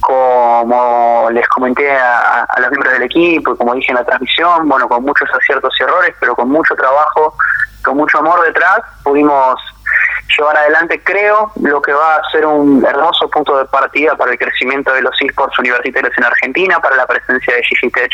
como 0.00 1.28
les 1.30 1.46
comenté 1.48 1.88
a, 1.92 2.46
los 2.58 2.70
miembros 2.70 2.92
del 2.94 3.02
equipo 3.02 3.54
como 3.56 3.74
dije 3.74 3.92
en 3.92 3.98
la 3.98 4.04
transmisión, 4.04 4.68
bueno, 4.68 4.88
con 4.88 5.04
muchos 5.04 5.28
aciertos 5.32 5.72
y 5.78 5.82
errores, 5.84 6.14
pero 6.18 6.34
con 6.34 6.48
mucho 6.48 6.74
trabajo, 6.74 7.36
con 7.84 7.96
mucho 7.98 8.18
amor 8.18 8.44
detrás, 8.44 8.80
pudimos 9.04 9.60
llevar 10.36 10.56
adelante, 10.56 11.00
creo, 11.02 11.52
lo 11.60 11.80
que 11.82 11.92
va 11.92 12.16
a 12.16 12.30
ser 12.30 12.46
un 12.46 12.84
hermoso 12.84 13.28
punto 13.28 13.58
de 13.58 13.64
partida 13.66 14.16
para 14.16 14.32
el 14.32 14.38
crecimiento 14.38 14.92
de 14.92 15.02
los 15.02 15.14
esports 15.20 15.58
universitarios 15.58 16.12
en 16.16 16.24
Argentina, 16.24 16.80
para 16.80 16.96
la 16.96 17.06
presencia 17.06 17.54
de 17.54 17.62
Gigitech 17.62 18.12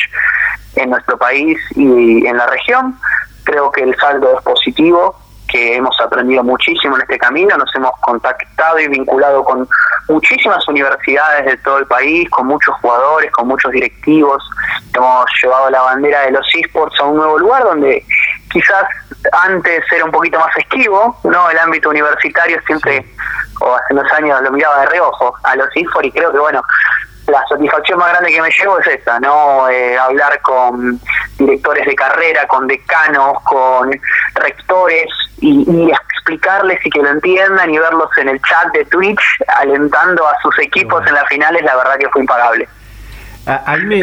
en 0.77 0.91
nuestro 0.91 1.19
país 1.19 1.59
y 1.77 2.27
en 2.27 2.37
la 2.37 2.47
región. 2.47 2.99
Creo 3.45 3.71
que 3.73 3.83
el 3.83 3.97
saldo 3.97 4.37
es 4.37 4.45
positivo, 4.45 5.17
que 5.49 5.77
hemos 5.77 5.99
aprendido 6.01 6.45
muchísimo 6.45 6.97
en 6.97 7.03
este 7.03 7.19
camino, 7.19 7.57
nos 7.57 7.75
hemos 7.75 7.93
contactado 8.01 8.79
y 8.79 8.89
vinculado 8.89 9.43
con 9.43 9.69
muchísimas 10.09 10.67
universidades 10.69 11.47
de 11.47 11.57
todo 11.59 11.79
el 11.79 11.87
país, 11.87 12.29
con 12.31 12.47
muchos 12.47 12.75
jugadores, 12.77 13.31
con 13.33 13.49
muchos 13.49 13.73
directivos, 13.73 14.43
hemos 14.95 15.27
llevado 15.43 15.71
la 15.71 15.83
bandera 15.83 16.23
de 16.23 16.33
los 16.33 16.47
esports 16.55 16.99
a 17.01 17.05
un 17.05 17.17
nuevo 17.17 17.39
lugar 17.39 17.65
donde 17.65 18.05
quizás 18.51 18.85
antes 19.33 19.85
era 19.93 20.05
un 20.05 20.11
poquito 20.11 20.39
más 20.39 20.55
esquivo, 20.57 21.19
¿no? 21.25 21.51
El 21.51 21.59
ámbito 21.59 21.91
universitario 21.91 22.61
siempre, 22.67 23.05
o 23.61 23.75
hace 23.75 23.95
unos 23.95 24.11
años 24.13 24.41
lo 24.43 24.51
miraba 24.51 24.81
de 24.81 24.87
reojo 24.87 25.35
a 25.43 25.57
los 25.57 25.69
esports 25.75 26.09
y 26.09 26.13
creo 26.13 26.33
que 26.33 26.39
bueno, 26.39 26.63
la 27.27 27.45
satisfacción 27.49 27.99
más 27.99 28.11
grande 28.11 28.33
que 28.33 28.43
me 28.43 28.51
llevo 28.51 28.79
es 28.79 28.87
esta, 28.87 29.21
¿no? 29.21 29.69
Eh, 29.69 29.97
hablar 29.97 30.41
con 30.43 31.01
directores 31.39 31.87
de 31.87 31.95
carrera, 31.95 32.47
con 32.47 32.67
decanos, 32.67 33.41
con 33.45 33.91
rectores 34.35 35.07
y, 35.41 35.91
explicarles 36.21 36.85
y 36.85 36.91
que 36.91 37.01
lo 37.01 37.09
entiendan 37.09 37.71
y 37.71 37.79
verlos 37.79 38.11
en 38.19 38.29
el 38.29 38.41
chat 38.43 38.73
de 38.73 38.85
Twitch 38.85 39.23
alentando 39.57 40.27
a 40.27 40.39
sus 40.43 40.57
equipos 40.59 41.05
en 41.07 41.15
las 41.15 41.27
finales, 41.29 41.63
la 41.63 41.77
verdad 41.77 41.99
que 41.99 42.09
fue 42.11 42.21
impagable. 42.21 42.69
A, 43.47 43.77
mí 43.79 44.03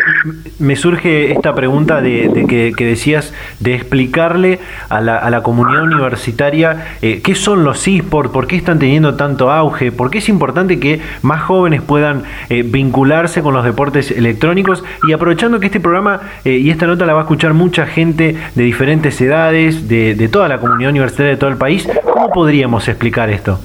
me, 0.57 0.75
surge 0.75 1.31
esta 1.31 1.53
pregunta 1.53 2.01
de, 2.01 2.73
que, 2.75 2.85
decías 2.85 3.33
de 3.59 3.75
explicarle 3.75 4.59
a 4.89 4.99
la, 4.99 5.41
comunidad 5.43 5.83
universitaria 5.83 6.97
eh, 7.01 7.21
qué 7.21 7.35
son 7.35 7.63
los 7.63 7.87
esports, 7.87 8.31
por 8.31 8.47
qué 8.47 8.55
están 8.55 8.79
teniendo 8.79 9.15
tanto 9.15 9.51
auge, 9.51 9.91
por 9.91 10.09
qué 10.09 10.17
es 10.17 10.27
importante 10.27 10.79
que 10.79 11.01
más 11.21 11.43
jóvenes 11.43 11.81
puedan 11.81 12.23
eh, 12.49 12.63
vincularse 12.63 13.43
con 13.43 13.53
los 13.53 13.63
deportes 13.63 14.09
electrónicos 14.09 14.83
y 15.07 15.13
aprovechando 15.13 15.59
que 15.59 15.67
este 15.67 15.79
programa 15.79 16.19
eh, 16.43 16.53
y 16.53 16.71
esta 16.71 16.87
nota 16.87 17.05
la 17.05 17.13
va 17.13 17.19
a 17.19 17.23
escuchar 17.23 17.53
mucha 17.53 17.85
gente 17.85 18.35
de 18.55 18.63
diferentes 18.63 19.21
edades, 19.21 19.87
de, 19.87 20.15
de 20.15 20.27
toda 20.29 20.47
la 20.47 20.57
comunidad 20.57 20.89
universitaria 20.89 21.33
de 21.33 21.37
todo 21.37 21.51
el 21.51 21.57
país, 21.57 21.87
¿cómo 22.03 22.31
podríamos 22.31 22.87
explicar 22.87 23.29
esto? 23.29 23.59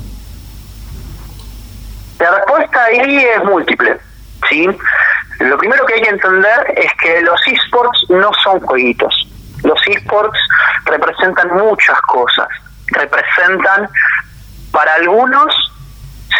La 2.20 2.30
respuesta 2.36 2.84
ahí 2.84 3.16
es 3.16 3.44
múltiple, 3.44 3.96
¿sí? 4.48 4.68
Lo 5.40 5.58
primero 5.58 5.84
que 5.86 5.94
hay 5.94 6.02
que 6.02 6.10
entender 6.10 6.74
es 6.76 6.92
que 7.00 7.20
los 7.22 7.40
esports 7.46 8.06
no 8.08 8.30
son 8.42 8.60
jueguitos. 8.60 9.28
Los 9.64 9.80
esports 9.86 10.38
representan 10.84 11.48
muchas 11.56 12.00
cosas. 12.02 12.48
Representan 12.88 13.88
para 14.70 14.94
algunos, 14.94 15.54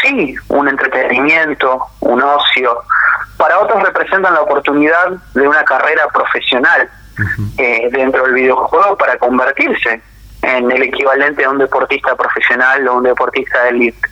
sí, 0.02 0.34
un 0.48 0.68
entretenimiento, 0.68 1.86
un 2.00 2.22
ocio. 2.22 2.82
Para 3.36 3.58
otros 3.58 3.82
representan 3.82 4.34
la 4.34 4.42
oportunidad 4.42 5.10
de 5.34 5.48
una 5.48 5.64
carrera 5.64 6.06
profesional 6.08 6.88
eh, 7.58 7.88
dentro 7.92 8.24
del 8.24 8.34
videojuego 8.34 8.96
para 8.96 9.18
convertirse 9.18 10.02
en 10.42 10.70
el 10.70 10.82
equivalente 10.82 11.44
a 11.44 11.50
un 11.50 11.58
deportista 11.58 12.16
profesional 12.16 12.86
o 12.88 12.96
un 12.96 13.04
deportista 13.04 13.62
de 13.64 13.70
elite. 13.70 14.08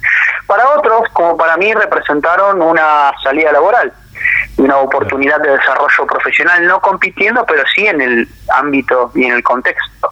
Para 0.46 0.68
otros, 0.70 1.08
como 1.12 1.36
para 1.36 1.56
mí, 1.56 1.72
representaron 1.74 2.62
una 2.62 3.12
salida 3.22 3.52
laboral 3.52 3.92
una 4.56 4.76
oportunidad 4.78 5.40
de 5.40 5.50
desarrollo 5.50 6.06
profesional, 6.06 6.66
no 6.66 6.80
compitiendo, 6.80 7.44
pero 7.46 7.62
sí 7.74 7.86
en 7.86 8.00
el 8.00 8.28
ámbito 8.56 9.10
y 9.14 9.24
en 9.24 9.32
el 9.32 9.42
contexto 9.42 10.10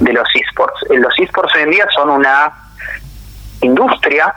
de 0.00 0.12
los 0.12 0.28
esports. 0.34 0.84
Eh, 0.90 0.98
los 0.98 1.12
esports 1.18 1.54
hoy 1.56 1.62
en 1.62 1.70
día 1.70 1.86
son 1.94 2.10
una 2.10 2.52
industria 3.62 4.34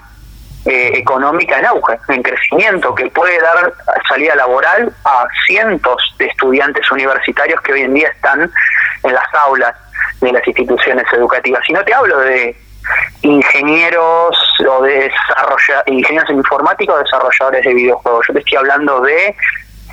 eh, 0.66 0.91
económica 0.95 1.59
en 1.59 1.66
auge, 1.66 1.99
en 2.07 2.24
crecimiento, 2.24 2.95
que 2.95 3.09
puede 3.09 3.39
dar 3.41 3.74
salida 4.07 4.36
laboral 4.36 4.93
a 5.03 5.28
cientos 5.45 6.16
de 6.18 6.26
estudiantes 6.26 6.89
universitarios 6.89 7.59
que 7.61 7.74
hoy 7.74 7.82
en 7.82 7.93
día 7.93 8.07
están 8.09 8.49
en 9.03 9.14
las 9.14 9.34
aulas 9.45 9.76
de 10.22 10.32
las 10.32 10.47
instituciones 10.47 11.05
educativas. 11.11 11.61
Y 11.68 11.74
no 11.74 11.84
te 11.84 11.93
hablo 11.93 12.18
de 12.20 12.55
ingenieros 13.21 14.38
o 14.69 14.81
de 14.84 15.11
ingenieros 15.88 16.29
informáticos 16.29 16.95
o 16.95 17.03
desarrolladores 17.03 17.63
de 17.63 17.73
videojuegos. 17.73 18.25
Yo 18.27 18.34
te 18.34 18.39
estoy 18.39 18.57
hablando 18.57 19.01
de 19.01 19.36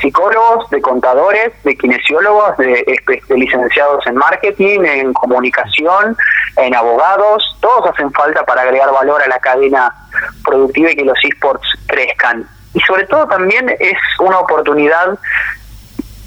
psicólogos, 0.00 0.68
de 0.70 0.80
contadores, 0.80 1.52
de 1.62 1.76
kinesiólogos, 1.76 2.56
de, 2.56 2.84
de, 3.06 3.36
licenciados 3.36 4.06
en 4.06 4.16
marketing, 4.16 4.80
en 4.84 5.12
comunicación, 5.12 6.16
en 6.56 6.74
abogados, 6.74 7.56
todos 7.60 7.90
hacen 7.90 8.10
falta 8.12 8.44
para 8.44 8.62
agregar 8.62 8.90
valor 8.92 9.22
a 9.22 9.28
la 9.28 9.38
cadena 9.38 9.94
productiva 10.44 10.90
y 10.90 10.96
que 10.96 11.04
los 11.04 11.18
esports 11.22 11.68
crezcan. 11.86 12.48
Y 12.72 12.80
sobre 12.80 13.06
todo 13.06 13.26
también 13.26 13.68
es 13.78 13.98
una 14.20 14.38
oportunidad 14.38 15.18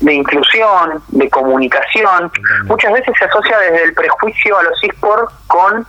de 0.04 0.14
inclusión, 0.14 1.02
de 1.08 1.30
comunicación. 1.30 2.32
Muchas 2.66 2.92
veces 2.92 3.14
se 3.18 3.26
asocia 3.26 3.58
desde 3.58 3.84
el 3.84 3.94
prejuicio 3.94 4.58
a 4.58 4.64
los 4.64 4.84
esports 4.84 5.34
con 5.48 5.88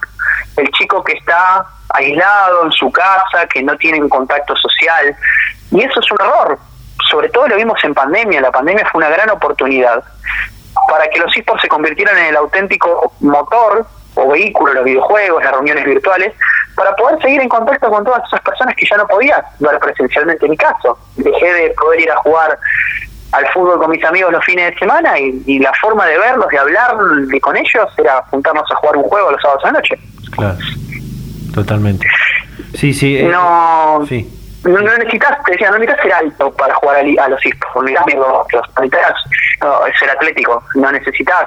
el 0.57 0.71
chico 0.71 1.03
que 1.03 1.15
está 1.15 1.67
aislado 1.91 2.65
en 2.65 2.73
su 2.73 2.91
casa, 2.93 3.47
que 3.53 3.62
no 3.62 3.77
tiene 3.77 4.01
un 4.01 4.09
contacto 4.09 4.55
social. 4.57 5.17
Y 5.73 5.83
eso 5.83 6.01
es 6.01 6.11
un 6.12 6.19
error. 6.21 6.59
Sobre 7.11 7.29
todo 7.29 7.49
lo 7.49 7.57
vimos 7.57 7.83
en 7.83 7.93
pandemia. 7.93 8.41
La 8.41 8.53
pandemia 8.53 8.87
fue 8.91 9.01
una 9.01 9.11
gran 9.11 9.31
oportunidad 9.31 10.03
para 10.89 11.09
que 11.09 11.19
los 11.19 11.37
esports 11.37 11.62
se 11.62 11.69
convirtieran 11.69 12.17
en 12.17 12.27
el 12.27 12.37
auténtico 12.37 13.12
motor 13.21 13.85
o 14.15 14.29
vehículo 14.31 14.71
de 14.71 14.77
los 14.77 14.85
videojuegos, 14.85 15.43
las 15.43 15.53
reuniones 15.53 15.85
virtuales, 15.85 16.33
para 16.77 16.95
poder 16.95 17.21
seguir 17.21 17.41
en 17.41 17.49
contacto 17.49 17.89
con 17.91 18.05
todas 18.05 18.23
esas 18.29 18.41
personas 18.43 18.77
que 18.77 18.87
ya 18.89 18.97
no 18.97 19.09
podía 19.09 19.45
ver 19.59 19.79
presencialmente 19.81 20.45
en 20.45 20.53
mi 20.53 20.57
caso. 20.57 20.99
Dejé 21.17 21.53
de 21.53 21.71
poder 21.71 22.01
ir 22.01 22.11
a 22.12 22.17
jugar 22.17 22.59
al 23.35 23.47
fútbol 23.49 23.78
con 23.78 23.91
mis 23.91 24.05
amigos 24.05 24.32
los 24.32 24.45
fines 24.45 24.72
de 24.72 24.78
semana 24.78 25.18
y, 25.18 25.59
la 25.59 25.72
forma 25.80 26.07
de 26.07 26.18
verlos, 26.18 26.49
de 26.49 26.59
hablar 26.59 26.97
con 27.41 27.57
ellos, 27.57 27.89
era 27.99 28.22
juntarnos 28.30 28.70
a 28.70 28.74
jugar 28.76 28.97
un 28.97 29.05
juego 29.05 29.30
los 29.30 29.41
sábados 29.41 29.64
a 29.64 29.66
la 29.68 29.72
noche. 29.74 29.99
Claro, 30.30 30.59
totalmente. 31.53 32.07
Sí, 32.74 32.93
sí. 32.93 33.18
Eh, 33.18 33.28
no, 33.28 34.05
sí. 34.09 34.30
No, 34.64 34.80
necesitas, 34.80 35.43
te 35.45 35.53
decía, 35.53 35.70
no 35.70 35.78
necesitas 35.78 36.03
ser 36.03 36.12
alto 36.14 36.53
para 36.53 36.74
jugar 36.74 36.97
a, 36.97 37.28
los 37.28 37.45
esports, 37.45 37.91
necesitas 37.91 39.14
ser 39.99 40.11
atlético, 40.11 40.62
no 40.74 40.91
necesitas 40.91 41.47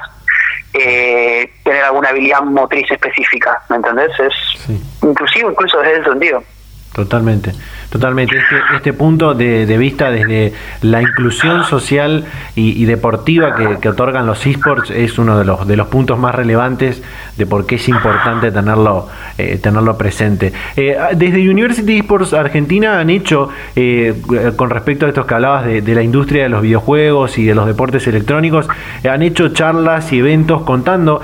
eh, 0.73 1.51
tener 1.63 1.83
alguna 1.83 2.09
habilidad 2.09 2.41
motriz 2.43 2.89
específica, 2.91 3.59
¿me 3.69 3.77
entendés? 3.77 4.11
Es 4.19 4.69
inclusive 5.01 5.49
incluso 5.49 5.79
desde 5.79 6.01
ese 6.01 6.09
sentido. 6.09 6.43
Totalmente. 6.93 7.53
Totalmente, 7.89 8.37
este, 8.37 8.55
este 8.75 8.93
punto 8.93 9.33
de, 9.33 9.77
vista 9.77 10.11
desde 10.11 10.53
la 10.81 11.01
inclusión 11.01 11.63
social 11.63 12.25
y, 12.53 12.83
deportiva 12.83 13.55
que, 13.55 13.87
otorgan 13.87 14.25
los 14.25 14.45
esports 14.45 14.91
es 14.91 15.17
uno 15.17 15.37
de 15.37 15.45
los, 15.45 15.65
de 15.65 15.77
los 15.77 15.87
puntos 15.87 16.19
más 16.19 16.35
relevantes 16.35 17.01
de 17.37 17.45
por 17.45 17.65
qué 17.65 17.75
es 17.75 17.87
importante 17.87 18.51
tenerlo, 18.51 19.07
eh, 19.37 19.57
tenerlo 19.61 19.97
presente. 19.97 20.51
Eh, 20.75 20.97
desde 21.15 21.49
University 21.49 21.99
Esports 21.99 22.33
Argentina 22.33 22.99
han 22.99 23.09
hecho, 23.09 23.49
eh, 23.75 24.15
con 24.57 24.69
respecto 24.69 25.05
a 25.05 25.09
estos 25.09 25.25
que 25.25 25.33
hablabas 25.35 25.65
de, 25.65 25.81
de, 25.81 25.95
la 25.95 26.03
industria 26.03 26.43
de 26.43 26.49
los 26.49 26.61
videojuegos 26.61 27.37
y 27.37 27.45
de 27.45 27.55
los 27.55 27.67
deportes 27.67 28.05
electrónicos, 28.07 28.67
han 29.09 29.21
hecho 29.21 29.49
charlas 29.49 30.11
y 30.11 30.19
eventos 30.19 30.63
contando 30.63 31.21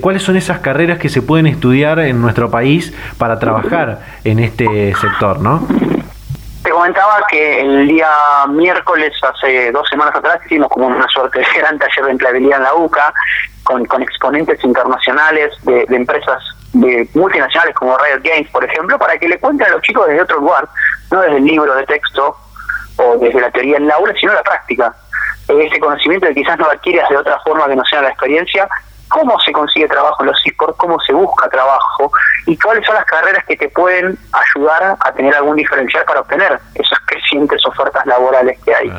cuáles 0.00 0.22
son 0.22 0.36
esas 0.36 0.58
carreras 0.58 0.98
que 0.98 1.08
se 1.08 1.22
pueden 1.22 1.46
estudiar 1.46 2.00
en 2.00 2.20
nuestro 2.20 2.50
país 2.50 2.92
para 3.16 3.38
trabajar 3.38 4.02
en 4.24 4.38
este 4.40 4.94
sector, 4.94 5.40
¿no? 5.40 5.66
Te 6.62 6.70
comentaba 6.70 7.24
que 7.28 7.60
el 7.60 7.88
día 7.88 8.08
miércoles, 8.48 9.12
hace 9.22 9.72
dos 9.72 9.88
semanas 9.88 10.14
atrás, 10.14 10.38
hicimos 10.46 10.68
como 10.68 10.86
una 10.86 11.08
suerte 11.08 11.40
de 11.40 11.46
gran 11.58 11.76
taller 11.76 12.04
de 12.04 12.10
empleabilidad 12.12 12.58
en 12.58 12.64
la 12.64 12.74
UCA, 12.74 13.12
con, 13.64 14.02
exponentes 14.02 14.62
internacionales 14.62 15.52
de, 15.64 15.84
empresas 15.90 16.42
de 16.72 17.08
multinacionales 17.14 17.74
como 17.74 17.96
Riot 17.98 18.22
Games, 18.22 18.48
por 18.50 18.64
ejemplo, 18.64 18.96
para 18.98 19.18
que 19.18 19.28
le 19.28 19.40
cuenten 19.40 19.66
a 19.66 19.70
los 19.70 19.82
chicos 19.82 20.06
desde 20.06 20.22
otro 20.22 20.38
lugar, 20.38 20.68
no 21.10 21.20
desde 21.20 21.38
el 21.38 21.44
libro 21.44 21.74
de 21.74 21.84
texto 21.84 22.36
o 22.96 23.16
desde 23.18 23.40
la 23.40 23.50
teoría 23.50 23.78
en 23.78 23.88
la 23.88 23.94
aula, 23.94 24.14
sino 24.18 24.32
la 24.32 24.42
práctica. 24.42 24.94
Ese 25.48 25.80
conocimiento 25.80 26.28
que 26.28 26.34
quizás 26.34 26.58
no 26.58 26.66
adquieres 26.66 27.08
de 27.08 27.16
otra 27.16 27.40
forma 27.40 27.66
que 27.66 27.76
no 27.76 27.84
sea 27.84 28.02
la 28.02 28.08
experiencia, 28.08 28.68
cómo 29.12 29.38
se 29.40 29.52
consigue 29.52 29.86
trabajo 29.88 30.22
en 30.22 30.28
los 30.28 30.40
esports, 30.46 30.76
cómo 30.78 30.98
se 31.00 31.12
busca 31.12 31.48
trabajo 31.48 32.10
y 32.46 32.58
cuáles 32.58 32.84
son 32.86 32.94
las 32.94 33.04
carreras 33.04 33.44
que 33.44 33.56
te 33.56 33.68
pueden 33.68 34.18
ayudar 34.32 34.96
a 34.98 35.12
tener 35.12 35.34
algún 35.34 35.56
diferencial 35.56 36.04
para 36.06 36.20
obtener 36.20 36.58
esas 36.74 36.98
crecientes 37.06 37.64
ofertas 37.66 38.04
laborales 38.06 38.58
que 38.64 38.74
hay. 38.74 38.92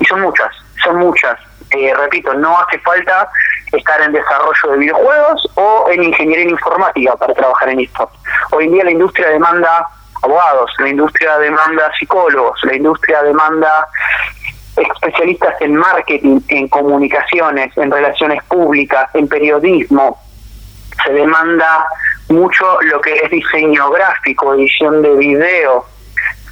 Y 0.00 0.04
son 0.04 0.20
muchas, 0.20 0.50
son 0.82 0.98
muchas. 0.98 1.38
Eh, 1.70 1.94
repito, 1.94 2.34
no 2.34 2.58
hace 2.60 2.78
falta 2.80 3.28
estar 3.72 4.00
en 4.02 4.12
desarrollo 4.12 4.70
de 4.70 4.76
videojuegos 4.76 5.50
o 5.54 5.86
en 5.90 6.04
ingeniería 6.04 6.50
informática 6.50 7.16
para 7.16 7.34
trabajar 7.34 7.70
en 7.70 7.80
esports. 7.80 8.14
Hoy 8.52 8.66
en 8.66 8.72
día 8.72 8.84
la 8.84 8.90
industria 8.90 9.30
demanda 9.30 9.88
abogados, 10.22 10.70
la 10.78 10.88
industria 10.88 11.38
demanda 11.38 11.90
psicólogos, 11.98 12.58
la 12.64 12.76
industria 12.76 13.22
demanda 13.22 13.88
especialistas 14.76 15.60
en 15.60 15.76
marketing, 15.76 16.40
en 16.48 16.68
comunicaciones, 16.68 17.76
en 17.76 17.90
relaciones 17.90 18.42
públicas, 18.44 19.08
en 19.14 19.28
periodismo. 19.28 20.18
Se 21.04 21.12
demanda 21.12 21.86
mucho 22.28 22.80
lo 22.82 23.00
que 23.00 23.14
es 23.14 23.30
diseño 23.30 23.90
gráfico, 23.90 24.54
edición 24.54 25.02
de 25.02 25.14
video. 25.16 25.84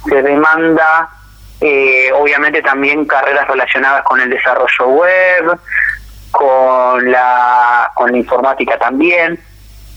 Se 0.07 0.21
demanda, 0.21 1.09
eh, 1.61 2.11
obviamente, 2.13 2.61
también 2.61 3.05
carreras 3.05 3.47
relacionadas 3.47 4.03
con 4.03 4.19
el 4.19 4.29
desarrollo 4.29 4.87
web, 4.87 5.59
con 6.31 7.11
la, 7.11 7.91
con 7.95 8.11
la 8.11 8.17
informática 8.17 8.77
también. 8.77 9.39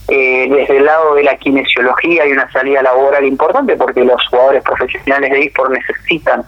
Eh, 0.08 0.46
desde 0.48 0.76
el 0.76 0.84
lado 0.84 1.16
de 1.16 1.24
la 1.24 1.36
kinesiología 1.36 2.22
hay 2.22 2.30
una 2.30 2.50
salida 2.52 2.80
laboral 2.80 3.24
importante 3.24 3.74
porque 3.76 4.04
los 4.04 4.24
jugadores 4.28 4.62
profesionales 4.62 5.32
de 5.32 5.40
eSport 5.40 5.72
necesitan 5.72 6.44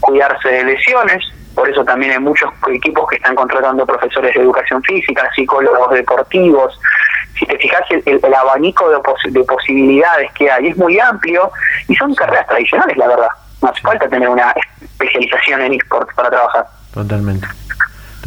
cuidarse 0.00 0.48
de 0.48 0.64
lesiones, 0.64 1.24
por 1.54 1.68
eso 1.68 1.84
también 1.84 2.12
hay 2.12 2.18
muchos 2.18 2.50
equipos 2.68 3.08
que 3.08 3.16
están 3.16 3.34
contratando 3.34 3.86
profesores 3.86 4.34
de 4.34 4.40
educación 4.42 4.82
física, 4.82 5.28
psicólogos 5.34 5.90
deportivos. 5.90 6.78
Si 7.38 7.46
te 7.46 7.56
fijas, 7.58 7.82
el, 7.90 8.34
abanico 8.34 8.88
de, 8.90 8.98
de, 9.30 9.44
posibilidades 9.44 10.30
que 10.32 10.50
hay 10.50 10.68
es 10.68 10.76
muy 10.76 10.98
amplio 10.98 11.50
y 11.88 11.96
son 11.96 12.14
carreras 12.14 12.46
tradicionales, 12.46 12.96
la 12.96 13.08
verdad. 13.08 13.28
No 13.62 13.70
hace 13.70 13.80
falta 13.80 14.08
tener 14.08 14.28
una 14.28 14.54
especialización 14.80 15.62
en 15.62 15.74
esports 15.74 16.14
para 16.14 16.30
trabajar. 16.30 16.66
Totalmente. 16.92 17.46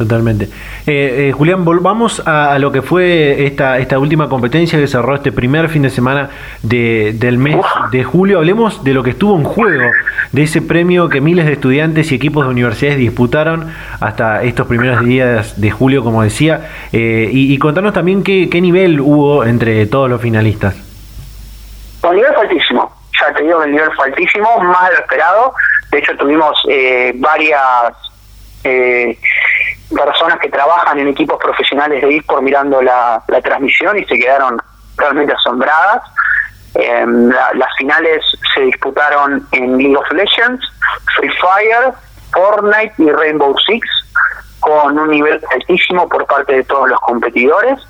Totalmente. 0.00 0.46
Eh, 0.86 1.28
eh, 1.28 1.32
Julián, 1.32 1.62
volvamos 1.62 2.26
a, 2.26 2.58
lo 2.58 2.72
que 2.72 2.80
fue 2.80 3.44
esta, 3.44 3.76
esta 3.76 3.98
última 3.98 4.30
competencia 4.30 4.78
que 4.78 4.86
cerró 4.86 5.14
este 5.14 5.30
primer 5.30 5.68
fin 5.68 5.82
de 5.82 5.90
semana 5.90 6.30
de, 6.62 7.12
del 7.16 7.36
mes 7.36 7.58
de 7.92 8.02
julio. 8.02 8.38
Hablemos 8.38 8.82
de 8.82 8.94
lo 8.94 9.02
que 9.02 9.10
estuvo 9.10 9.36
en 9.36 9.44
juego, 9.44 9.84
de 10.32 10.42
ese 10.42 10.62
premio 10.62 11.10
que 11.10 11.20
miles 11.20 11.44
de 11.44 11.52
estudiantes 11.52 12.10
y 12.12 12.14
equipos 12.14 12.46
de 12.46 12.50
universidades 12.50 12.96
disputaron 12.96 13.70
hasta 14.00 14.42
estos 14.42 14.66
primeros 14.66 15.04
días 15.04 15.60
de 15.60 15.70
julio, 15.70 16.02
como 16.02 16.22
decía, 16.22 16.70
eh, 16.94 17.28
y, 17.30 17.58
contarnos 17.58 17.92
también 17.92 18.22
qué, 18.22 18.48
qué 18.48 18.62
nivel 18.62 19.02
hubo 19.02 19.44
entre 19.44 19.84
todos 19.84 20.08
los 20.08 20.22
finalistas. 20.22 20.76
Un 22.02 22.16
nivel 22.16 22.32
faltísimo, 22.32 22.90
ya 23.20 23.34
te 23.34 23.42
el 23.42 23.70
nivel 23.70 23.92
faltísimo, 23.94 24.48
más 24.62 24.92
esperado. 24.92 25.52
De 25.90 25.98
hecho, 25.98 26.16
tuvimos 26.16 26.58
varias 27.16 27.92
eh, 28.64 29.18
personas 29.94 30.38
que 30.38 30.48
trabajan 30.48 30.98
en 30.98 31.08
equipos 31.08 31.38
profesionales 31.38 32.02
de 32.02 32.16
eSport 32.16 32.42
mirando 32.42 32.80
la, 32.82 33.22
transmisión 33.42 33.98
y 33.98 34.04
se 34.04 34.18
quedaron 34.18 34.60
realmente 34.96 35.32
asombradas. 35.32 36.02
Em, 36.74 37.28
las 37.28 37.76
finales 37.76 38.24
se 38.54 38.60
disputaron 38.60 39.46
en 39.52 39.76
League 39.76 39.96
of 39.96 40.10
Legends, 40.12 40.64
Free 41.16 41.30
Fire, 41.30 41.92
Fortnite 42.32 42.94
y 42.98 43.10
Rainbow 43.10 43.56
Six 43.66 43.86
con 44.60 44.98
un 44.98 45.10
nivel 45.10 45.40
altísimo 45.50 46.08
por 46.08 46.26
parte 46.26 46.54
de 46.54 46.64
todos 46.64 46.88
los 46.88 47.00
competidores. 47.00 47.80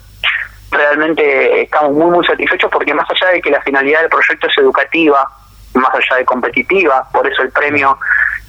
Realmente 0.70 1.62
estamos 1.62 1.92
muy 1.92 2.10
muy 2.10 2.24
satisfechos 2.24 2.70
porque 2.70 2.94
más 2.94 3.08
allá 3.10 3.32
de 3.32 3.42
que 3.42 3.50
la 3.50 3.60
finalidad 3.62 4.00
del 4.02 4.08
proyecto 4.08 4.46
es 4.46 4.58
educativa, 4.58 5.28
más 5.74 5.94
allá 5.94 6.16
de 6.18 6.24
competitiva, 6.24 7.06
por 7.12 7.26
eso 7.26 7.42
el 7.42 7.50
premio 7.50 7.96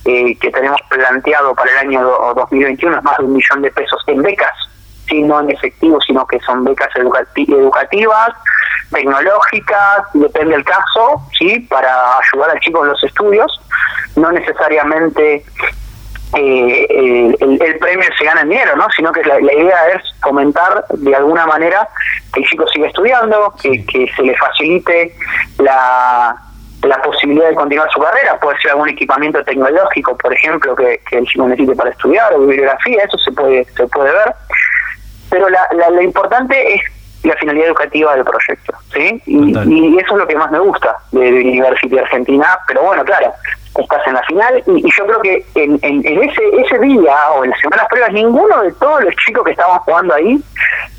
eh, 0.05 0.35
que 0.39 0.49
tenemos 0.49 0.79
planteado 0.89 1.53
para 1.53 1.71
el 1.71 1.77
año 1.89 2.01
2021 2.35 2.97
es 2.97 3.03
más 3.03 3.17
de 3.17 3.23
un 3.25 3.33
millón 3.33 3.61
de 3.61 3.71
pesos 3.71 4.01
en 4.07 4.21
becas, 4.21 4.53
¿sí? 5.07 5.21
no 5.21 5.39
en 5.39 5.51
efectivo, 5.51 5.99
sino 6.01 6.25
que 6.25 6.39
son 6.39 6.63
becas 6.63 6.89
educativas, 6.95 8.29
tecnológicas, 8.91 10.03
depende 10.13 10.55
del 10.55 10.65
caso, 10.65 11.21
sí, 11.37 11.59
para 11.69 12.17
ayudar 12.17 12.51
al 12.51 12.59
chico 12.61 12.83
en 12.83 12.91
los 12.91 13.03
estudios, 13.03 13.61
no 14.15 14.31
necesariamente 14.31 15.45
eh, 16.33 17.35
el, 17.39 17.77
premio 17.79 18.09
se 18.17 18.25
gana 18.25 18.41
en 18.41 18.49
dinero, 18.49 18.75
¿no? 18.75 18.87
sino 18.95 19.11
que 19.11 19.23
la, 19.23 19.39
idea 19.39 19.89
es 19.89 20.01
fomentar 20.21 20.85
de 20.89 21.15
alguna 21.15 21.45
manera 21.45 21.87
que 22.33 22.39
el 22.39 22.47
chico 22.47 22.67
siga 22.69 22.87
estudiando, 22.87 23.53
que, 23.61 23.85
que 23.85 24.07
se 24.15 24.23
le 24.23 24.35
facilite 24.37 25.15
la 25.59 26.35
la 26.83 27.01
posibilidad 27.01 27.49
de 27.49 27.55
continuar 27.55 27.89
su 27.91 27.99
carrera, 27.99 28.39
puede 28.39 28.57
ser 28.59 28.71
algún 28.71 28.89
equipamiento 28.89 29.43
tecnológico, 29.43 30.17
por 30.17 30.33
ejemplo, 30.33 30.75
que, 30.75 30.99
el 31.11 31.25
chico 31.25 31.47
necesite 31.47 31.75
para 31.75 31.91
estudiar, 31.91 32.33
o 32.33 32.39
bibliografía, 32.39 33.03
eso 33.03 33.17
se 33.17 33.31
puede, 33.31 33.65
se 33.65 33.87
puede 33.87 34.11
ver. 34.11 34.33
Pero 35.29 35.49
la, 35.49 35.67
la, 35.73 35.89
lo 35.89 36.01
importante 36.01 36.75
es 36.75 36.81
la 37.23 37.35
finalidad 37.35 37.67
educativa 37.67 38.15
del 38.15 38.25
proyecto, 38.25 38.73
¿sí? 38.93 39.21
Y, 39.25 39.97
eso 39.97 40.13
es 40.13 40.17
lo 40.17 40.27
que 40.27 40.35
más 40.35 40.51
me 40.51 40.59
gusta 40.59 40.95
de, 41.11 41.31
de 41.31 41.41
University 41.41 41.97
Argentina, 41.97 42.57
pero 42.67 42.81
bueno, 42.81 43.05
claro, 43.05 43.31
estás 43.79 44.05
en 44.07 44.13
la 44.13 44.23
final 44.23 44.63
y, 44.65 44.83
yo 44.97 45.05
creo 45.05 45.21
que 45.21 45.45
en, 45.55 45.79
en, 45.83 46.23
ese 46.23 46.41
ese 46.65 46.79
día 46.79 47.15
o 47.35 47.43
en 47.43 47.51
las 47.51 47.59
semanas 47.59 47.87
previas 47.89 48.11
ninguno 48.11 48.61
de 48.63 48.71
todos 48.73 49.03
los 49.03 49.15
chicos 49.17 49.45
que 49.45 49.51
estaban 49.51 49.79
jugando 49.79 50.13
ahí, 50.13 50.41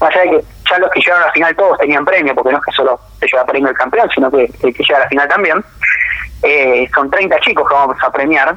más 0.00 0.10
allá 0.14 0.22
de 0.22 0.30
que 0.30 0.44
ya 0.68 0.78
los 0.78 0.90
que 0.90 1.00
llegaron 1.00 1.22
a 1.22 1.26
la 1.26 1.32
final 1.32 1.56
todos 1.56 1.78
tenían 1.78 2.04
premio, 2.04 2.34
porque 2.34 2.52
no 2.52 2.58
es 2.58 2.64
que 2.64 2.72
solo 2.72 3.00
se 3.18 3.26
lleva 3.26 3.44
premio 3.44 3.68
el 3.68 3.76
campeón, 3.76 4.08
sino 4.14 4.30
que 4.30 4.44
el 4.44 4.74
que 4.74 4.82
llega 4.82 4.98
a 4.98 5.00
la 5.00 5.08
final 5.08 5.28
también, 5.28 5.64
eh, 6.42 6.88
son 6.94 7.10
30 7.10 7.38
chicos 7.40 7.68
que 7.68 7.74
vamos 7.74 7.96
a 8.02 8.10
premiar, 8.10 8.54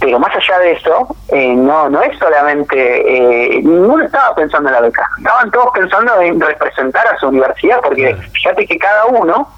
pero 0.00 0.18
más 0.18 0.34
allá 0.34 0.58
de 0.58 0.72
eso, 0.72 1.16
eh, 1.28 1.54
no 1.54 1.88
no 1.88 2.02
es 2.02 2.18
solamente, 2.18 2.76
eh, 2.76 3.62
ninguno 3.62 4.04
estaba 4.04 4.34
pensando 4.34 4.68
en 4.68 4.74
la 4.74 4.80
beca, 4.80 5.08
estaban 5.16 5.50
todos 5.50 5.70
pensando 5.72 6.20
en 6.20 6.40
representar 6.40 7.06
a 7.06 7.16
su 7.18 7.28
universidad, 7.28 7.80
porque 7.80 8.16
fíjate 8.32 8.66
que 8.66 8.78
cada 8.78 9.06
uno 9.06 9.48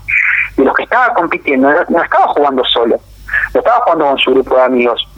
de 0.57 0.64
los 0.64 0.74
que 0.74 0.82
estaba 0.82 1.14
compitiendo 1.14 1.72
no 1.88 2.03
estaba 2.03 2.28
jugando 2.28 2.62
solo, 2.66 3.01
lo 3.55 3.61
estaba 3.61 3.80
jugando 3.84 4.07
con 4.07 4.18
su 4.18 4.30
grupo 4.32 4.57
de 4.57 4.62
amigos. 4.62 5.09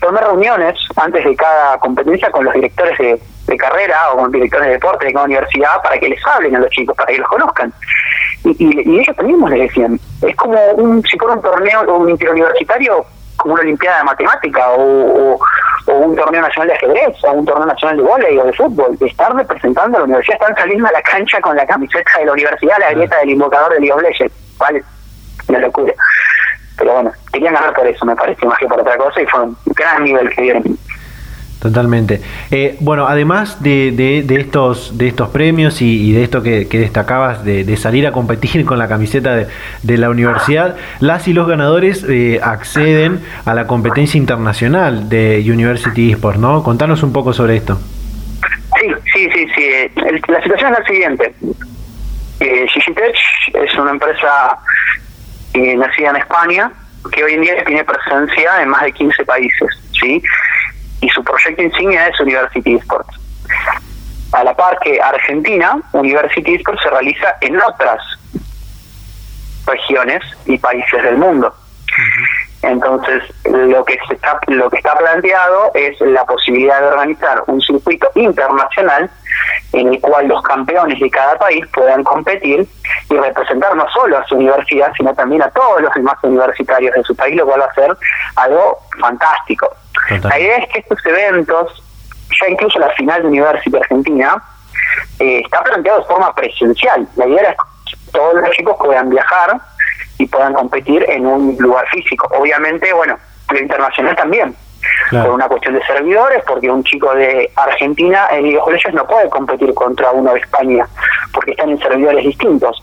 Tomé 0.00 0.20
reuniones 0.20 0.78
antes 0.96 1.24
de 1.24 1.36
cada 1.36 1.78
competencia 1.78 2.30
con 2.30 2.46
los 2.46 2.54
directores 2.54 2.96
de, 2.98 3.20
carrera 3.56 4.12
o 4.12 4.18
con 4.18 4.32
directores 4.32 4.66
de 4.66 4.72
deporte 4.74 5.06
de 5.06 5.12
cada 5.12 5.24
universidad 5.26 5.82
para 5.82 5.98
que 5.98 6.08
les 6.08 6.26
hablen 6.26 6.56
a 6.56 6.60
los 6.60 6.70
chicos, 6.70 6.96
para 6.96 7.12
que 7.12 7.18
los 7.18 7.28
conozcan. 7.28 7.72
Y, 8.44 8.98
ellos 9.00 9.16
también 9.16 9.40
les 9.50 9.68
decían, 9.68 10.00
es 10.22 10.36
como 10.36 10.58
un, 10.72 11.02
si 11.02 11.18
fuera 11.18 11.34
un 11.34 11.42
torneo 11.42 11.80
o 11.82 11.98
un 11.98 12.10
interuniversitario, 12.10 13.04
como 13.36 13.54
una 13.54 13.62
olimpiada 13.62 13.98
de 13.98 14.04
matemática 14.04 14.70
o, 14.70 15.38
un 15.86 16.14
torneo 16.14 16.42
nacional 16.42 16.68
de 16.68 16.74
ajedrez 16.74 17.24
o 17.24 17.32
un 17.32 17.44
torneo 17.44 17.66
nacional 17.66 17.96
de 17.96 18.02
volei 18.02 18.38
o 18.38 18.44
de 18.44 18.52
fútbol, 18.52 18.96
estar 19.00 19.34
representando 19.34 19.96
a 19.96 20.00
la 20.00 20.04
universidad, 20.04 20.38
están 20.40 20.56
saliendo 20.56 20.86
a 20.86 20.92
la 20.92 21.02
cancha 21.02 21.40
con 21.40 21.56
la 21.56 21.66
camiseta 21.66 22.10
de 22.18 22.26
la 22.26 22.32
universidad, 22.32 22.78
la 22.78 22.92
grieta 22.92 23.18
del 23.18 23.30
invocador 23.30 23.72
de 23.72 23.80
League 23.80 23.92
of 23.92 24.02
Legends, 24.02 24.34
¿vale? 24.58 24.84
Una 25.48 25.58
locura 25.58 25.92
pero 26.80 26.94
bueno, 26.94 27.12
querían 27.30 27.52
ganar 27.52 27.74
por 27.74 27.86
eso, 27.86 28.06
me 28.06 28.16
parece, 28.16 28.46
más 28.46 28.58
que 28.58 28.66
por 28.66 28.80
otra 28.80 28.96
cosa, 28.96 29.20
y 29.20 29.26
fue 29.26 29.42
un 29.42 29.56
gran 29.66 30.02
nivel 30.02 30.30
que 30.30 30.40
dieron. 30.40 30.62
Totalmente. 31.60 32.22
Eh, 32.50 32.76
bueno, 32.80 33.06
además 33.06 33.62
de, 33.62 33.92
de, 33.92 34.40
estos, 34.40 34.96
de 34.96 35.08
estos 35.08 35.28
premios 35.28 35.82
y, 35.82 36.12
de 36.12 36.22
esto 36.22 36.42
que, 36.42 36.64
destacabas, 36.64 37.44
de, 37.44 37.76
salir 37.76 38.06
a 38.06 38.12
competir 38.12 38.64
con 38.64 38.78
la 38.78 38.88
camiseta 38.88 39.46
de, 39.82 39.98
la 39.98 40.08
universidad, 40.08 40.76
las 41.00 41.28
y 41.28 41.34
los 41.34 41.46
ganadores 41.46 42.04
eh, 42.08 42.40
acceden 42.42 43.20
a 43.44 43.52
la 43.52 43.66
competencia 43.66 44.16
internacional 44.16 45.10
de 45.10 45.42
University 45.46 46.12
Esports, 46.12 46.38
¿no? 46.40 46.62
Contanos 46.62 47.02
un 47.02 47.12
poco 47.12 47.34
sobre 47.34 47.56
esto. 47.56 47.78
Sí, 48.80 48.88
sí, 49.12 49.28
sí, 49.34 49.46
sí. 49.54 49.62
la 50.28 50.42
situación 50.42 50.72
es 50.72 50.78
la 50.78 50.86
siguiente. 50.86 51.34
Eh, 52.40 52.66
Gigitech 52.68 53.16
es 53.52 53.74
una 53.74 53.90
empresa 53.90 54.58
eh, 55.52 55.76
nacida 55.76 56.10
en 56.10 56.16
España 56.16 56.72
que 57.12 57.22
hoy 57.22 57.34
en 57.34 57.42
día 57.42 57.64
tiene 57.64 57.84
presencia 57.84 58.62
en 58.62 58.68
más 58.70 58.82
de 58.82 58.92
15 58.92 59.24
países, 59.24 59.68
¿sí? 60.00 60.22
Y 61.00 61.08
su 61.08 61.22
proyecto 61.24 61.62
insignia 61.62 62.08
es 62.08 62.20
University 62.20 62.76
Esports. 62.76 63.18
A 64.32 64.44
la 64.44 64.54
par 64.54 64.78
que 64.80 65.00
Argentina, 65.00 65.80
University 65.92 66.54
Esports 66.54 66.82
se 66.82 66.90
realiza 66.90 67.36
en 67.40 67.60
otras 67.60 68.02
regiones 69.66 70.22
y 70.46 70.58
países 70.58 71.02
del 71.02 71.16
mundo. 71.16 71.54
Entonces, 72.62 73.22
lo 73.44 73.84
que 73.84 73.98
se 74.06 74.14
está 74.14 74.38
lo 74.48 74.68
que 74.68 74.76
está 74.76 74.94
planteado 74.96 75.70
es 75.74 75.98
la 76.00 76.24
posibilidad 76.26 76.80
de 76.80 76.88
organizar 76.88 77.42
un 77.46 77.60
circuito 77.62 78.10
internacional 78.14 79.10
en 79.72 79.94
el 79.94 80.00
cual 80.00 80.28
los 80.28 80.42
campeones 80.42 81.00
de 81.00 81.10
cada 81.10 81.38
país 81.38 81.64
puedan 81.72 82.04
competir 82.04 82.66
y 83.08 83.14
representar 83.14 83.74
no 83.76 83.88
solo 83.90 84.18
a 84.18 84.26
su 84.26 84.36
universidad, 84.36 84.92
sino 84.96 85.14
también 85.14 85.42
a 85.42 85.50
todos 85.50 85.80
los 85.80 85.94
demás 85.94 86.16
universitarios 86.22 86.94
de 86.94 87.02
su 87.02 87.16
país, 87.16 87.36
lo 87.36 87.46
cual 87.46 87.62
va 87.62 87.66
a 87.66 87.74
ser 87.74 87.96
algo 88.36 88.78
fantástico. 89.00 89.74
La 90.18 90.40
idea 90.40 90.56
es 90.58 90.68
que 90.72 90.78
estos 90.80 90.98
eventos, 91.06 91.82
ya 92.40 92.48
incluso 92.48 92.78
la 92.78 92.90
final 92.90 93.22
de 93.22 93.28
University 93.28 93.76
Argentina, 93.76 94.42
eh, 95.18 95.42
está 95.44 95.62
planteado 95.62 96.00
de 96.00 96.06
forma 96.06 96.34
presencial. 96.34 97.06
La 97.16 97.26
idea 97.26 97.50
es 97.50 97.56
que 97.56 98.10
todos 98.12 98.34
los 98.34 98.50
chicos 98.50 98.76
puedan 98.78 99.08
viajar 99.08 99.60
y 100.18 100.26
puedan 100.26 100.52
competir 100.54 101.04
en 101.08 101.26
un 101.26 101.56
lugar 101.58 101.86
físico. 101.88 102.28
Obviamente, 102.36 102.92
bueno, 102.92 103.18
lo 103.50 103.58
internacional 103.58 104.16
también. 104.16 104.54
Por 105.10 105.30
una 105.30 105.46
cuestión 105.46 105.74
de 105.74 105.84
servidores, 105.84 106.42
porque 106.46 106.70
un 106.70 106.82
chico 106.84 107.14
de 107.14 107.50
Argentina 107.56 108.28
en 108.30 108.44
League 108.44 108.58
of 108.58 108.72
no 108.94 109.06
puede 109.06 109.28
competir 109.28 109.74
contra 109.74 110.10
uno 110.10 110.32
de 110.32 110.40
España, 110.40 110.86
porque 111.32 111.50
están 111.50 111.70
en 111.70 111.78
servidores 111.78 112.24
distintos. 112.24 112.82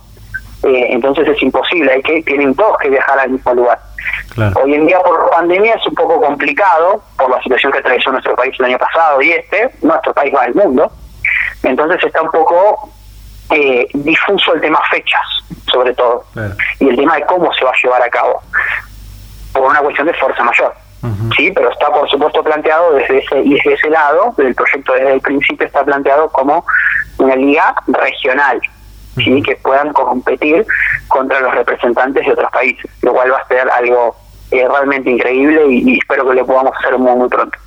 Eh, 0.63 0.87
entonces 0.89 1.27
es 1.27 1.41
imposible, 1.43 1.91
hay 1.91 2.01
que 2.01 2.21
tienen 2.23 2.55
todos 2.55 2.77
que 2.79 2.89
viajar 2.89 3.19
al 3.19 3.29
mismo 3.29 3.53
lugar. 3.53 3.79
Hoy 4.61 4.73
en 4.73 4.85
día 4.85 4.99
por 4.99 5.29
pandemia 5.31 5.73
es 5.73 5.87
un 5.87 5.95
poco 5.95 6.21
complicado 6.21 7.01
por 7.17 7.29
la 7.29 7.41
situación 7.41 7.71
que 7.71 7.79
atravesó 7.79 8.11
nuestro 8.11 8.35
país 8.35 8.55
el 8.59 8.65
año 8.65 8.77
pasado 8.77 9.21
y 9.21 9.31
este, 9.31 9.69
nuestro 9.81 10.13
país 10.13 10.33
va 10.35 10.43
al 10.43 10.55
mundo. 10.55 10.91
Entonces 11.63 12.03
está 12.03 12.21
un 12.21 12.29
poco 12.29 12.89
eh, 13.49 13.87
difuso 13.93 14.53
el 14.53 14.61
tema 14.61 14.79
fechas, 14.91 15.21
sobre 15.71 15.93
todo, 15.93 16.23
y 16.79 16.89
el 16.89 16.95
tema 16.95 17.15
de 17.15 17.25
cómo 17.25 17.51
se 17.53 17.65
va 17.65 17.71
a 17.71 17.81
llevar 17.81 18.01
a 18.01 18.09
cabo, 18.09 18.41
por 19.53 19.63
una 19.63 19.79
cuestión 19.79 20.07
de 20.07 20.13
fuerza 20.13 20.43
mayor. 20.43 20.73
Sí, 21.37 21.51
pero 21.51 21.71
está 21.71 21.87
por 21.87 22.09
supuesto 22.09 22.43
planteado 22.43 22.93
desde 22.93 23.19
ese 23.19 23.39
y 23.39 23.53
desde 23.53 23.73
ese 23.73 23.89
lado 23.89 24.33
del 24.37 24.53
proyecto 24.53 24.93
desde 24.93 25.13
el 25.13 25.21
principio 25.21 25.65
está 25.65 25.83
planteado 25.85 26.29
como 26.29 26.65
una 27.17 27.35
liga 27.35 27.75
regional, 27.87 28.59
¿sí? 29.17 29.41
que 29.41 29.55
puedan 29.57 29.93
competir 29.93 30.65
contra 31.07 31.39
los 31.41 31.53
representantes 31.55 32.25
de 32.25 32.31
otros 32.33 32.51
países, 32.51 32.89
lo 33.01 33.13
cual 33.13 33.31
va 33.31 33.37
a 33.37 33.47
ser 33.47 33.69
algo 33.69 34.15
eh, 34.51 34.67
realmente 34.67 35.09
increíble 35.09 35.67
y, 35.69 35.97
espero 35.97 36.27
que 36.29 36.35
lo 36.35 36.45
podamos 36.45 36.73
hacer 36.79 36.97
muy, 36.97 37.15
muy 37.15 37.29
pronto. 37.29 37.57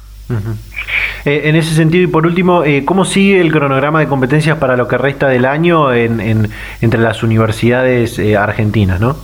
Eh, 1.25 1.43
en 1.45 1.57
ese 1.57 1.75
sentido, 1.75 2.05
y 2.05 2.07
por 2.07 2.25
último, 2.25 2.63
eh, 2.65 2.85
¿cómo 2.85 3.05
sigue 3.05 3.41
el 3.41 3.53
cronograma 3.53 4.01
de 4.01 4.09
competencias 4.09 4.59
para 4.59 4.77
lo 4.77 4.87
que 4.87 4.97
resta 4.97 5.29
del 5.29 5.45
año 5.45 5.93
en, 5.93 6.51
entre 6.81 7.01
las 7.01 7.23
universidades 7.23 8.19
argentinas, 8.37 9.01
no? 9.01 9.17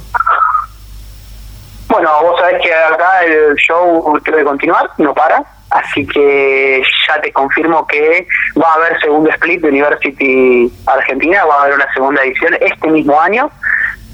Bueno, 1.89 2.11
vos 2.23 2.39
sabés 2.41 2.61
que 2.61 2.75
acá 2.75 3.25
el 3.25 3.55
show 3.55 4.21
debe 4.25 4.45
continuar, 4.45 4.91
no 4.99 5.15
para. 5.15 5.43
Así 5.77 6.07
que 6.07 6.83
ya 7.07 7.21
te 7.21 7.33
confirmo 7.33 7.87
que 7.87 8.27
va 8.61 8.71
a 8.71 8.75
haber 8.75 9.01
segundo 9.01 9.29
split 9.31 9.61
de 9.61 9.69
University 9.69 10.73
Argentina, 10.87 11.45
va 11.45 11.55
a 11.55 11.63
haber 11.65 11.75
una 11.75 11.93
segunda 11.93 12.23
edición 12.23 12.57
este 12.61 12.89
mismo 12.89 13.21
año. 13.21 13.51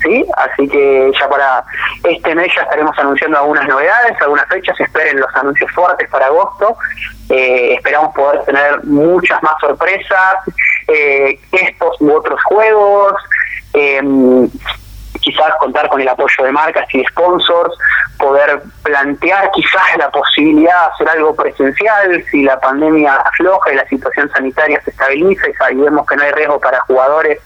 ¿sí? 0.02 0.24
Así 0.36 0.68
que 0.68 1.12
ya 1.18 1.28
para 1.28 1.64
este 2.02 2.34
mes 2.34 2.48
ya 2.56 2.62
estaremos 2.62 2.98
anunciando 2.98 3.38
algunas 3.38 3.68
novedades, 3.68 4.20
algunas 4.20 4.48
fechas, 4.48 4.78
esperen 4.80 5.20
los 5.20 5.32
anuncios 5.36 5.70
fuertes 5.70 6.08
para 6.10 6.26
agosto, 6.26 6.76
eh, 7.28 7.74
esperamos 7.74 8.12
poder 8.14 8.42
tener 8.44 8.82
muchas 8.84 9.40
más 9.42 9.54
sorpresas, 9.60 10.34
eh, 10.88 11.38
estos 11.52 12.00
u 12.00 12.12
otros 12.12 12.42
juegos, 12.44 13.14
eh, 13.74 14.00
quizás 15.22 15.54
contar 15.58 15.88
con 15.88 16.00
el 16.00 16.08
apoyo 16.08 16.44
de 16.44 16.52
marcas 16.52 16.86
y 16.92 17.02
sponsors, 17.04 17.74
poder 18.18 18.62
plantear 18.82 19.50
quizás 19.52 19.96
la 19.96 20.10
posibilidad 20.10 20.88
de 20.88 20.92
hacer 20.92 21.08
algo 21.08 21.34
presencial 21.34 22.24
si 22.30 22.42
la 22.42 22.60
pandemia 22.60 23.14
afloja 23.14 23.72
y 23.72 23.76
la 23.76 23.86
situación 23.88 24.30
sanitaria 24.30 24.80
se 24.84 24.90
estabiliza 24.90 25.48
y 25.48 25.54
sabemos 25.54 26.06
que 26.06 26.16
no 26.16 26.22
hay 26.22 26.32
riesgo 26.32 26.60
para 26.60 26.80
jugadores, 26.80 27.38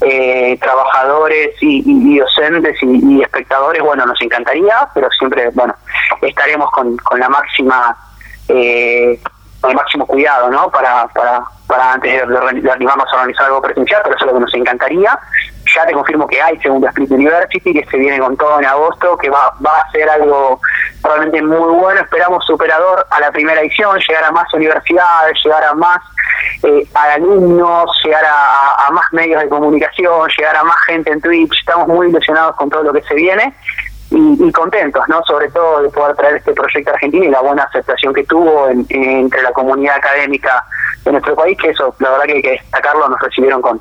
eh, 0.00 0.56
trabajadores 0.60 1.50
y, 1.60 2.18
docentes 2.18 2.76
y, 2.82 3.20
espectadores, 3.20 3.82
bueno, 3.82 4.06
nos 4.06 4.20
encantaría, 4.22 4.88
pero 4.94 5.10
siempre, 5.10 5.50
bueno, 5.52 5.74
estaremos 6.22 6.70
con, 6.70 6.96
con 6.98 7.20
la 7.20 7.28
máxima... 7.28 7.96
Eh, 8.48 9.20
con 9.60 9.70
el 9.72 9.76
máximo 9.76 10.06
cuidado, 10.06 10.50
¿no? 10.50 10.70
Para, 10.70 11.08
para, 11.08 11.42
para 11.66 11.94
antes 11.94 12.12
de, 12.12 12.60
de, 12.60 12.70
animarnos 12.70 13.12
a 13.12 13.16
organizar 13.16 13.46
algo 13.46 13.60
presencial, 13.60 14.02
pero 14.04 14.14
eso 14.14 14.24
es 14.24 14.30
lo 14.30 14.38
que 14.38 14.44
nos 14.44 14.54
encantaría 14.54 15.18
ya 15.74 15.86
te 15.86 15.92
confirmo 15.92 16.26
que 16.26 16.40
hay 16.40 16.58
segundo 16.58 16.88
Split 16.88 17.10
University, 17.10 17.72
que 17.72 17.84
se 17.90 17.96
viene 17.96 18.18
con 18.18 18.36
todo 18.36 18.58
en 18.58 18.66
agosto, 18.66 19.16
que 19.16 19.30
va, 19.30 19.54
va 19.64 19.78
a 19.78 19.90
ser 19.90 20.08
algo 20.08 20.60
realmente 21.02 21.42
muy 21.42 21.74
bueno. 21.74 22.00
Esperamos 22.00 22.44
superador 22.46 23.06
a 23.10 23.20
la 23.20 23.30
primera 23.30 23.60
edición, 23.60 23.98
llegar 24.06 24.24
a 24.24 24.32
más 24.32 24.52
universidades, 24.54 25.36
llegar 25.44 25.64
a 25.64 25.74
más 25.74 26.00
eh, 26.62 26.86
alumnos, 26.94 27.90
llegar 28.04 28.24
a, 28.24 28.90
más 28.92 29.04
medios 29.12 29.42
de 29.42 29.48
comunicación, 29.48 30.28
llegar 30.36 30.56
a 30.56 30.64
más 30.64 30.76
gente 30.86 31.12
en 31.12 31.20
Twitch. 31.20 31.52
Estamos 31.58 31.88
muy 31.88 32.08
ilusionados 32.08 32.56
con 32.56 32.70
todo 32.70 32.82
lo 32.82 32.92
que 32.92 33.02
se 33.02 33.14
viene. 33.14 33.54
Y, 34.10 34.50
contentos, 34.52 35.04
¿no? 35.08 35.22
Sobre 35.24 35.50
todo 35.50 35.82
de 35.82 35.90
poder 35.90 36.16
traer 36.16 36.36
este 36.36 36.54
proyecto 36.54 36.90
a 36.90 36.94
Argentina 36.94 37.26
y 37.26 37.28
la 37.28 37.42
buena 37.42 37.64
aceptación 37.64 38.14
que 38.14 38.24
tuvo 38.24 38.66
entre 38.70 39.42
la 39.42 39.52
comunidad 39.52 39.96
académica 39.96 40.64
de 41.04 41.12
nuestro 41.12 41.36
país, 41.36 41.58
que 41.58 41.68
eso, 41.68 41.94
la 41.98 42.12
verdad 42.12 42.24
que 42.24 42.32
hay 42.32 42.42
que 42.42 42.50
destacarlo, 42.52 43.06
nos 43.06 43.20
recibieron 43.20 43.60
con, 43.60 43.78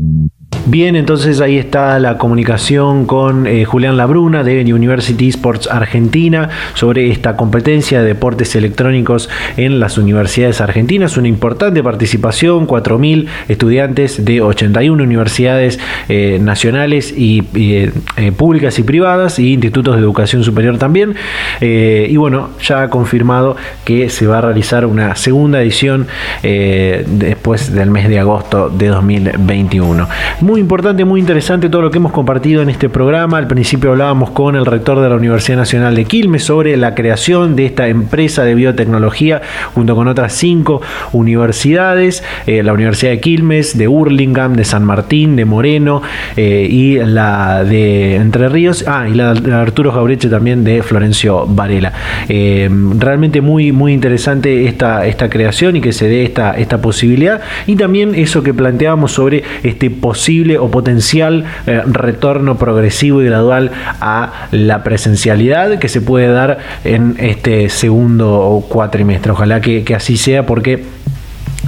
Bien, 0.66 0.96
entonces 0.96 1.42
ahí 1.42 1.58
está 1.58 2.00
la 2.00 2.18
comunicación 2.18 3.06
con 3.06 3.48
eh, 3.48 3.66
Julián 3.66 3.98
Labruna 3.98 4.44
de 4.44 4.62
University 4.74 5.28
Sports 5.28 5.68
Argentina 5.70 6.50
sobre 6.74 7.12
esta 7.12 7.36
competencia 7.36 8.02
de 8.02 8.08
deportes 8.08 8.56
electrónicos 8.56 9.30
en 9.58 9.82
las 9.82 9.98
universidades 9.98 10.62
argentinas. 10.62 11.18
Una 11.18 11.28
importante 11.28 11.84
participación, 11.84 12.66
4.000 12.66 13.28
estudiantes 13.50 14.24
de 14.24 14.40
81 14.40 15.04
universidades 15.04 15.80
eh, 16.08 16.40
nacionales 16.42 17.14
y 17.16 17.44
eh, 17.56 17.92
públicas 18.38 18.80
y 18.80 18.84
privadas 18.84 19.40
y 19.40 19.56
institutos 19.56 19.96
de 19.96 20.02
educación 20.02 20.46
superior 20.46 20.78
también. 20.78 21.16
y 21.60 22.16
bueno, 22.16 22.52
ya 22.62 22.84
ha 22.84 22.90
confirmado 22.90 23.58
que 23.84 24.10
se 24.10 24.28
va 24.28 24.38
a 24.38 24.42
realizar 24.42 24.86
una 24.86 25.16
segunda 25.18 25.62
edición 25.62 26.08
después 26.42 27.74
del 27.74 27.90
mes 27.90 28.08
de 28.08 28.20
agosto 28.20 28.70
de 28.70 28.88
2021 28.88 30.08
muy 30.53 30.53
importante, 30.60 31.06
muy 31.06 31.20
interesante 31.20 31.70
todo 31.70 31.82
lo 31.82 31.92
que 31.92 31.98
hemos 31.98 32.12
compartido 32.12 32.62
en 32.62 32.70
este 32.70 32.90
programa. 32.90 33.38
Al 33.38 33.48
principio 33.48 33.92
hablábamos 33.92 34.32
con 34.32 34.56
el 34.56 34.66
rector 34.66 35.00
de 35.00 35.08
la 35.08 35.16
Universidad 35.16 35.58
Nacional 35.58 35.96
de 35.96 36.06
Quilmes 36.06 36.44
sobre 36.44 36.76
la 36.76 36.96
creación 36.96 37.56
de 37.56 37.66
esta 37.66 37.88
empresa 37.88 38.44
de 38.44 38.54
biotecnología 38.54 39.42
junto 39.74 39.96
con 39.96 40.08
otras 40.08 40.34
cinco 40.34 40.82
universidades, 41.14 42.24
eh, 42.46 42.62
la 42.62 42.74
Universidad 42.74 43.12
de 43.12 43.20
Quilmes, 43.22 43.78
de 43.78 43.88
Hurlingham, 43.88 44.56
de 44.56 44.66
San 44.66 44.84
Martín, 44.84 45.36
de 45.36 45.46
Moreno 45.46 46.02
eh, 46.36 46.68
y 46.70 46.96
la 46.98 47.64
de 47.64 48.16
Entre 48.16 48.50
Ríos, 48.50 48.86
ah, 48.88 49.08
y 49.10 49.14
la 49.14 49.34
de 49.34 49.54
Arturo 49.54 49.92
Jaureche 49.92 50.30
también 50.30 50.64
de 50.64 50.84
Florencio 50.84 51.46
Varela. 51.48 51.94
Eh, 52.28 52.70
realmente 52.98 53.40
muy, 53.40 53.72
muy 53.72 53.94
interesante 53.94 54.66
esta, 54.66 55.06
esta 55.06 55.30
creación 55.30 55.78
y 55.78 55.82
que 55.82 55.94
se 55.94 56.08
dé 56.08 56.24
esta, 56.24 56.58
esta 56.58 56.82
posibilidad 56.82 57.42
y 57.66 57.76
también 57.76 58.14
eso 58.16 58.44
que 58.44 58.54
planteábamos 58.54 59.12
sobre 59.12 59.44
este 59.64 59.90
posible 59.90 60.43
o 60.60 60.70
potencial 60.70 61.46
eh, 61.68 61.82
retorno 61.86 62.58
progresivo 62.58 63.22
y 63.22 63.26
gradual 63.26 63.72
a 64.02 64.48
la 64.52 64.84
presencialidad 64.84 65.80
que 65.80 65.90
se 65.90 66.02
puede 66.02 66.28
dar 66.28 66.60
en 66.84 67.16
este 67.20 67.70
segundo 67.70 68.64
cuatrimestre. 68.68 69.32
Ojalá 69.32 69.62
que 69.62 69.96
así 69.96 70.18
sea 70.18 70.46
porque 70.46 70.84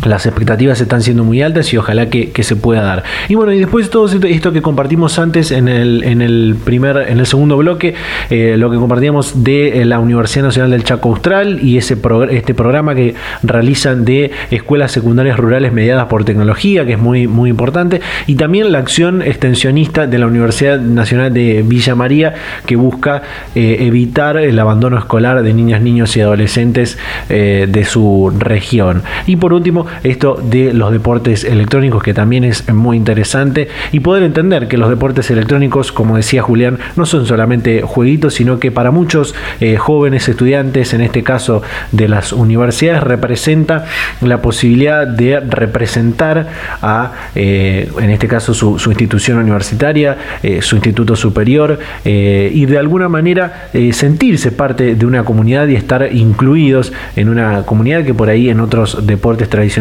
las 0.05 0.25
expectativas 0.25 0.79
están 0.81 1.01
siendo 1.01 1.23
muy 1.23 1.41
altas 1.41 1.73
y 1.73 1.77
ojalá 1.77 2.09
que, 2.09 2.31
se 2.45 2.55
pueda 2.55 2.83
dar. 2.83 3.03
Y 3.27 3.35
bueno, 3.35 3.53
y 3.53 3.59
después 3.59 3.87
de 3.87 3.91
todo 3.91 4.05
esto 4.05 4.51
que 4.51 4.61
compartimos 4.61 5.17
antes 5.17 5.51
en 5.51 5.67
el, 5.67 6.03
en 6.03 6.21
el 6.21 6.55
primer, 6.63 6.97
en 7.09 7.19
el 7.19 7.25
segundo 7.25 7.57
bloque, 7.57 7.95
eh, 8.29 8.55
lo 8.57 8.69
que 8.69 8.77
compartíamos 8.77 9.43
de 9.43 9.81
eh, 9.81 9.85
la 9.85 9.99
Universidad 9.99 10.45
Nacional 10.45 10.71
del 10.71 10.83
Chaco 10.83 11.09
Austral 11.09 11.59
y 11.63 11.77
ese 11.77 11.97
este 12.29 12.53
programa 12.53 12.93
que 12.93 13.15
realizan 13.41 14.05
de 14.05 14.31
escuelas 14.51 14.91
secundarias 14.91 15.39
rurales 15.39 15.73
mediadas 15.73 16.05
por 16.05 16.23
tecnología, 16.23 16.85
que 16.85 16.93
es 16.93 16.99
muy, 16.99 17.27
muy 17.27 17.49
importante, 17.49 18.01
y 18.27 18.35
también 18.35 18.71
la 18.71 18.79
acción 18.79 19.23
extensionista 19.23 20.05
de 20.05 20.19
la 20.19 20.27
Universidad 20.27 20.79
Nacional 20.79 21.33
de 21.33 21.63
Villa 21.65 21.95
María, 21.95 22.35
que 22.65 22.75
busca 22.75 23.23
eh, 23.55 23.77
evitar 23.79 24.37
el 24.37 24.59
abandono 24.59 24.99
escolar 24.99 25.41
de 25.41 25.53
niñas, 25.53 25.81
niños 25.81 26.15
y 26.15 26.21
adolescentes 26.21 26.97
de 27.27 27.85
su 27.85 28.31
región. 28.37 29.03
Y 29.25 29.37
por 29.37 29.53
último, 29.53 29.87
esto 30.03 30.41
de 30.41 30.73
los 30.73 30.91
deportes 30.91 31.43
electrónicos, 31.43 32.03
que 32.03 32.13
también 32.13 32.43
es 32.43 32.71
muy 32.73 32.97
interesante, 32.97 33.67
y 33.91 33.99
poder 33.99 34.23
entender 34.23 34.67
que 34.67 34.77
los 34.77 34.89
deportes 34.89 35.29
electrónicos, 35.31 35.91
como 35.91 36.17
decía 36.17 36.41
Julián, 36.41 36.79
no 36.95 37.05
son 37.05 37.25
solamente 37.25 37.81
jueguitos, 37.81 38.35
sino 38.35 38.59
que 38.59 38.71
para 38.71 38.91
muchos 38.91 39.35
eh, 39.59 39.77
jóvenes 39.77 40.27
estudiantes, 40.27 40.93
en 40.93 41.01
este 41.01 41.23
caso 41.23 41.61
de 41.91 42.07
las 42.07 42.33
universidades, 42.33 43.03
representa 43.03 43.85
la 44.21 44.41
posibilidad 44.41 45.07
de 45.07 45.39
representar 45.39 46.47
a, 46.81 47.11
eh, 47.35 47.89
en 47.99 48.09
este 48.09 48.27
caso, 48.27 48.53
su, 48.53 48.75
institución 48.85 49.37
universitaria, 49.37 50.17
eh, 50.43 50.61
su 50.61 50.75
instituto 50.75 51.15
superior, 51.15 51.79
y 52.05 52.65
de 52.65 52.77
alguna 52.77 53.09
manera 53.09 53.69
sentirse 53.91 54.51
parte 54.51 54.95
de 54.95 55.05
una 55.05 55.23
comunidad 55.23 55.67
y 55.67 55.75
estar 55.75 56.07
incluidos 56.13 56.93
en 57.15 57.29
una 57.29 57.63
comunidad 57.63 58.03
que 58.03 58.13
por 58.13 58.29
ahí 58.29 58.49
en 58.49 58.59
otros 58.59 59.05
deportes 59.05 59.49
tradicionales 59.49 59.74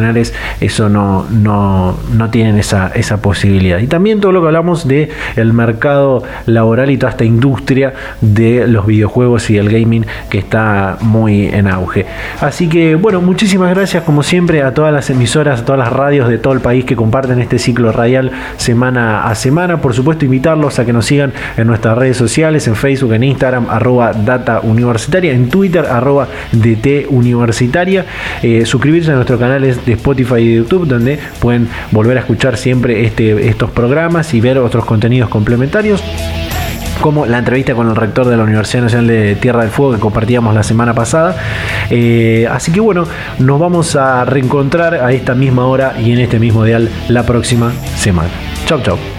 eso 0.60 0.88
no, 0.88 1.26
no, 1.30 1.96
no 2.12 2.30
tienen 2.30 2.58
esa, 2.58 2.88
esa 2.94 3.18
posibilidad. 3.18 3.78
Y 3.78 3.86
también 3.86 4.20
todo 4.20 4.32
lo 4.32 4.40
que 4.40 4.46
hablamos 4.46 4.86
de 4.88 5.10
el 5.36 5.52
mercado 5.52 6.22
laboral 6.46 6.90
y 6.90 6.96
toda 6.96 7.10
esta 7.10 7.24
industria 7.24 7.94
de 8.20 8.66
los 8.66 8.86
videojuegos 8.86 9.50
y 9.50 9.58
el 9.58 9.70
gaming 9.70 10.06
que 10.28 10.38
está 10.38 10.98
muy 11.00 11.46
en 11.46 11.68
auge. 11.68 12.06
Así 12.40 12.68
que 12.68 12.94
bueno, 12.94 13.20
muchísimas 13.20 13.74
gracias 13.74 14.02
como 14.04 14.22
siempre 14.22 14.62
a 14.62 14.74
todas 14.74 14.92
las 14.92 15.10
emisoras, 15.10 15.60
a 15.60 15.64
todas 15.64 15.78
las 15.78 15.92
radios 15.92 16.28
de 16.28 16.38
todo 16.38 16.52
el 16.52 16.60
país 16.60 16.84
que 16.84 16.96
comparten 16.96 17.40
este 17.40 17.58
ciclo 17.58 17.92
radial 17.92 18.30
semana 18.56 19.24
a 19.24 19.34
semana. 19.34 19.80
Por 19.80 19.94
supuesto, 19.94 20.24
invitarlos 20.24 20.78
a 20.78 20.84
que 20.84 20.92
nos 20.92 21.06
sigan 21.06 21.32
en 21.56 21.66
nuestras 21.66 21.96
redes 21.96 22.16
sociales, 22.16 22.66
en 22.66 22.76
Facebook, 22.76 23.12
en 23.12 23.24
Instagram, 23.24 23.66
arroba 23.70 24.12
data 24.12 24.60
en 24.64 25.48
Twitter, 25.48 25.86
arroba 25.86 26.28
DT. 26.52 27.08
Eh, 28.42 28.66
suscribirse 28.66 29.10
a 29.10 29.14
nuestro 29.14 29.38
canal 29.38 29.64
de 29.84 29.92
Spotify 29.92 30.36
y 30.40 30.48
de 30.48 30.54
YouTube, 30.56 30.86
donde 30.86 31.18
pueden 31.40 31.68
volver 31.90 32.16
a 32.16 32.20
escuchar 32.20 32.56
siempre 32.56 33.04
este, 33.04 33.48
estos 33.48 33.70
programas 33.70 34.34
y 34.34 34.40
ver 34.40 34.58
otros 34.58 34.84
contenidos 34.84 35.28
complementarios 35.28 36.02
como 37.00 37.26
la 37.26 37.38
entrevista 37.38 37.74
con 37.74 37.88
el 37.88 37.96
rector 37.96 38.26
de 38.26 38.36
la 38.36 38.44
Universidad 38.44 38.84
Nacional 38.84 39.06
de 39.08 39.34
Tierra 39.36 39.62
del 39.62 39.70
Fuego 39.70 39.92
que 39.92 40.00
compartíamos 40.00 40.54
la 40.54 40.62
semana 40.62 40.94
pasada. 40.94 41.36
Eh, 41.90 42.48
así 42.50 42.72
que 42.72 42.80
bueno, 42.80 43.06
nos 43.38 43.60
vamos 43.60 43.96
a 43.96 44.24
reencontrar 44.24 44.94
a 44.94 45.12
esta 45.12 45.34
misma 45.34 45.66
hora 45.66 45.94
y 46.00 46.12
en 46.12 46.20
este 46.20 46.38
mismo 46.38 46.64
dial 46.64 46.88
la 47.08 47.24
próxima 47.24 47.72
semana. 47.96 48.30
Chau, 48.66 48.80
chau. 48.80 49.13